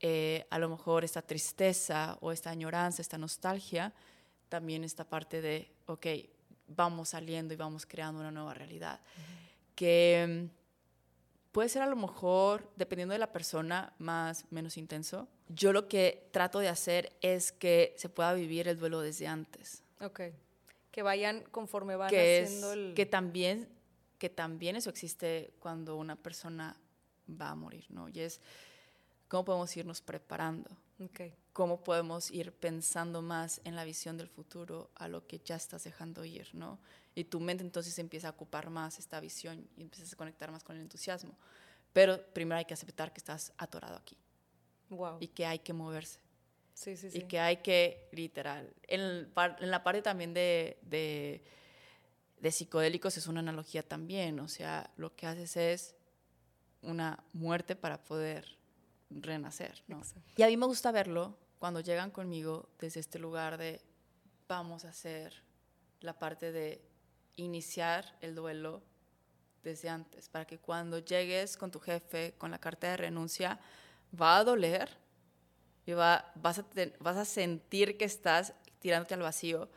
eh, 0.00 0.46
a 0.50 0.58
lo 0.60 0.68
mejor 0.68 1.04
esta 1.04 1.22
tristeza 1.22 2.16
o 2.20 2.30
esta 2.30 2.50
añoranza, 2.50 3.02
esta 3.02 3.18
nostalgia, 3.18 3.92
también 4.48 4.84
esta 4.84 5.04
parte 5.04 5.40
de, 5.40 5.72
ok, 5.86 6.06
vamos 6.68 7.10
saliendo 7.10 7.52
y 7.54 7.56
vamos 7.56 7.86
creando 7.86 8.20
una 8.20 8.30
nueva 8.30 8.54
realidad, 8.54 9.00
que 9.74 10.48
puede 11.58 11.70
ser 11.70 11.82
a 11.82 11.86
lo 11.86 11.96
mejor, 11.96 12.70
dependiendo 12.76 13.14
de 13.14 13.18
la 13.18 13.32
persona, 13.32 13.92
más 13.98 14.44
menos 14.52 14.76
intenso. 14.76 15.26
Yo 15.48 15.72
lo 15.72 15.88
que 15.88 16.28
trato 16.30 16.60
de 16.60 16.68
hacer 16.68 17.16
es 17.20 17.50
que 17.50 17.96
se 17.96 18.08
pueda 18.08 18.32
vivir 18.32 18.68
el 18.68 18.78
duelo 18.78 19.00
desde 19.00 19.26
antes. 19.26 19.82
Ok. 20.00 20.20
Que 20.92 21.02
vayan 21.02 21.42
conforme 21.50 21.96
van 21.96 22.10
que 22.10 22.44
haciendo 22.44 22.74
el... 22.74 22.94
Que 22.94 23.06
también, 23.06 23.68
que 24.18 24.28
también 24.28 24.76
eso 24.76 24.88
existe 24.88 25.52
cuando 25.58 25.96
una 25.96 26.14
persona 26.14 26.76
va 27.28 27.48
a 27.48 27.54
morir, 27.56 27.86
¿no? 27.88 28.08
Y 28.08 28.20
es 28.20 28.40
cómo 29.28 29.44
podemos 29.44 29.76
irnos 29.76 30.00
preparando. 30.00 30.70
Okay. 31.00 31.32
Cómo 31.52 31.84
podemos 31.84 32.30
ir 32.30 32.52
pensando 32.52 33.22
más 33.22 33.60
en 33.64 33.76
la 33.76 33.84
visión 33.84 34.16
del 34.16 34.28
futuro 34.28 34.90
a 34.96 35.06
lo 35.06 35.26
que 35.26 35.38
ya 35.38 35.54
estás 35.54 35.84
dejando 35.84 36.24
ir, 36.24 36.48
¿no? 36.54 36.80
Y 37.14 37.24
tu 37.24 37.38
mente 37.40 37.62
entonces 37.62 37.98
empieza 37.98 38.28
a 38.28 38.30
ocupar 38.32 38.70
más 38.70 38.98
esta 38.98 39.20
visión 39.20 39.68
y 39.76 39.82
empiezas 39.82 40.12
a 40.12 40.16
conectar 40.16 40.50
más 40.50 40.64
con 40.64 40.76
el 40.76 40.82
entusiasmo. 40.82 41.36
Pero 41.92 42.24
primero 42.32 42.58
hay 42.58 42.64
que 42.64 42.74
aceptar 42.74 43.12
que 43.12 43.18
estás 43.18 43.52
atorado 43.58 43.96
aquí. 43.96 44.16
Wow. 44.90 45.18
Y 45.20 45.28
que 45.28 45.46
hay 45.46 45.60
que 45.60 45.72
moverse. 45.72 46.20
Sí, 46.74 46.96
sí, 46.96 47.10
sí. 47.10 47.18
Y 47.18 47.22
que 47.22 47.40
hay 47.40 47.58
que, 47.58 48.08
literal, 48.12 48.72
en, 48.84 49.32
en 49.36 49.70
la 49.70 49.82
parte 49.82 50.02
también 50.02 50.32
de, 50.32 50.78
de, 50.82 51.42
de 52.40 52.52
psicodélicos 52.52 53.16
es 53.16 53.26
una 53.26 53.40
analogía 53.40 53.82
también. 53.82 54.38
O 54.40 54.48
sea, 54.48 54.90
lo 54.96 55.14
que 55.14 55.26
haces 55.26 55.56
es 55.56 55.96
una 56.82 57.24
muerte 57.32 57.74
para 57.74 58.04
poder 58.04 58.57
renacer, 59.10 59.82
¿no? 59.86 60.02
Y 60.36 60.42
a 60.42 60.46
mí 60.46 60.56
me 60.56 60.66
gusta 60.66 60.92
verlo 60.92 61.36
cuando 61.58 61.80
llegan 61.80 62.10
conmigo 62.10 62.68
desde 62.78 63.00
este 63.00 63.18
lugar 63.18 63.58
de 63.58 63.80
vamos 64.46 64.84
a 64.84 64.90
hacer 64.90 65.42
la 66.00 66.18
parte 66.18 66.52
de 66.52 66.80
iniciar 67.36 68.16
el 68.20 68.34
duelo 68.34 68.82
desde 69.62 69.88
antes, 69.88 70.28
para 70.28 70.46
que 70.46 70.58
cuando 70.58 70.98
llegues 70.98 71.56
con 71.56 71.70
tu 71.70 71.80
jefe 71.80 72.34
con 72.38 72.50
la 72.50 72.58
carta 72.58 72.88
de 72.88 72.96
renuncia, 72.96 73.58
va 74.18 74.38
a 74.38 74.44
doler 74.44 74.96
y 75.84 75.92
va, 75.92 76.32
vas, 76.36 76.60
a 76.60 76.64
vas 77.00 77.16
a 77.16 77.24
sentir 77.24 77.96
que 77.98 78.04
estás 78.04 78.54
tirándote 78.78 79.14
al 79.14 79.22
vacío, 79.22 79.68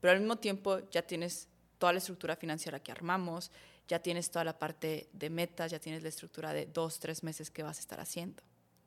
pero 0.00 0.12
al 0.12 0.20
mismo 0.20 0.36
tiempo 0.36 0.88
ya 0.90 1.02
tienes 1.02 1.48
toda 1.78 1.92
la 1.92 1.98
estructura 1.98 2.36
financiera 2.36 2.80
que 2.80 2.92
armamos, 2.92 3.50
ya 3.88 3.98
tienes 3.98 4.30
toda 4.30 4.44
la 4.44 4.58
parte 4.58 5.08
de 5.12 5.30
metas, 5.30 5.70
ya 5.70 5.78
tienes 5.78 6.02
la 6.02 6.08
estructura 6.08 6.52
de 6.52 6.66
dos, 6.66 6.98
tres 6.98 7.22
meses 7.22 7.50
que 7.50 7.62
vas 7.62 7.78
a 7.78 7.80
estar 7.80 8.00
haciendo. 8.00 8.42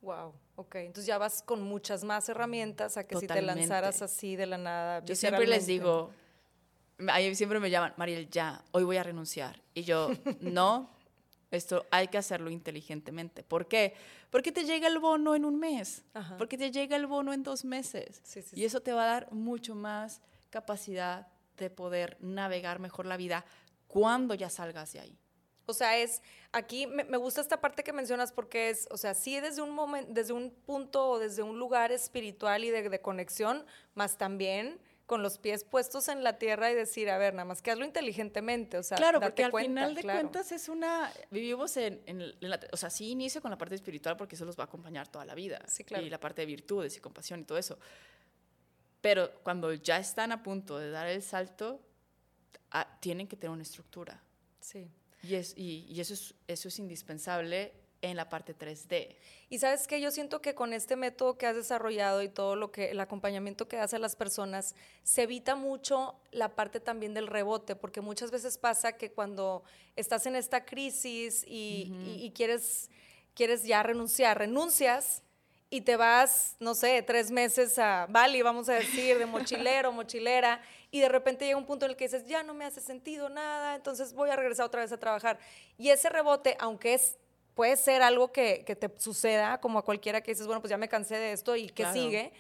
Wow, 0.07 0.33
ok. 0.55 0.75
Entonces 0.75 1.05
ya 1.05 1.17
vas 1.17 1.41
con 1.41 1.61
muchas 1.61 2.05
más 2.05 2.29
herramientas 2.29 2.95
a 2.95 3.05
que 3.05 3.17
si 3.17 3.27
te 3.27 3.41
lanzaras 3.41 4.01
así 4.01 4.37
de 4.37 4.45
la 4.45 4.57
nada. 4.57 5.03
Yo 5.03 5.15
siempre 5.15 5.45
les 5.45 5.65
digo, 5.65 6.11
ahí 7.09 7.35
siempre 7.35 7.59
me 7.59 7.69
llaman, 7.69 7.93
Mariel, 7.97 8.29
ya, 8.29 8.63
hoy 8.71 8.85
voy 8.85 8.95
a 8.95 9.03
renunciar. 9.03 9.61
Y 9.73 9.83
yo, 9.83 10.09
no, 10.39 10.89
esto 11.51 11.85
hay 11.91 12.07
que 12.07 12.17
hacerlo 12.17 12.49
inteligentemente. 12.49 13.43
¿Por 13.43 13.67
qué? 13.67 13.95
Porque 14.29 14.53
te 14.53 14.63
llega 14.63 14.87
el 14.87 14.99
bono 14.99 15.35
en 15.35 15.43
un 15.43 15.59
mes, 15.59 16.05
porque 16.37 16.57
te 16.57 16.71
llega 16.71 16.95
el 16.95 17.05
bono 17.05 17.33
en 17.33 17.43
dos 17.43 17.65
meses. 17.65 18.21
y 18.53 18.63
eso 18.63 18.79
te 18.79 18.93
va 18.93 19.03
a 19.03 19.07
dar 19.07 19.33
mucho 19.33 19.75
más 19.75 20.21
capacidad 20.49 21.27
de 21.57 21.69
poder 21.69 22.15
navegar 22.21 22.79
mejor 22.79 23.07
la 23.07 23.17
vida 23.17 23.43
cuando 23.89 24.35
ya 24.35 24.49
salgas 24.49 24.93
de 24.93 25.01
ahí. 25.01 25.19
O 25.69 25.73
sea, 25.73 25.97
es, 25.97 26.21
aquí 26.53 26.87
me, 26.87 27.17
gusta 27.17 27.41
esta 27.41 27.59
parte 27.59 27.83
que 27.83 27.91
mencionas 27.91 28.31
porque 28.31 28.69
es, 28.69 28.87
o 28.89 28.97
sea, 28.97 29.13
sí 29.13 29.39
desde 29.39 29.61
un 29.61 29.71
momento, 29.71 30.13
desde 30.13 30.31
un 30.31 30.49
punto 30.49 31.09
o 31.09 31.19
desde 31.19 31.43
un 31.43 31.59
lugar 31.59 31.91
espiritual 31.91 32.63
y 32.63 32.69
de, 32.69 32.89
de 32.89 33.01
conexión, 33.01 33.65
más 33.93 34.17
también 34.17 34.79
con 35.07 35.23
los 35.23 35.37
pies 35.37 35.65
puestos 35.65 36.09
en 36.09 36.23
la 36.23 36.37
tierra 36.37 36.71
y 36.71 36.75
decir, 36.75 37.09
a 37.09 37.17
ver, 37.17 37.33
nada 37.33 37.45
más 37.45 37.61
que 37.61 37.71
hazlo 37.71 37.85
inteligentemente, 37.85 38.77
o 38.77 38.83
sea, 38.83 38.97
claro, 38.97 39.19
porque 39.19 39.43
al 39.43 39.51
final 39.53 39.95
de 39.95 40.03
cuentas 40.03 40.51
es 40.51 40.67
una, 40.69 41.11
vivimos 41.31 41.75
en, 41.77 42.01
en, 42.05 42.33
la, 42.41 42.59
o 42.73 42.77
sea, 42.77 42.89
sí 42.89 43.09
inicio 43.09 43.41
con 43.41 43.49
la 43.49 43.57
parte 43.57 43.75
espiritual 43.75 44.17
porque 44.17 44.35
eso 44.35 44.43
los 44.43 44.57
va 44.57 44.63
a 44.63 44.67
acompañar 44.67 45.07
toda 45.07 45.23
la 45.23 45.33
vida, 45.33 45.61
sí, 45.67 45.85
claro. 45.85 46.05
y 46.05 46.09
la 46.09 46.19
parte 46.19 46.41
de 46.41 46.45
virtudes 46.45 46.95
y 46.97 46.99
compasión 46.99 47.39
y 47.39 47.43
todo 47.43 47.57
eso, 47.57 47.79
pero 48.99 49.31
cuando 49.43 49.73
ya 49.73 49.97
están 49.97 50.33
a 50.33 50.43
punto 50.43 50.77
de 50.77 50.91
dar 50.91 51.07
el 51.07 51.21
salto, 51.21 51.79
ah, 52.71 52.97
tienen 52.99 53.27
que 53.29 53.37
tener 53.37 53.51
una 53.51 53.63
estructura. 53.63 54.21
Sí. 54.59 54.89
Y, 55.27 55.35
es, 55.35 55.53
y, 55.57 55.85
y 55.89 55.99
eso, 55.99 56.13
es, 56.13 56.35
eso 56.47 56.67
es 56.67 56.79
indispensable 56.79 57.73
en 58.01 58.15
la 58.15 58.29
parte 58.29 58.55
3D. 58.55 59.15
Y 59.49 59.59
sabes 59.59 59.87
que 59.87 59.99
yo 60.01 60.11
siento 60.11 60.41
que 60.41 60.53
con 60.53 60.73
este 60.73 60.95
método 60.95 61.37
que 61.37 61.47
has 61.47 61.55
desarrollado 61.55 62.21
y 62.21 62.29
todo 62.29 62.55
lo 62.55 62.71
que 62.71 62.91
el 62.91 62.99
acompañamiento 62.99 63.67
que 63.67 63.77
das 63.77 63.93
a 63.93 63.99
las 63.99 64.15
personas 64.15 64.75
se 65.03 65.23
evita 65.23 65.55
mucho 65.55 66.15
la 66.31 66.55
parte 66.55 66.79
también 66.79 67.13
del 67.13 67.27
rebote, 67.27 67.75
porque 67.75 68.01
muchas 68.01 68.31
veces 68.31 68.57
pasa 68.57 68.93
que 68.93 69.11
cuando 69.11 69.63
estás 69.95 70.25
en 70.25 70.35
esta 70.35 70.65
crisis 70.65 71.43
y, 71.47 71.91
y, 72.21 72.31
quieres 72.31 72.89
quieres 73.33 73.63
ya 73.63 73.83
renunciar, 73.83 74.37
renuncias 74.37 75.21
y 75.69 75.81
te 75.81 75.97
vas, 75.97 76.55
no 76.59 76.75
sé, 76.75 77.01
tres 77.01 77.29
meses 77.29 77.77
a 77.77 78.07
Bali, 78.09 78.41
vamos 78.41 78.69
a 78.69 78.73
decir, 78.73 79.17
de 79.17 79.25
mochilero, 79.25 79.91
mochilera, 79.91 80.61
y 80.91 81.01
de 81.01 81.09
repente 81.09 81.45
llega 81.45 81.57
un 81.57 81.65
punto 81.65 81.85
en 81.85 81.91
el 81.91 81.97
que 81.97 82.05
dices, 82.05 82.25
ya 82.25 82.43
no 82.43 82.53
me 82.53 82.65
hace 82.65 82.79
sentido 82.79 83.27
nada, 83.29 83.75
entonces 83.75 84.13
voy 84.13 84.29
a 84.29 84.35
regresar 84.35 84.65
otra 84.65 84.81
vez 84.81 84.91
a 84.91 84.97
trabajar. 84.97 85.39
Y 85.77 85.89
ese 85.89 86.09
rebote, 86.09 86.55
aunque 86.59 86.93
es 86.93 87.17
puede 87.57 87.75
ser 87.75 88.03
algo 88.03 88.31
que, 88.31 88.63
que, 88.67 88.75
te 88.75 88.87
suceda, 88.99 89.59
como 89.59 89.79
a 89.79 89.81
cualquiera 89.83 90.21
que 90.21 90.31
dices, 90.31 90.45
bueno, 90.45 90.61
pues 90.61 90.69
ya 90.69 90.77
me 90.77 90.87
cansé 90.87 91.15
de 91.15 91.31
esto 91.31 91.55
y 91.55 91.69
que 91.69 91.91
sigue. 91.91 92.31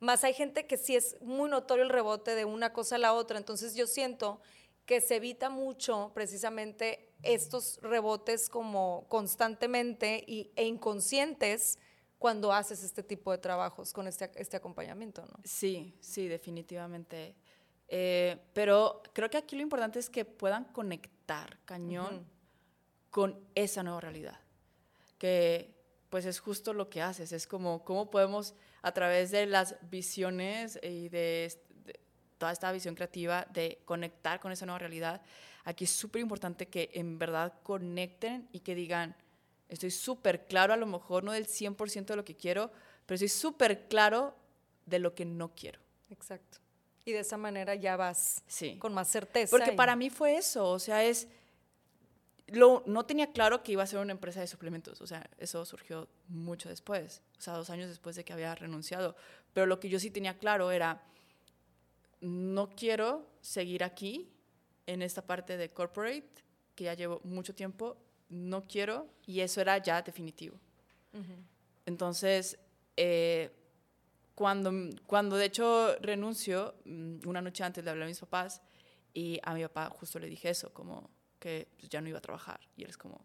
Más 0.00 0.24
hay 0.24 0.32
gente 0.32 0.66
que 0.66 0.78
sí 0.78 0.96
es 0.96 1.20
muy 1.20 1.50
notorio 1.50 1.84
el 1.84 1.90
rebote 1.90 2.34
de 2.34 2.46
una 2.46 2.72
cosa 2.72 2.96
a 2.96 2.98
la 2.98 3.12
otra. 3.12 3.36
Entonces 3.36 3.74
yo 3.74 3.86
siento 3.86 4.40
que 4.86 5.02
se 5.02 5.16
evita 5.16 5.50
mucho 5.50 6.10
precisamente 6.14 7.12
estos 7.22 7.78
rebotes 7.82 8.48
como 8.48 9.04
constantemente 9.10 10.24
y, 10.26 10.52
e 10.56 10.64
inconscientes 10.64 11.78
cuando 12.18 12.52
haces 12.52 12.82
este 12.82 13.02
tipo 13.02 13.30
de 13.32 13.38
trabajos 13.38 13.92
con 13.92 14.06
este, 14.06 14.30
este 14.36 14.56
acompañamiento, 14.56 15.24
¿no? 15.26 15.38
Sí, 15.44 15.94
sí, 16.00 16.28
definitivamente. 16.28 17.36
Eh, 17.88 18.36
pero 18.52 19.02
creo 19.12 19.30
que 19.30 19.36
aquí 19.36 19.56
lo 19.56 19.62
importante 19.62 19.98
es 19.98 20.10
que 20.10 20.24
puedan 20.24 20.64
conectar 20.64 21.58
cañón 21.64 22.26
con 23.10 23.38
esa 23.54 23.82
nueva 23.82 24.00
realidad, 24.00 24.40
que 25.18 25.74
pues 26.08 26.24
es 26.24 26.40
justo 26.40 26.72
lo 26.72 26.88
que 26.88 27.02
haces, 27.02 27.32
es 27.32 27.46
como 27.46 27.84
cómo 27.84 28.10
podemos 28.10 28.54
a 28.82 28.92
través 28.92 29.30
de 29.30 29.46
las 29.46 29.76
visiones 29.88 30.78
y 30.82 31.08
de, 31.08 31.52
de 31.84 32.00
toda 32.38 32.52
esta 32.52 32.72
visión 32.72 32.94
creativa 32.94 33.46
de 33.52 33.82
conectar 33.84 34.40
con 34.40 34.52
esa 34.52 34.66
nueva 34.66 34.78
realidad. 34.78 35.22
Aquí 35.64 35.84
es 35.84 35.90
súper 35.90 36.22
importante 36.22 36.68
que 36.68 36.90
en 36.94 37.18
verdad 37.18 37.54
conecten 37.62 38.48
y 38.52 38.60
que 38.60 38.74
digan, 38.74 39.16
estoy 39.68 39.90
súper 39.90 40.46
claro, 40.46 40.72
a 40.72 40.76
lo 40.76 40.86
mejor 40.86 41.24
no 41.24 41.32
del 41.32 41.46
100% 41.46 42.06
de 42.06 42.16
lo 42.16 42.24
que 42.24 42.36
quiero, 42.36 42.70
pero 43.06 43.14
estoy 43.16 43.28
súper 43.28 43.88
claro 43.88 44.36
de 44.86 44.98
lo 44.98 45.14
que 45.14 45.24
no 45.24 45.54
quiero. 45.54 45.80
Exacto. 46.10 46.58
Y 47.04 47.12
de 47.12 47.20
esa 47.20 47.36
manera 47.36 47.74
ya 47.74 47.96
vas 47.96 48.42
Sí. 48.46 48.78
con 48.78 48.92
más 48.94 49.08
certeza. 49.08 49.50
Porque 49.50 49.72
y- 49.72 49.76
para 49.76 49.94
mí 49.96 50.10
fue 50.10 50.36
eso, 50.36 50.68
o 50.70 50.78
sea, 50.78 51.04
es... 51.04 51.28
Lo, 52.48 52.84
no 52.86 53.04
tenía 53.06 53.32
claro 53.32 53.64
que 53.64 53.72
iba 53.72 53.82
a 53.82 53.86
ser 53.88 53.98
una 53.98 54.12
empresa 54.12 54.38
de 54.40 54.46
suplementos, 54.46 55.00
o 55.00 55.06
sea, 55.06 55.28
eso 55.38 55.64
surgió 55.64 56.08
mucho 56.28 56.68
después, 56.68 57.20
o 57.38 57.40
sea, 57.40 57.54
dos 57.54 57.70
años 57.70 57.88
después 57.88 58.14
de 58.14 58.24
que 58.24 58.32
había 58.32 58.54
renunciado. 58.54 59.16
Pero 59.52 59.66
lo 59.66 59.80
que 59.80 59.88
yo 59.88 59.98
sí 59.98 60.12
tenía 60.12 60.38
claro 60.38 60.70
era, 60.70 61.02
no 62.20 62.70
quiero 62.70 63.26
seguir 63.40 63.82
aquí, 63.84 64.30
en 64.86 65.02
esta 65.02 65.22
parte 65.26 65.56
de 65.56 65.70
corporate, 65.70 66.28
que 66.76 66.84
ya 66.84 66.94
llevo 66.94 67.20
mucho 67.24 67.52
tiempo, 67.54 67.96
no 68.28 68.64
quiero, 68.66 69.08
y 69.26 69.40
eso 69.40 69.60
era 69.60 69.78
ya 69.78 70.02
definitivo. 70.02 70.58
Entonces, 71.86 72.58
eh, 72.96 73.50
cuando, 74.34 74.70
cuando 75.06 75.36
de 75.36 75.46
hecho 75.46 75.96
renuncio, 76.00 76.74
mm, 76.84 77.26
una 77.26 77.40
noche 77.40 77.64
antes 77.64 77.82
le 77.82 77.90
hablé 77.90 78.04
a 78.04 78.06
mis 78.06 78.20
papás 78.20 78.60
y 79.14 79.40
a 79.42 79.54
mi 79.54 79.62
papá 79.62 79.88
justo 79.88 80.18
le 80.18 80.28
dije 80.28 80.50
eso, 80.50 80.74
como 80.74 81.08
que 81.38 81.68
pues, 81.78 81.88
ya 81.88 82.02
no 82.02 82.08
iba 82.08 82.18
a 82.18 82.20
trabajar. 82.20 82.60
Y 82.76 82.84
él 82.84 82.90
es 82.90 82.98
como, 82.98 83.18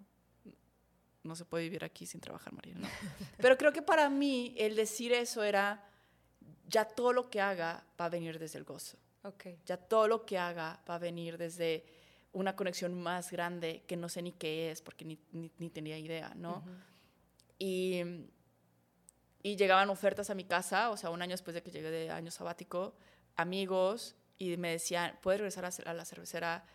no 1.23 1.35
se 1.35 1.43
puede 1.43 1.65
vivir 1.65 1.83
aquí 1.83 2.05
sin 2.05 2.21
trabajar, 2.21 2.53
María. 2.53 2.75
¿no? 2.75 2.87
Pero 3.37 3.57
creo 3.57 3.73
que 3.73 3.81
para 3.81 4.09
mí 4.09 4.55
el 4.57 4.75
decir 4.75 5.11
eso 5.11 5.43
era, 5.43 5.83
ya 6.67 6.85
todo 6.85 7.11
lo 7.11 7.29
que 7.29 7.41
haga 7.41 7.83
va 7.99 8.05
a 8.05 8.09
venir 8.09 8.39
desde 8.39 8.57
el 8.57 8.63
gozo. 8.63 8.97
Ya 9.65 9.77
todo 9.77 10.07
lo 10.07 10.25
que 10.25 10.37
haga 10.37 10.81
va 10.89 10.95
a 10.95 10.99
venir 10.99 11.37
desde 11.37 11.85
una 12.33 12.55
conexión 12.55 12.93
más 12.93 13.31
grande 13.31 13.83
que 13.87 13.97
no 13.97 14.09
sé 14.09 14.21
ni 14.21 14.31
qué 14.31 14.71
es, 14.71 14.81
porque 14.81 15.05
ni, 15.05 15.19
ni, 15.31 15.51
ni 15.57 15.69
tenía 15.69 15.97
idea, 15.97 16.33
¿no? 16.35 16.63
y, 17.59 18.01
y 19.43 19.55
llegaban 19.55 19.89
ofertas 19.89 20.29
a 20.29 20.35
mi 20.35 20.45
casa, 20.45 20.89
o 20.89 20.97
sea, 20.97 21.09
un 21.09 21.21
año 21.21 21.31
después 21.31 21.53
de 21.53 21.61
que 21.61 21.71
llegué 21.71 21.91
de 21.91 22.09
año 22.09 22.31
sabático, 22.31 22.95
amigos, 23.35 24.15
y 24.37 24.57
me 24.57 24.71
decían, 24.71 25.19
¿puedes 25.21 25.39
regresar 25.39 25.65
a 25.85 25.93
la 25.93 26.05
cervecera? 26.05 26.65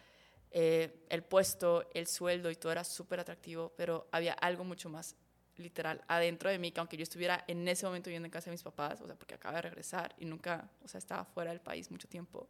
Eh, 0.52 1.04
el 1.10 1.22
puesto, 1.22 1.90
el 1.92 2.06
sueldo 2.06 2.50
y 2.50 2.56
todo 2.56 2.72
era 2.72 2.84
súper 2.84 3.20
atractivo, 3.20 3.72
pero 3.76 4.08
había 4.12 4.32
algo 4.32 4.64
mucho 4.64 4.88
más 4.88 5.16
literal 5.56 6.02
adentro 6.06 6.50
de 6.50 6.58
mí, 6.58 6.70
que 6.70 6.80
aunque 6.80 6.96
yo 6.96 7.02
estuviera 7.02 7.44
en 7.48 7.66
ese 7.66 7.84
momento 7.86 8.08
viviendo 8.08 8.26
en 8.26 8.30
casa 8.30 8.46
de 8.46 8.52
mis 8.52 8.62
papás, 8.62 9.00
o 9.00 9.06
sea, 9.06 9.16
porque 9.16 9.34
acaba 9.34 9.56
de 9.56 9.62
regresar 9.62 10.14
y 10.18 10.24
nunca, 10.24 10.70
o 10.84 10.88
sea, 10.88 10.98
estaba 10.98 11.24
fuera 11.24 11.50
del 11.50 11.60
país 11.60 11.90
mucho 11.90 12.08
tiempo, 12.08 12.48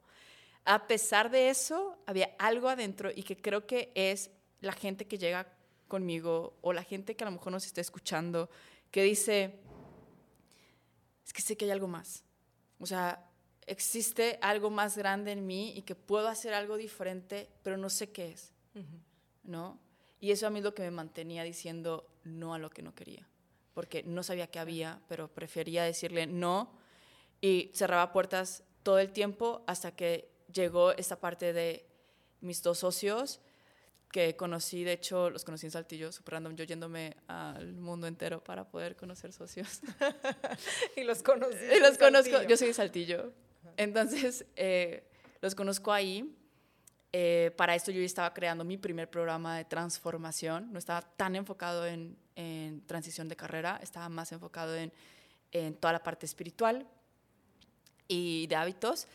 a 0.67 0.87
pesar 0.89 1.31
de 1.31 1.49
eso, 1.49 1.97
había 2.07 2.35
algo 2.39 2.69
adentro 2.69 3.11
y 3.15 3.23
que 3.23 3.37
creo 3.37 3.67
que 3.67 3.93
es 3.95 4.31
la 4.61 4.73
gente 4.73 5.07
que 5.07 5.17
llega 5.17 5.47
conmigo 5.87 6.59
o 6.61 6.73
la 6.73 6.83
gente 6.83 7.15
que 7.15 7.23
a 7.23 7.27
lo 7.27 7.31
mejor 7.31 7.53
nos 7.53 7.65
está 7.65 7.81
escuchando, 7.81 8.51
que 8.91 9.05
dice, 9.05 9.61
es 11.25 11.33
que 11.33 11.41
sé 11.41 11.57
que 11.57 11.67
hay 11.67 11.71
algo 11.71 11.87
más. 11.87 12.25
O 12.81 12.87
sea, 12.87 13.31
existe 13.67 14.39
algo 14.43 14.69
más 14.69 14.97
grande 14.99 15.31
en 15.31 15.47
mí 15.47 15.73
y 15.77 15.83
que 15.83 15.95
puedo 15.95 16.27
hacer 16.27 16.53
algo 16.53 16.77
diferente, 16.77 17.49
pero 17.63 17.77
no 17.77 17.89
sé 17.89 18.11
qué 18.11 18.33
es, 18.33 18.53
¿no? 19.45 19.79
Y 20.21 20.33
eso 20.33 20.49
a 20.49 20.51
mí 20.51 20.59
es 20.59 20.65
lo 20.65 20.75
que 20.75 20.83
me 20.83 20.91
mantenía 20.91 21.45
diciendo 21.45 22.09
no 22.25 22.55
a 22.55 22.59
lo 22.59 22.71
que 22.71 22.83
no 22.83 22.93
quería, 22.93 23.29
porque 23.73 24.03
no 24.03 24.25
sabía 24.25 24.49
qué 24.49 24.59
había, 24.59 25.01
pero 25.09 25.29
prefería 25.29 25.85
decirle 25.85 26.27
no 26.27 26.73
y 27.41 27.71
cerraba 27.73 28.13
puertas 28.13 28.65
todo 28.83 28.99
el 28.99 29.13
tiempo 29.13 29.63
hasta 29.69 29.95
que 29.95 30.36
llegó 30.53 30.93
esta 30.93 31.19
parte 31.19 31.53
de 31.53 31.87
mis 32.41 32.63
dos 32.63 32.79
socios 32.79 33.41
que 34.11 34.37
conocí, 34.37 34.85
de 34.85 34.93
hecho 34.93 35.31
los 35.31 35.45
conocí 35.45 35.67
en 35.67 35.73
Saltillo, 35.73 36.13
super 36.13 36.35
random, 36.35 36.55
yo 36.55 36.65
yéndome 36.65 37.17
al 37.27 37.75
mundo 37.75 38.07
entero 38.07 38.43
para 38.43 38.65
poder 38.65 38.97
conocer 38.97 39.33
socios. 39.33 39.81
y 40.97 41.05
los 41.05 41.23
conocí. 41.23 41.57
Y 41.77 41.81
los 41.81 41.99
conozco, 41.99 42.31
Saltillo. 42.31 42.49
yo 42.49 42.57
soy 42.57 42.69
de 42.69 42.75
Saltillo. 42.75 43.33
Entonces, 43.77 44.47
eh, 44.57 45.05
los 45.41 45.55
conozco 45.55 45.93
ahí. 45.93 46.35
Eh, 47.13 47.53
para 47.57 47.75
esto 47.75 47.91
yo 47.91 48.01
ya 48.01 48.07
estaba 48.07 48.33
creando 48.35 48.65
mi 48.65 48.77
primer 48.77 49.11
programa 49.11 49.57
de 49.57 49.65
transformación. 49.65 50.73
No 50.73 50.79
estaba 50.79 51.03
tan 51.03 51.37
enfocado 51.37 51.87
en, 51.87 52.17
en 52.37 52.87
transición 52.87 53.29
de 53.29 53.37
carrera, 53.37 53.79
estaba 53.83 54.09
más 54.09 54.33
enfocado 54.33 54.77
en, 54.77 54.93
en 55.53 55.75
toda 55.75 55.93
la 55.93 56.03
parte 56.03 56.27
espiritual 56.27 56.87
y 58.09 58.47
de 58.47 58.57
hábitos. 58.57 59.09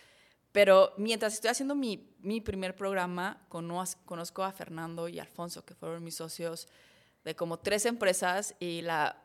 Pero 0.51 0.93
mientras 0.97 1.33
estoy 1.33 1.49
haciendo 1.49 1.75
mi, 1.75 2.13
mi 2.19 2.41
primer 2.41 2.75
programa, 2.75 3.45
conoz- 3.49 3.97
conozco 4.05 4.43
a 4.43 4.51
Fernando 4.51 5.07
y 5.07 5.19
Alfonso, 5.19 5.63
que 5.63 5.75
fueron 5.75 6.03
mis 6.03 6.15
socios 6.15 6.67
de 7.23 7.35
como 7.35 7.59
tres 7.59 7.85
empresas 7.85 8.55
y 8.59 8.81
la 8.81 9.21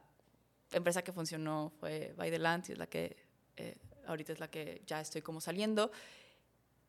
empresa 0.71 1.03
que 1.03 1.13
funcionó 1.13 1.73
fue 1.81 2.15
By 2.17 2.31
the 2.31 2.39
Land, 2.39 2.69
y 2.69 2.73
es 2.73 2.79
la 2.79 2.87
que 2.87 3.17
eh, 3.57 3.77
ahorita 4.07 4.33
es 4.35 4.41
la 4.41 4.49
que 4.49 4.83
ya 4.87 5.01
estoy 5.01 5.23
como 5.23 5.41
saliendo. 5.41 5.91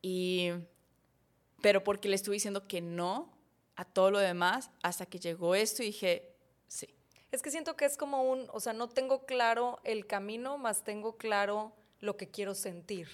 Y, 0.02 0.50
pero 1.62 1.84
porque 1.84 2.08
le 2.08 2.16
estuve 2.16 2.36
diciendo 2.36 2.68
que 2.68 2.82
no 2.82 3.36
a 3.76 3.86
todo 3.86 4.12
lo 4.12 4.20
demás 4.20 4.70
hasta 4.84 5.06
que 5.06 5.20
llegó 5.20 5.56
esto 5.56 5.82
y 5.82 5.88
dije, 5.88 6.36
sí. 6.68 6.94
Es 7.32 7.42
que 7.42 7.52
siento 7.52 7.76
que 7.76 7.86
es 7.86 7.98
como 7.98 8.24
un, 8.24 8.48
o 8.52 8.60
sea, 8.60 8.74
no 8.74 8.88
tengo 8.88 9.26
claro 9.26 9.80
el 9.84 10.06
camino, 10.06 10.58
más 10.58 10.84
tengo 10.84 11.18
claro 11.18 11.74
lo 12.00 12.18
que 12.18 12.30
quiero 12.30 12.54
sentir. 12.54 13.08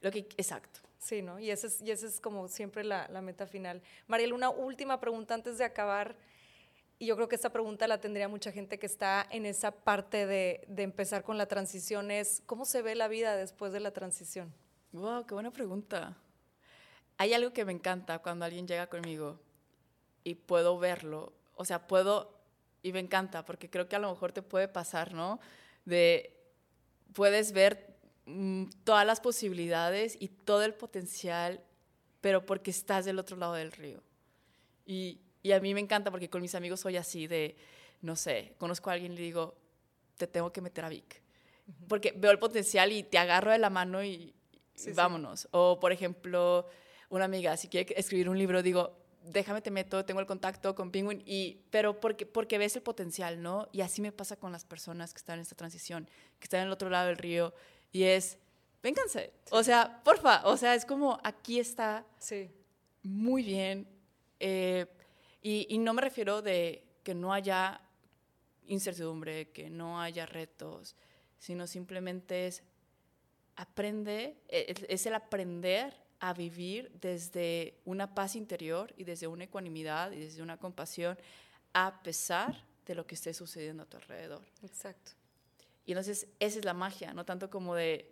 Lo 0.00 0.10
que, 0.10 0.20
exacto. 0.36 0.80
Sí, 0.98 1.22
¿no? 1.22 1.40
Y 1.40 1.50
esa 1.50 1.66
es, 1.66 1.80
y 1.80 1.90
esa 1.90 2.06
es 2.06 2.20
como 2.20 2.48
siempre 2.48 2.84
la, 2.84 3.08
la 3.08 3.22
meta 3.22 3.46
final. 3.46 3.82
Mariel, 4.06 4.32
una 4.32 4.50
última 4.50 5.00
pregunta 5.00 5.34
antes 5.34 5.58
de 5.58 5.64
acabar. 5.64 6.16
Y 6.98 7.06
yo 7.06 7.16
creo 7.16 7.28
que 7.28 7.36
esta 7.36 7.50
pregunta 7.50 7.88
la 7.88 7.98
tendría 7.98 8.28
mucha 8.28 8.52
gente 8.52 8.78
que 8.78 8.84
está 8.84 9.26
en 9.30 9.46
esa 9.46 9.70
parte 9.70 10.26
de, 10.26 10.64
de 10.68 10.82
empezar 10.82 11.22
con 11.22 11.38
la 11.38 11.46
transición. 11.46 12.10
Es, 12.10 12.42
¿cómo 12.44 12.66
se 12.66 12.82
ve 12.82 12.94
la 12.94 13.08
vida 13.08 13.34
después 13.36 13.72
de 13.72 13.80
la 13.80 13.90
transición? 13.90 14.52
Wow, 14.92 15.24
qué 15.24 15.32
buena 15.32 15.50
pregunta. 15.50 16.16
Hay 17.16 17.32
algo 17.32 17.52
que 17.52 17.64
me 17.64 17.72
encanta 17.72 18.18
cuando 18.18 18.44
alguien 18.44 18.66
llega 18.66 18.86
conmigo 18.88 19.40
y 20.24 20.34
puedo 20.34 20.78
verlo. 20.78 21.32
O 21.54 21.64
sea, 21.64 21.86
puedo, 21.86 22.38
y 22.82 22.92
me 22.92 23.00
encanta, 23.00 23.44
porque 23.44 23.70
creo 23.70 23.88
que 23.88 23.96
a 23.96 23.98
lo 23.98 24.10
mejor 24.10 24.32
te 24.32 24.42
puede 24.42 24.68
pasar, 24.68 25.14
¿no? 25.14 25.40
De, 25.84 26.36
puedes 27.14 27.52
ver 27.52 27.89
todas 28.84 29.06
las 29.06 29.20
posibilidades 29.20 30.16
y 30.20 30.28
todo 30.28 30.62
el 30.64 30.74
potencial, 30.74 31.62
pero 32.20 32.44
porque 32.44 32.70
estás 32.70 33.04
del 33.04 33.18
otro 33.18 33.36
lado 33.36 33.54
del 33.54 33.72
río. 33.72 34.02
Y, 34.86 35.20
y 35.42 35.52
a 35.52 35.60
mí 35.60 35.74
me 35.74 35.80
encanta 35.80 36.10
porque 36.10 36.28
con 36.28 36.42
mis 36.42 36.54
amigos 36.54 36.80
soy 36.80 36.96
así 36.96 37.26
de, 37.26 37.56
no 38.02 38.16
sé, 38.16 38.54
conozco 38.58 38.90
a 38.90 38.94
alguien 38.94 39.12
y 39.12 39.16
le 39.16 39.22
digo, 39.22 39.56
te 40.16 40.26
tengo 40.26 40.52
que 40.52 40.60
meter 40.60 40.84
a 40.84 40.88
Vic. 40.88 41.22
Porque 41.88 42.12
veo 42.16 42.30
el 42.30 42.38
potencial 42.38 42.90
y 42.92 43.02
te 43.02 43.16
agarro 43.18 43.52
de 43.52 43.58
la 43.58 43.70
mano 43.70 44.02
y, 44.02 44.08
y 44.08 44.34
Sí, 44.74 44.84
sí. 44.86 44.92
vámonos. 44.92 45.48
O, 45.52 45.78
por 45.78 45.92
ejemplo, 45.92 46.66
una 47.10 47.24
amiga, 47.26 47.56
si 47.56 47.68
quiere 47.68 47.94
escribir 47.98 48.28
un 48.28 48.36
libro, 48.38 48.62
digo, 48.62 48.96
déjame 49.24 49.60
te 49.60 49.70
meto, 49.70 50.04
tengo 50.04 50.20
el 50.20 50.26
contacto 50.26 50.74
con 50.74 50.90
Penguin, 50.90 51.22
y, 51.26 51.58
pero 51.70 52.00
porque, 52.00 52.26
porque 52.26 52.58
ves 52.58 52.76
el 52.76 52.82
potencial, 52.82 53.42
¿no? 53.42 53.68
Y 53.72 53.82
así 53.82 54.00
me 54.00 54.12
pasa 54.12 54.36
con 54.36 54.52
las 54.52 54.64
personas 54.64 55.12
que 55.12 55.18
están 55.18 55.36
en 55.36 55.42
esta 55.42 55.54
transición, 55.54 56.08
que 56.38 56.44
están 56.44 56.60
en 56.60 56.66
el 56.66 56.72
otro 56.72 56.90
lado 56.90 57.08
del 57.08 57.18
río, 57.18 57.54
y 57.92 58.04
es, 58.04 58.38
vénganse. 58.82 59.32
O 59.50 59.62
sea, 59.62 60.00
porfa, 60.04 60.46
o 60.46 60.56
sea, 60.56 60.74
es 60.74 60.84
como, 60.84 61.18
aquí 61.24 61.58
está 61.60 62.04
Sí. 62.18 62.50
muy 63.02 63.42
bien. 63.42 63.86
eh, 64.38 64.86
y, 65.42 65.66
y 65.70 65.78
no 65.78 65.94
me 65.94 66.02
refiero 66.02 66.42
de 66.42 66.84
que 67.02 67.14
no 67.14 67.32
haya 67.32 67.80
incertidumbre, 68.66 69.48
que 69.50 69.70
no 69.70 70.00
haya 70.00 70.26
retos, 70.26 70.94
sino 71.38 71.66
simplemente 71.66 72.46
es 72.46 72.62
aprende, 73.56 74.36
es, 74.48 74.84
es 74.88 75.06
el 75.06 75.14
aprender 75.14 75.94
a 76.20 76.32
vivir 76.34 76.90
desde 77.00 77.74
una 77.84 78.14
paz 78.14 78.36
interior 78.36 78.92
y 78.96 79.04
desde 79.04 79.26
una 79.26 79.44
ecuanimidad 79.44 80.12
y 80.12 80.20
desde 80.20 80.42
una 80.42 80.58
compasión 80.58 81.18
a 81.72 82.02
pesar 82.02 82.62
de 82.86 82.94
lo 82.94 83.06
que 83.06 83.14
esté 83.14 83.32
sucediendo 83.32 83.82
a 83.84 83.86
tu 83.86 83.96
alrededor. 83.96 84.42
Exacto. 84.62 85.12
Y 85.84 85.92
entonces 85.92 86.28
esa 86.38 86.58
es 86.58 86.64
la 86.64 86.74
magia, 86.74 87.12
no 87.14 87.24
tanto 87.24 87.50
como 87.50 87.74
de 87.74 88.10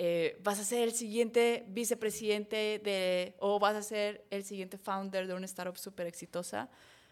eh, 0.00 0.38
vas 0.44 0.60
a 0.60 0.64
ser 0.64 0.84
el 0.84 0.92
siguiente 0.92 1.64
vicepresidente 1.68 2.80
de, 2.84 3.34
o 3.40 3.58
vas 3.58 3.74
a 3.74 3.82
ser 3.82 4.24
el 4.30 4.44
siguiente 4.44 4.78
founder 4.78 5.26
de 5.26 5.34
una 5.34 5.46
startup 5.46 5.76
súper 5.76 6.06
exitosa. 6.06 6.70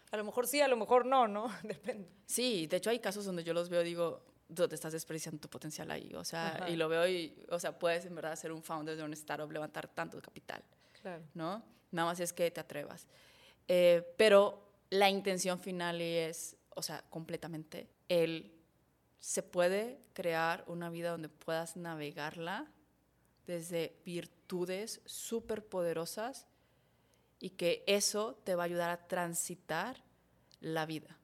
A 0.09 0.15
lo 0.15 0.23
mejor 0.23 0.47
sí, 0.47 0.61
a 0.61 0.69
lo 0.69 0.77
mejor 0.77 1.05
no, 1.05 1.27
¿no? 1.27 1.49
Depende. 1.63 2.07
Sí, 2.25 2.65
de 2.67 2.77
hecho 2.77 2.89
hay 2.89 2.99
casos 2.99 3.25
donde 3.25 3.43
yo 3.43 3.53
los 3.53 3.67
veo 3.67 3.81
y 3.81 3.85
digo, 3.85 4.23
te 4.47 4.73
estás 4.73 4.93
desperdiciando 4.93 5.41
tu 5.41 5.49
potencial 5.49 5.91
ahí. 5.91 6.13
O 6.15 6.23
sea, 6.23 6.65
y 6.69 6.77
lo 6.77 6.87
veo 6.87 7.05
y, 7.07 7.35
o 7.49 7.59
sea, 7.59 7.77
puedes 7.77 8.05
en 8.05 8.15
verdad 8.15 8.37
ser 8.37 8.53
un 8.53 8.63
founder 8.63 8.95
de 8.95 9.03
un 9.03 9.11
startup, 9.11 9.51
levantar 9.51 9.89
tanto 9.89 10.21
capital. 10.21 10.63
Claro. 11.01 11.23
¿No? 11.33 11.61
Nada 11.91 12.07
más 12.07 12.21
es 12.21 12.31
que 12.31 12.49
te 12.51 12.61
atrevas. 12.61 13.05
Eh, 13.67 14.13
pero 14.17 14.63
la 14.91 15.09
intención 15.09 15.59
final 15.59 15.99
es, 15.99 16.55
o 16.69 16.81
sea, 16.81 17.03
completamente, 17.09 17.89
el 18.07 18.56
se 19.19 19.43
puede 19.43 19.99
crear 20.13 20.63
una 20.67 20.89
vida 20.89 21.11
donde 21.11 21.29
puedas 21.29 21.75
navegarla 21.75 22.71
desde 23.45 23.99
virtudes 24.05 25.01
súper 25.05 25.65
poderosas 25.65 26.47
y 27.39 27.51
que 27.51 27.83
eso 27.87 28.35
te 28.43 28.55
va 28.55 28.63
a 28.63 28.65
ayudar 28.65 28.89
a 28.89 29.07
transitar 29.07 30.03
la 30.59 30.85
vida. 30.85 31.17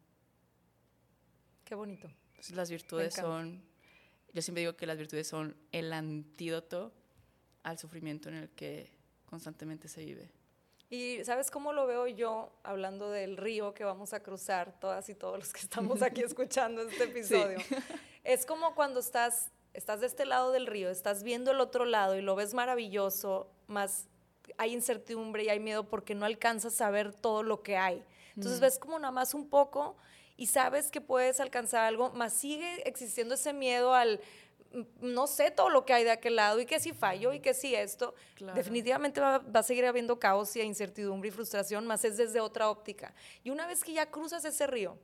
Qué 1.66 1.76
bonito. 1.76 2.10
las 2.54 2.70
virtudes 2.70 3.16
son, 3.16 3.64
yo 4.34 4.42
siempre 4.42 4.62
digo 4.62 4.76
que 4.76 4.86
las 4.86 4.98
virtudes 4.98 5.28
son 5.28 5.56
el 5.72 5.92
antídoto 5.94 6.94
al 7.64 7.78
sufrimiento 7.80 8.30
en 8.30 8.36
el 8.36 8.50
que 8.50 8.92
constantemente 9.26 9.88
se 9.88 10.06
vive. 10.06 10.32
Y 10.94 11.26
¿sabes 11.26 11.50
cómo 11.50 11.74
lo 11.74 11.88
veo 11.88 12.06
yo 12.06 12.52
hablando 12.62 13.10
del 13.10 13.36
río 13.36 13.74
que 13.74 13.84
vamos 13.84 14.14
a 14.14 14.22
cruzar, 14.22 14.80
todas 14.80 15.10
y 15.10 15.16
todos 15.16 15.40
los 15.40 15.52
que 15.52 15.62
estamos 15.62 16.04
aquí 16.04 16.22
escuchando 16.24 16.84
este 16.84 17.06
episodio? 17.06 17.58
Es 18.24 18.46
como 18.46 18.76
cuando 18.76 19.00
estás, 19.00 19.50
estás 19.74 20.02
de 20.02 20.06
este 20.06 20.28
lado 20.28 20.52
del 20.52 20.68
río, 20.68 20.92
estás 20.92 21.24
viendo 21.24 21.50
el 21.50 21.62
otro 21.62 21.86
lado 21.86 22.16
y 22.16 22.22
lo 22.22 22.36
ves 22.36 22.54
maravilloso, 22.54 23.50
más 23.66 24.08
hay 24.60 24.72
incertidumbre 24.72 25.46
y 25.46 25.50
hay 25.50 25.60
miedo 25.60 25.90
porque 25.90 26.14
no 26.14 26.28
alcanzas 26.28 26.80
a 26.80 26.92
ver 26.92 27.12
todo 27.12 27.42
lo 27.42 27.64
que 27.64 27.76
hay. 27.76 28.06
Entonces 28.36 28.60
ves 28.60 28.78
como 28.78 29.00
nada 29.00 29.12
más 29.12 29.34
un 29.34 29.50
poco 29.50 29.98
y 30.38 30.46
sabes 30.46 30.92
que 30.92 31.02
puedes 31.02 31.40
alcanzar 31.40 31.86
algo, 31.86 32.12
más 32.12 32.34
sigue 32.34 32.88
existiendo 32.88 33.34
ese 33.34 33.52
miedo 33.52 33.96
al 33.96 34.22
no 35.02 35.28
sé 35.28 35.52
todo 35.52 35.70
lo 35.70 35.86
que 35.86 35.94
hay 35.94 36.04
de 36.04 36.12
aquel 36.12 36.36
lado 36.36 36.60
y 36.60 36.66
que 36.66 36.80
si 36.80 36.94
fallo 36.94 37.34
y 37.34 37.40
que 37.40 37.54
si 37.54 37.76
esto, 37.76 38.16
definitivamente 38.56 39.22
va, 39.22 39.44
a 39.54 39.64
seguir 39.64 39.86
habiendo 39.86 40.20
caos 40.20 40.56
y 40.56 40.62
incertidumbre 40.62 41.30
y 41.30 41.32
frustración, 41.32 41.86
más 41.86 42.04
es 42.06 42.18
desde 42.18 42.40
otra 42.40 42.70
óptica. 42.70 43.14
Y 43.44 43.50
una 43.52 43.68
vez 43.68 43.84
que 43.84 43.94
ya 43.94 44.10
cruzas 44.10 44.44
ese 44.46 44.68
río 44.68 44.98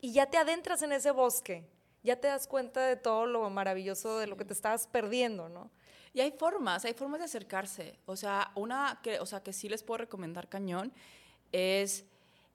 y 0.00 0.12
ya 0.12 0.26
te 0.26 0.38
adentras 0.38 0.82
en 0.82 0.92
ese 0.92 1.10
bosque, 1.10 1.64
ya 2.02 2.16
te 2.16 2.28
das 2.28 2.46
cuenta 2.46 2.86
de 2.86 2.96
todo 2.96 3.26
lo 3.26 3.48
maravilloso 3.50 4.18
de 4.18 4.26
lo 4.26 4.36
que 4.36 4.44
te 4.44 4.54
estabas 4.54 4.86
perdiendo, 4.86 5.48
¿no? 5.48 5.70
Y 6.12 6.20
hay 6.20 6.32
formas, 6.32 6.84
hay 6.84 6.94
formas 6.94 7.20
de 7.20 7.26
acercarse. 7.26 7.98
O 8.06 8.16
sea, 8.16 8.50
una 8.54 9.00
que, 9.02 9.20
o 9.20 9.26
sea, 9.26 9.42
que 9.42 9.52
sí 9.52 9.68
les 9.68 9.82
puedo 9.82 9.98
recomendar 9.98 10.48
cañón 10.48 10.92
es, 11.52 12.04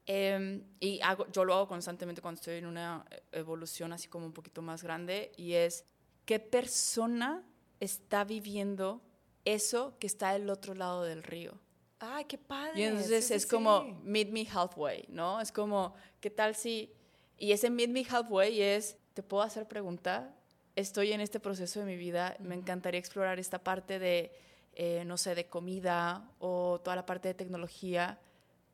em, 0.05 0.63
y 0.79 0.99
hago, 1.01 1.27
yo 1.31 1.45
lo 1.45 1.53
hago 1.53 1.67
constantemente 1.67 2.21
cuando 2.21 2.39
estoy 2.39 2.55
en 2.55 2.65
una 2.65 3.05
evolución 3.31 3.93
así 3.93 4.07
como 4.07 4.25
un 4.25 4.33
poquito 4.33 4.61
más 4.61 4.83
grande, 4.83 5.31
y 5.37 5.53
es 5.53 5.85
qué 6.25 6.39
persona 6.39 7.43
está 7.79 8.23
viviendo 8.23 9.01
eso 9.45 9.97
que 9.99 10.07
está 10.07 10.33
del 10.33 10.49
otro 10.49 10.73
lado 10.73 11.03
del 11.03 11.23
río. 11.23 11.59
Ay, 11.99 12.25
qué 12.25 12.37
padre. 12.37 12.81
Y 12.81 12.83
entonces 12.83 13.31
es 13.31 13.45
como 13.45 13.99
meet 14.03 14.29
me 14.29 14.45
halfway, 14.51 15.05
¿no? 15.07 15.39
Es 15.39 15.51
como, 15.51 15.93
¿qué 16.19 16.29
tal 16.29 16.55
si... 16.55 16.91
Y 17.37 17.51
ese 17.51 17.69
meet 17.69 17.89
me 17.89 18.05
halfway 18.09 18.61
es, 18.61 18.97
¿te 19.13 19.23
puedo 19.23 19.43
hacer 19.43 19.67
pregunta? 19.67 20.35
Estoy 20.75 21.13
en 21.13 21.21
este 21.21 21.39
proceso 21.39 21.79
de 21.79 21.85
mi 21.85 21.95
vida, 21.95 22.35
me 22.39 22.55
encantaría 22.55 22.99
explorar 22.99 23.39
esta 23.39 23.59
parte 23.59 23.97
de, 23.99 24.31
eh, 24.73 25.03
no 25.05 25.17
sé, 25.17 25.35
de 25.35 25.47
comida 25.47 26.29
o 26.39 26.81
toda 26.83 26.95
la 26.95 27.05
parte 27.05 27.29
de 27.29 27.33
tecnología. 27.33 28.19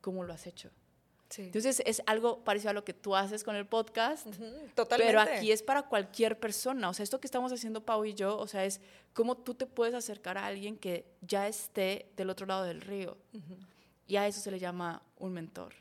¿Cómo 0.00 0.24
lo 0.24 0.32
has 0.32 0.46
hecho? 0.46 0.70
Entonces 1.38 1.82
es 1.86 2.02
algo 2.06 2.44
parecido 2.44 2.70
a 2.70 2.74
lo 2.74 2.84
que 2.84 2.92
tú 2.92 3.16
haces 3.16 3.44
con 3.44 3.56
el 3.56 3.66
podcast, 3.66 4.26
totalmente. 4.74 5.12
pero 5.12 5.20
aquí 5.20 5.52
es 5.52 5.62
para 5.62 5.82
cualquier 5.82 6.38
persona. 6.38 6.88
O 6.88 6.94
sea, 6.94 7.04
esto 7.04 7.20
que 7.20 7.26
estamos 7.26 7.52
haciendo 7.52 7.84
Pau 7.84 8.04
y 8.04 8.14
yo, 8.14 8.36
o 8.38 8.46
sea, 8.46 8.64
es 8.64 8.80
cómo 9.12 9.36
tú 9.36 9.54
te 9.54 9.66
puedes 9.66 9.94
acercar 9.94 10.38
a 10.38 10.46
alguien 10.46 10.76
que 10.76 11.06
ya 11.20 11.48
esté 11.48 12.12
del 12.16 12.30
otro 12.30 12.46
lado 12.46 12.64
del 12.64 12.80
río. 12.80 13.16
Y 14.06 14.16
a 14.16 14.26
eso 14.26 14.40
se 14.40 14.50
le 14.50 14.58
llama 14.58 15.02
un 15.16 15.32
mentor. 15.32 15.74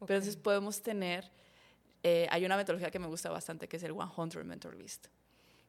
Entonces 0.00 0.36
podemos 0.36 0.82
tener, 0.82 1.30
eh, 2.02 2.26
hay 2.30 2.44
una 2.44 2.56
metodología 2.56 2.90
que 2.90 2.98
me 2.98 3.06
gusta 3.06 3.30
bastante 3.30 3.68
que 3.68 3.78
es 3.78 3.82
el 3.82 3.94
100 3.94 4.46
Mentor 4.46 4.74
List. 4.76 5.08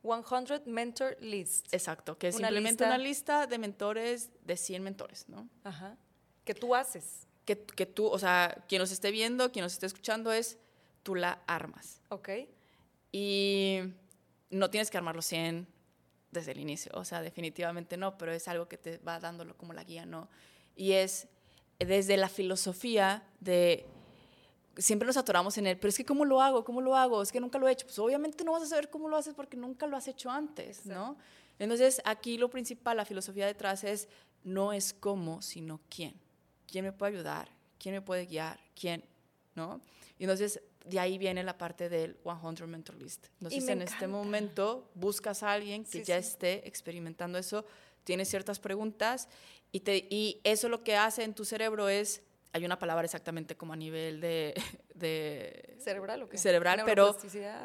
100 0.02 0.64
Mentor 0.66 1.18
List. 1.22 1.74
Exacto, 1.74 2.18
que 2.18 2.30
es 2.30 2.36
simplemente 2.36 2.84
una 2.84 2.98
lista 2.98 3.48
de 3.48 3.58
mentores 3.58 4.30
de 4.44 4.58
100 4.58 4.84
mentores, 4.84 5.28
¿no? 5.28 5.50
Ajá. 5.64 5.98
Que 6.46 6.54
tú 6.54 6.76
haces 6.76 7.29
que, 7.56 7.86
tú, 7.86 8.08
o 8.08 8.20
sea, 8.20 8.64
quien 8.68 8.80
nos 8.80 8.92
esté 8.92 9.12
viendo, 9.12 9.52
quien 9.52 9.64
nos 9.64 9.74
esté 9.74 9.86
escuchando 9.86 10.32
es, 10.32 10.58
tú 11.04 11.16
la 11.16 11.42
armas. 11.48 12.02
Ok. 12.10 12.30
Y 13.12 13.80
no 14.50 14.70
tienes 14.70 14.90
que 14.90 14.98
armarlo 14.98 15.22
100 15.22 15.68
desde 16.32 16.52
el 16.52 16.60
inicio, 16.60 16.92
o 16.94 17.04
sea, 17.04 17.22
definitivamente 17.22 17.98
no, 17.98 18.18
pero 18.18 18.32
es 18.32 18.48
algo 18.48 18.68
que 18.68 18.78
te 18.78 19.00
va 19.00 19.20
dándolo 19.20 19.58
como 19.58 19.74
la 19.74 19.84
guía, 19.84 20.06
¿no? 20.06 20.30
Y 20.76 20.92
es 20.92 21.28
desde 21.80 22.18
la 22.18 22.30
filosofía 22.30 23.24
de 23.40 23.88
siempre 24.78 25.08
nos 25.08 25.18
atoramos 25.18 25.58
en 25.58 25.66
él, 25.66 25.78
pero 25.78 25.90
es 25.90 25.98
que 25.98 26.06
¿cómo 26.06 26.26
lo 26.26 26.42
hago? 26.42 26.64
¿Cómo 26.64 26.82
lo 26.82 26.96
hago? 26.96 27.22
Es 27.22 27.32
que 27.32 27.40
nunca 27.40 27.58
lo 27.58 27.68
he 27.68 27.72
hecho. 27.72 27.88
Pues 27.88 27.98
obviamente 27.98 28.44
no 28.44 28.52
vas 28.52 28.64
a 28.64 28.68
saber 28.68 28.90
cómo 28.90 29.10
lo 29.10 29.18
haces 29.18 29.34
porque 29.34 29.58
nunca 29.58 29.88
lo 29.88 29.98
has 29.98 30.08
hecho 30.08 30.30
antes, 30.30 30.86
¿no? 30.86 31.18
Entonces 31.58 32.02
aquí 32.06 32.38
lo 32.38 32.50
principal, 32.50 32.98
la 32.98 33.06
filosofía 33.06 33.48
detrás 33.48 33.84
es 33.84 34.08
no 34.44 34.72
es 34.72 34.94
cómo, 34.94 35.42
sino 35.42 35.82
quién. 35.90 36.14
¿Quién 36.70 36.86
me 36.86 36.92
puede 36.92 37.14
ayudar? 37.14 37.50
¿Quién 37.78 37.96
me 37.96 38.02
puede 38.02 38.26
guiar? 38.26 38.60
¿Quién? 38.76 39.04
¿No? 39.56 39.82
Y 40.18 40.24
entonces 40.24 40.62
de 40.86 41.00
ahí 41.00 41.18
viene 41.18 41.44
la 41.44 41.58
parte 41.58 41.90
del 41.90 42.18
100 42.24 42.70
Mentor 42.70 42.96
List. 42.96 43.28
Entonces 43.40 43.68
en 43.68 43.82
este 43.82 44.08
momento 44.08 44.90
buscas 44.96 45.44
a 45.44 45.52
alguien 45.52 45.84
que 45.84 46.04
ya 46.04 46.18
esté 46.18 46.68
experimentando 46.68 47.38
eso, 47.38 47.66
tienes 48.04 48.30
ciertas 48.30 48.60
preguntas 48.60 49.28
y, 49.72 49.82
te, 49.82 50.08
y 50.10 50.42
eso 50.44 50.70
lo 50.70 50.84
que 50.84 50.96
hace 50.96 51.24
en 51.24 51.34
tu 51.34 51.46
cerebro 51.46 51.90
es, 51.90 52.24
hay 52.54 52.66
una 52.66 52.80
palabra 52.80 53.06
exactamente 53.06 53.56
como 53.56 53.74
a 53.74 53.76
nivel 53.76 54.22
de... 54.22 54.60
de 54.96 55.78
cerebral 55.80 56.24
o 56.24 56.30
qué? 56.30 56.38
Cerebral, 56.38 56.82
pero 56.86 57.16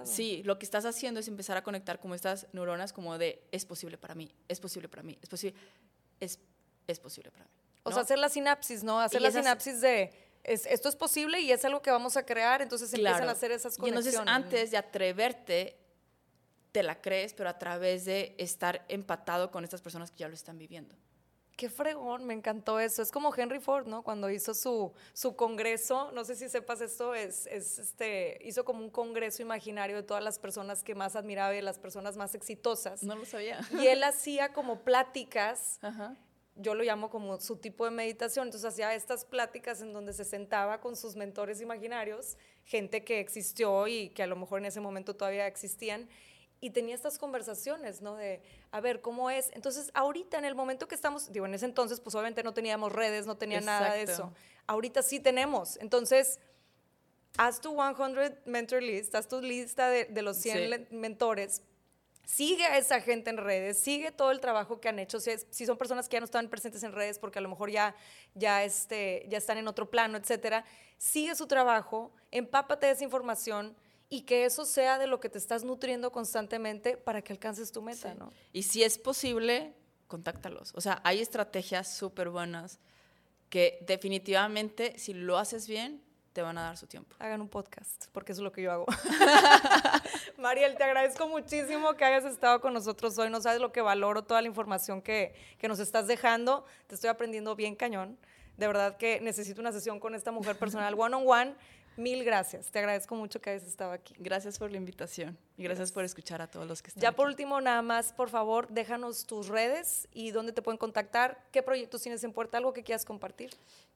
sí, 0.05 0.43
lo 0.45 0.59
que 0.59 0.65
estás 0.65 0.85
haciendo 0.85 1.19
es 1.19 1.27
empezar 1.27 1.57
a 1.57 1.65
conectar 1.65 1.99
como 1.99 2.15
estas 2.15 2.47
neuronas 2.53 2.93
como 2.93 3.17
de 3.19 3.43
es 3.51 3.65
posible 3.65 3.99
para 3.99 4.15
mí, 4.15 4.31
es 4.47 4.61
posible 4.61 4.89
para 4.89 5.03
mí, 5.03 5.19
es 5.21 5.29
posible, 5.29 5.59
es, 6.21 6.39
es 6.87 7.01
posible 7.01 7.31
para 7.33 7.47
mí. 7.47 7.64
O 7.85 7.93
sea, 7.93 8.03
hacer 8.03 8.19
la 8.19 8.29
sinapsis, 8.29 8.83
¿no? 8.83 8.99
Hacer 8.99 9.23
la 9.23 9.31
sinapsis 9.31 9.81
de 9.81 10.25
esto 10.45 10.89
es 10.89 10.97
posible 10.97 11.41
y 11.41 11.53
es 11.53 11.65
algo 11.65 11.81
que 11.81 11.91
vamos 11.91 12.17
a 12.17 12.25
crear, 12.25 12.61
entonces 12.61 12.93
empiezan 12.93 13.29
a 13.29 13.33
hacer 13.33 13.51
esas 13.51 13.79
conexiones. 13.79 14.07
Y 14.07 14.17
entonces 14.17 14.35
antes 14.35 14.71
de 14.71 14.77
atreverte, 14.77 15.79
te 16.71 16.83
la 16.83 17.01
crees, 17.01 17.33
pero 17.35 17.49
a 17.49 17.59
través 17.59 18.05
de 18.05 18.35
estar 18.39 18.85
empatado 18.89 19.51
con 19.51 19.65
estas 19.65 19.81
personas 19.81 20.11
que 20.11 20.19
ya 20.19 20.29
lo 20.29 20.35
están 20.35 20.59
viviendo. 20.59 20.95
Qué 21.57 21.71
fregón, 21.71 22.25
me 22.25 22.35
encantó 22.35 22.81
eso. 22.81 23.01
Es 23.01 23.13
como 23.13 23.33
Henry 23.35 23.61
Ford, 23.61 23.87
¿no? 23.87 24.03
Cuando 24.03 24.29
hizo 24.29 24.55
su, 24.55 24.93
su 25.13 25.37
congreso, 25.37 26.11
no 26.11 26.25
sé 26.25 26.35
si 26.35 26.49
sepas 26.49 26.81
esto, 26.81 27.15
es, 27.15 27.47
es, 27.47 27.79
este, 27.79 28.39
hizo 28.45 28.65
como 28.65 28.81
un 28.81 28.91
congreso 28.91 29.41
imaginario 29.41 29.95
de 29.95 30.03
todas 30.03 30.23
las 30.23 30.41
personas 30.41 30.83
que 30.83 30.97
más 30.97 31.15
admiraba 31.15 31.53
y 31.53 31.57
de 31.57 31.63
las 31.63 31.79
personas 31.79 32.17
más 32.17 32.35
exitosas. 32.35 33.05
No 33.05 33.15
lo 33.15 33.25
sabía. 33.25 33.61
Y 33.81 33.87
él 33.87 34.03
hacía 34.03 34.53
como 34.53 34.81
pláticas 34.81 35.79
Ajá 35.83 36.17
yo 36.57 36.75
lo 36.75 36.85
llamo 36.85 37.11
como 37.11 37.41
su 37.41 37.57
tipo 37.57 37.85
de 37.85 37.91
meditación, 37.91 38.47
entonces 38.47 38.69
hacía 38.69 38.95
estas 38.95 39.25
pláticas 39.25 39.81
en 39.81 39.93
donde 39.93 40.13
se 40.13 40.25
sentaba 40.25 40.81
con 40.81 40.97
sus 40.97 41.17
mentores 41.17 41.61
imaginarios, 41.61 42.37
gente 42.65 43.05
que 43.05 43.21
existió 43.21 43.89
y 43.89 44.11
que 44.11 44.23
a 44.23 44.27
lo 44.27 44.37
mejor 44.37 44.61
en 44.61 44.67
ese 44.67 44.81
momento 44.81 45.17
todavía 45.17 45.47
existían, 45.47 46.09
y 46.61 46.71
tenía 46.71 46.95
estas 46.95 47.19
conversaciones, 47.19 48.01
¿no? 48.01 48.17
De, 48.17 48.41
a 48.71 48.81
ver, 48.81 49.03
¿cómo 49.03 49.29
es? 49.29 49.51
Entonces, 49.53 49.91
ahorita 49.93 50.39
en 50.39 50.47
el 50.47 50.55
momento 50.55 50.89
que 50.89 50.95
estamos, 50.95 51.31
digo, 51.31 51.45
en 51.45 51.53
ese 51.53 51.67
entonces, 51.67 52.01
pues 52.01 52.15
obviamente 52.15 52.43
no 52.43 52.55
teníamos 52.55 52.91
redes, 52.91 53.27
no 53.27 53.37
tenía 53.37 53.61
nada 53.61 53.93
de 53.93 54.05
eso. 54.05 54.33
Ahorita 54.67 55.03
sí 55.03 55.21
tenemos. 55.21 55.77
Entonces, 55.83 56.41
haz 57.37 57.61
tu 57.61 57.77
100 57.77 58.39
mentor 58.47 58.83
list, 58.83 59.15
haz 59.15 59.29
tu 59.29 59.43
lista 59.43 59.91
de, 59.91 60.07
de 60.07 60.23
los 60.23 60.39
100 60.39 60.89
mentores, 60.91 61.61
sigue 62.25 62.65
a 62.65 62.79
esa 62.79 63.01
gente 63.01 63.31
en 63.31 63.37
redes, 63.37 63.79
sigue 63.79 64.13
todo 64.13 64.31
el 64.31 64.41
trabajo 64.41 64.81
que 64.81 64.89
han 64.89 64.99
hecho. 64.99 65.19
Si, 65.21 65.67
son 65.67 65.77
personas 65.77 66.09
que 66.09 66.15
ya 66.15 66.21
no 66.21 66.25
están 66.25 66.49
presentes 66.49 66.83
en 66.83 66.93
redes 66.93 67.19
porque 67.19 67.39
a 67.39 67.43
lo 67.43 67.49
mejor 67.49 67.71
ya, 67.71 67.95
ya, 68.35 68.65
este, 68.65 69.27
ya 69.29 69.39
están 69.39 69.59
en 69.59 69.69
otro 69.69 69.91
plano, 69.91 70.19
etcétera, 70.19 70.65
sigue 70.99 71.35
su 71.35 71.47
trabajo, 71.47 72.13
empápate 72.31 72.87
de 72.87 72.93
esa 72.93 73.05
información 73.05 73.77
y 74.09 74.23
que 74.23 74.45
eso 74.45 74.65
sea 74.65 74.99
de 74.99 75.07
lo 75.07 75.21
que 75.21 75.29
te 75.29 75.39
estás 75.39 75.65
nutriendo 75.65 76.13
constantemente 76.13 76.97
para 76.97 77.23
que 77.23 77.33
alcances 77.33 77.73
tu 77.73 77.83
meta, 77.83 78.15
¿no? 78.15 78.33
Y 78.53 78.63
si 78.63 78.83
es 78.83 78.99
posible, 78.99 79.75
contáctalos. 80.07 80.73
O 80.75 80.81
sea, 80.81 81.01
hay 81.05 81.21
estrategias 81.21 81.97
súper 81.97 82.29
buenas 82.29 82.79
que 83.49 83.79
definitivamente, 83.87 84.99
si 84.99 85.15
lo 85.15 85.39
haces 85.39 85.67
bien, 85.67 86.03
te 86.35 86.43
van 86.43 86.59
a 86.59 86.63
dar 86.63 86.77
su 86.77 86.87
tiempo. 86.87 87.17
Hagan 87.21 87.41
un 87.41 87.49
podcast, 87.49 88.07
porque 88.13 88.33
eso 88.33 88.43
es 88.43 88.45
lo 88.45 88.53
que 88.53 88.61
yo 88.61 88.73
hago. 88.73 88.87
Mariel, 90.39 90.77
te 90.77 90.85
agradezco 90.85 91.29
muchísimo 91.29 91.95
que 91.95 92.05
hayas 92.05 92.25
estado 92.25 92.61
con 92.61 92.75
nosotros 92.75 93.17
hoy. 93.19 93.31
No 93.31 93.41
sabes 93.41 93.61
lo 93.61 93.73
que 93.73 93.81
valoro 93.81 94.25
toda 94.25 94.43
la 94.43 94.49
información 94.49 95.01
que, 95.01 95.35
que 95.59 95.69
nos 95.69 95.79
estás 95.79 96.07
dejando. 96.07 96.67
Te 96.89 96.97
estoy 96.97 97.09
aprendiendo 97.09 97.55
bien 97.57 97.77
cañón. 97.77 98.19
De 98.57 98.67
verdad 98.67 98.97
que 98.97 99.21
necesito 99.21 99.61
una 99.61 99.73
sesión 99.73 99.99
con 100.01 100.15
esta 100.15 100.33
mujer 100.33 100.59
personal 100.59 100.95
one 100.99 101.15
on 101.17 101.25
one 101.27 101.55
Mil 101.97 102.25
gracias. 102.25 102.73
Te 102.73 102.81
agradezco 102.81 103.15
mucho 103.15 103.41
que 103.41 103.51
hayas 103.51 103.65
estado 103.69 103.93
aquí. 103.93 104.15
Gracias 104.19 104.59
por 104.59 104.71
la 104.71 104.77
invitación 104.77 105.39
y 105.57 105.63
gracias 105.63 105.93
por 105.93 106.05
escuchar 106.05 106.43
a 106.43 106.49
todos 106.49 106.67
los 106.67 106.83
que 106.83 106.89
están 106.89 107.01
Ya 107.01 107.11
aquí. 107.11 107.17
por 107.17 107.29
último, 107.29 107.61
nada 107.61 107.83
más, 107.83 108.13
por 108.13 108.31
favor, 108.31 108.67
déjanos 108.69 109.27
tus 109.27 109.47
redes 109.47 110.09
y 110.13 110.33
dónde 110.33 110.53
te 110.53 110.61
pueden 110.61 110.79
contactar. 110.79 111.45
¿Qué 111.53 111.63
proyectos 111.63 112.03
tienes 112.03 112.25
en 112.25 112.33
puerta? 112.33 112.59
¿Algo 112.59 112.73
que 112.73 112.83
quieras 112.83 113.05
compartir? 113.05 113.51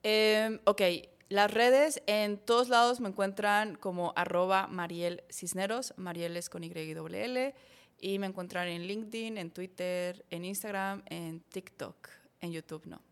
Eh, 0.05 0.61
ok, 0.65 0.83
las 1.29 1.53
redes 1.53 2.03
en 2.07 2.39
todos 2.39 2.69
lados 2.69 3.01
me 3.01 3.09
encuentran 3.09 3.75
como 3.75 4.13
arroba 4.17 4.67
Mariel 4.67 5.23
Cisneros, 5.31 5.93
Mariel 5.97 6.37
es 6.37 6.49
con 6.49 6.65
Y 6.65 6.69
y 6.69 6.95
doble 6.95 7.25
L, 7.25 7.55
y 8.01 8.19
me 8.19 8.27
encuentran 8.27 8.69
en 8.69 8.87
LinkedIn, 8.87 9.37
en 9.37 9.51
Twitter, 9.51 10.25
en 10.31 10.45
Instagram, 10.45 11.03
en 11.07 11.41
TikTok, 11.41 12.09
en 12.41 12.53
YouTube 12.53 12.87
no. 12.87 13.03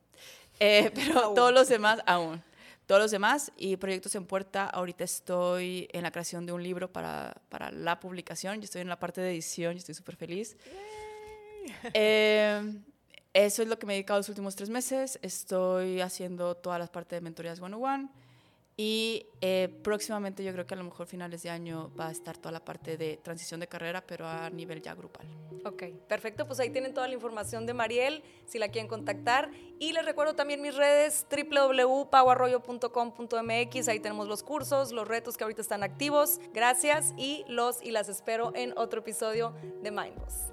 Eh, 0.61 0.91
pero 0.95 1.35
todos 1.35 1.53
los 1.53 1.69
demás 1.69 2.01
aún. 2.07 2.43
Todos 2.87 3.03
los 3.03 3.11
demás 3.11 3.53
y 3.57 3.77
proyectos 3.77 4.15
en 4.15 4.27
puerta. 4.27 4.67
Ahorita 4.67 5.03
estoy 5.03 5.89
en 5.93 6.05
la 6.05 6.13
creación 6.13 6.47
de 6.47 6.53
un 6.53 6.63
libro 6.63 6.93
para, 6.93 7.35
para 7.49 7.73
la 7.73 7.99
publicación. 7.99 8.61
Yo 8.61 8.65
estoy 8.65 8.83
en 8.83 8.89
la 8.89 8.99
parte 8.99 9.21
de 9.21 9.33
edición 9.33 9.75
y 9.75 9.79
estoy 9.79 9.95
súper 9.95 10.15
feliz. 10.15 10.57
Eh, 11.93 12.63
eso 13.45 13.63
es 13.63 13.69
lo 13.69 13.79
que 13.79 13.87
me 13.87 13.93
he 13.93 13.97
dedicado 13.97 14.19
los 14.19 14.31
últimos 14.31 14.57
tres 14.57 14.71
meses. 14.71 15.19
Estoy 15.21 16.01
haciendo 16.01 16.55
todas 16.55 16.79
las 16.79 16.89
partes 16.89 17.19
de 17.19 17.21
mentorías 17.21 17.61
one-on-one. 17.61 18.09
Y 18.79 19.25
eh, 19.41 19.71
próximamente 19.83 20.45
yo 20.45 20.53
creo 20.53 20.67
que 20.67 20.75
a 20.75 20.77
lo 20.77 20.85
mejor 20.85 21.07
finales 21.07 21.43
de 21.43 21.49
año 21.49 21.91
va 21.99 22.09
a 22.09 22.11
estar 22.11 22.37
toda 22.37 22.53
la 22.53 22.63
parte 22.65 22.99
de 22.99 23.17
transición 23.19 23.61
de 23.61 23.67
carrera, 23.67 24.03
pero 24.07 24.27
a 24.27 24.51
nivel 24.51 24.83
ya 24.83 24.95
grupal. 24.95 25.27
Ok, 25.65 25.85
perfecto. 26.09 26.47
Pues 26.47 26.61
ahí 26.61 26.71
tienen 26.71 26.95
toda 26.95 27.09
la 27.09 27.15
información 27.15 27.67
de 27.67 27.75
Mariel, 27.75 28.23
si 28.47 28.59
la 28.59 28.69
quieren 28.69 28.89
contactar. 28.89 29.51
Y 29.79 29.93
les 29.93 30.05
recuerdo 30.05 30.35
también 30.35 30.63
mis 30.63 30.75
redes, 30.75 31.27
www.pauarroyo.com.mx. 31.31 33.89
Ahí 33.89 34.01
tenemos 34.01 34.27
los 34.29 34.43
cursos, 34.43 34.93
los 34.93 35.07
retos 35.09 35.37
que 35.37 35.45
ahorita 35.45 35.61
están 35.63 35.83
activos. 35.83 36.41
Gracias 36.53 37.15
y 37.17 37.45
los 37.49 37.83
y 37.83 37.93
las 37.93 38.09
espero 38.09 38.53
en 38.55 38.77
otro 38.77 39.01
episodio 39.01 39.55
de 39.83 39.91
Mindboss. 39.91 40.53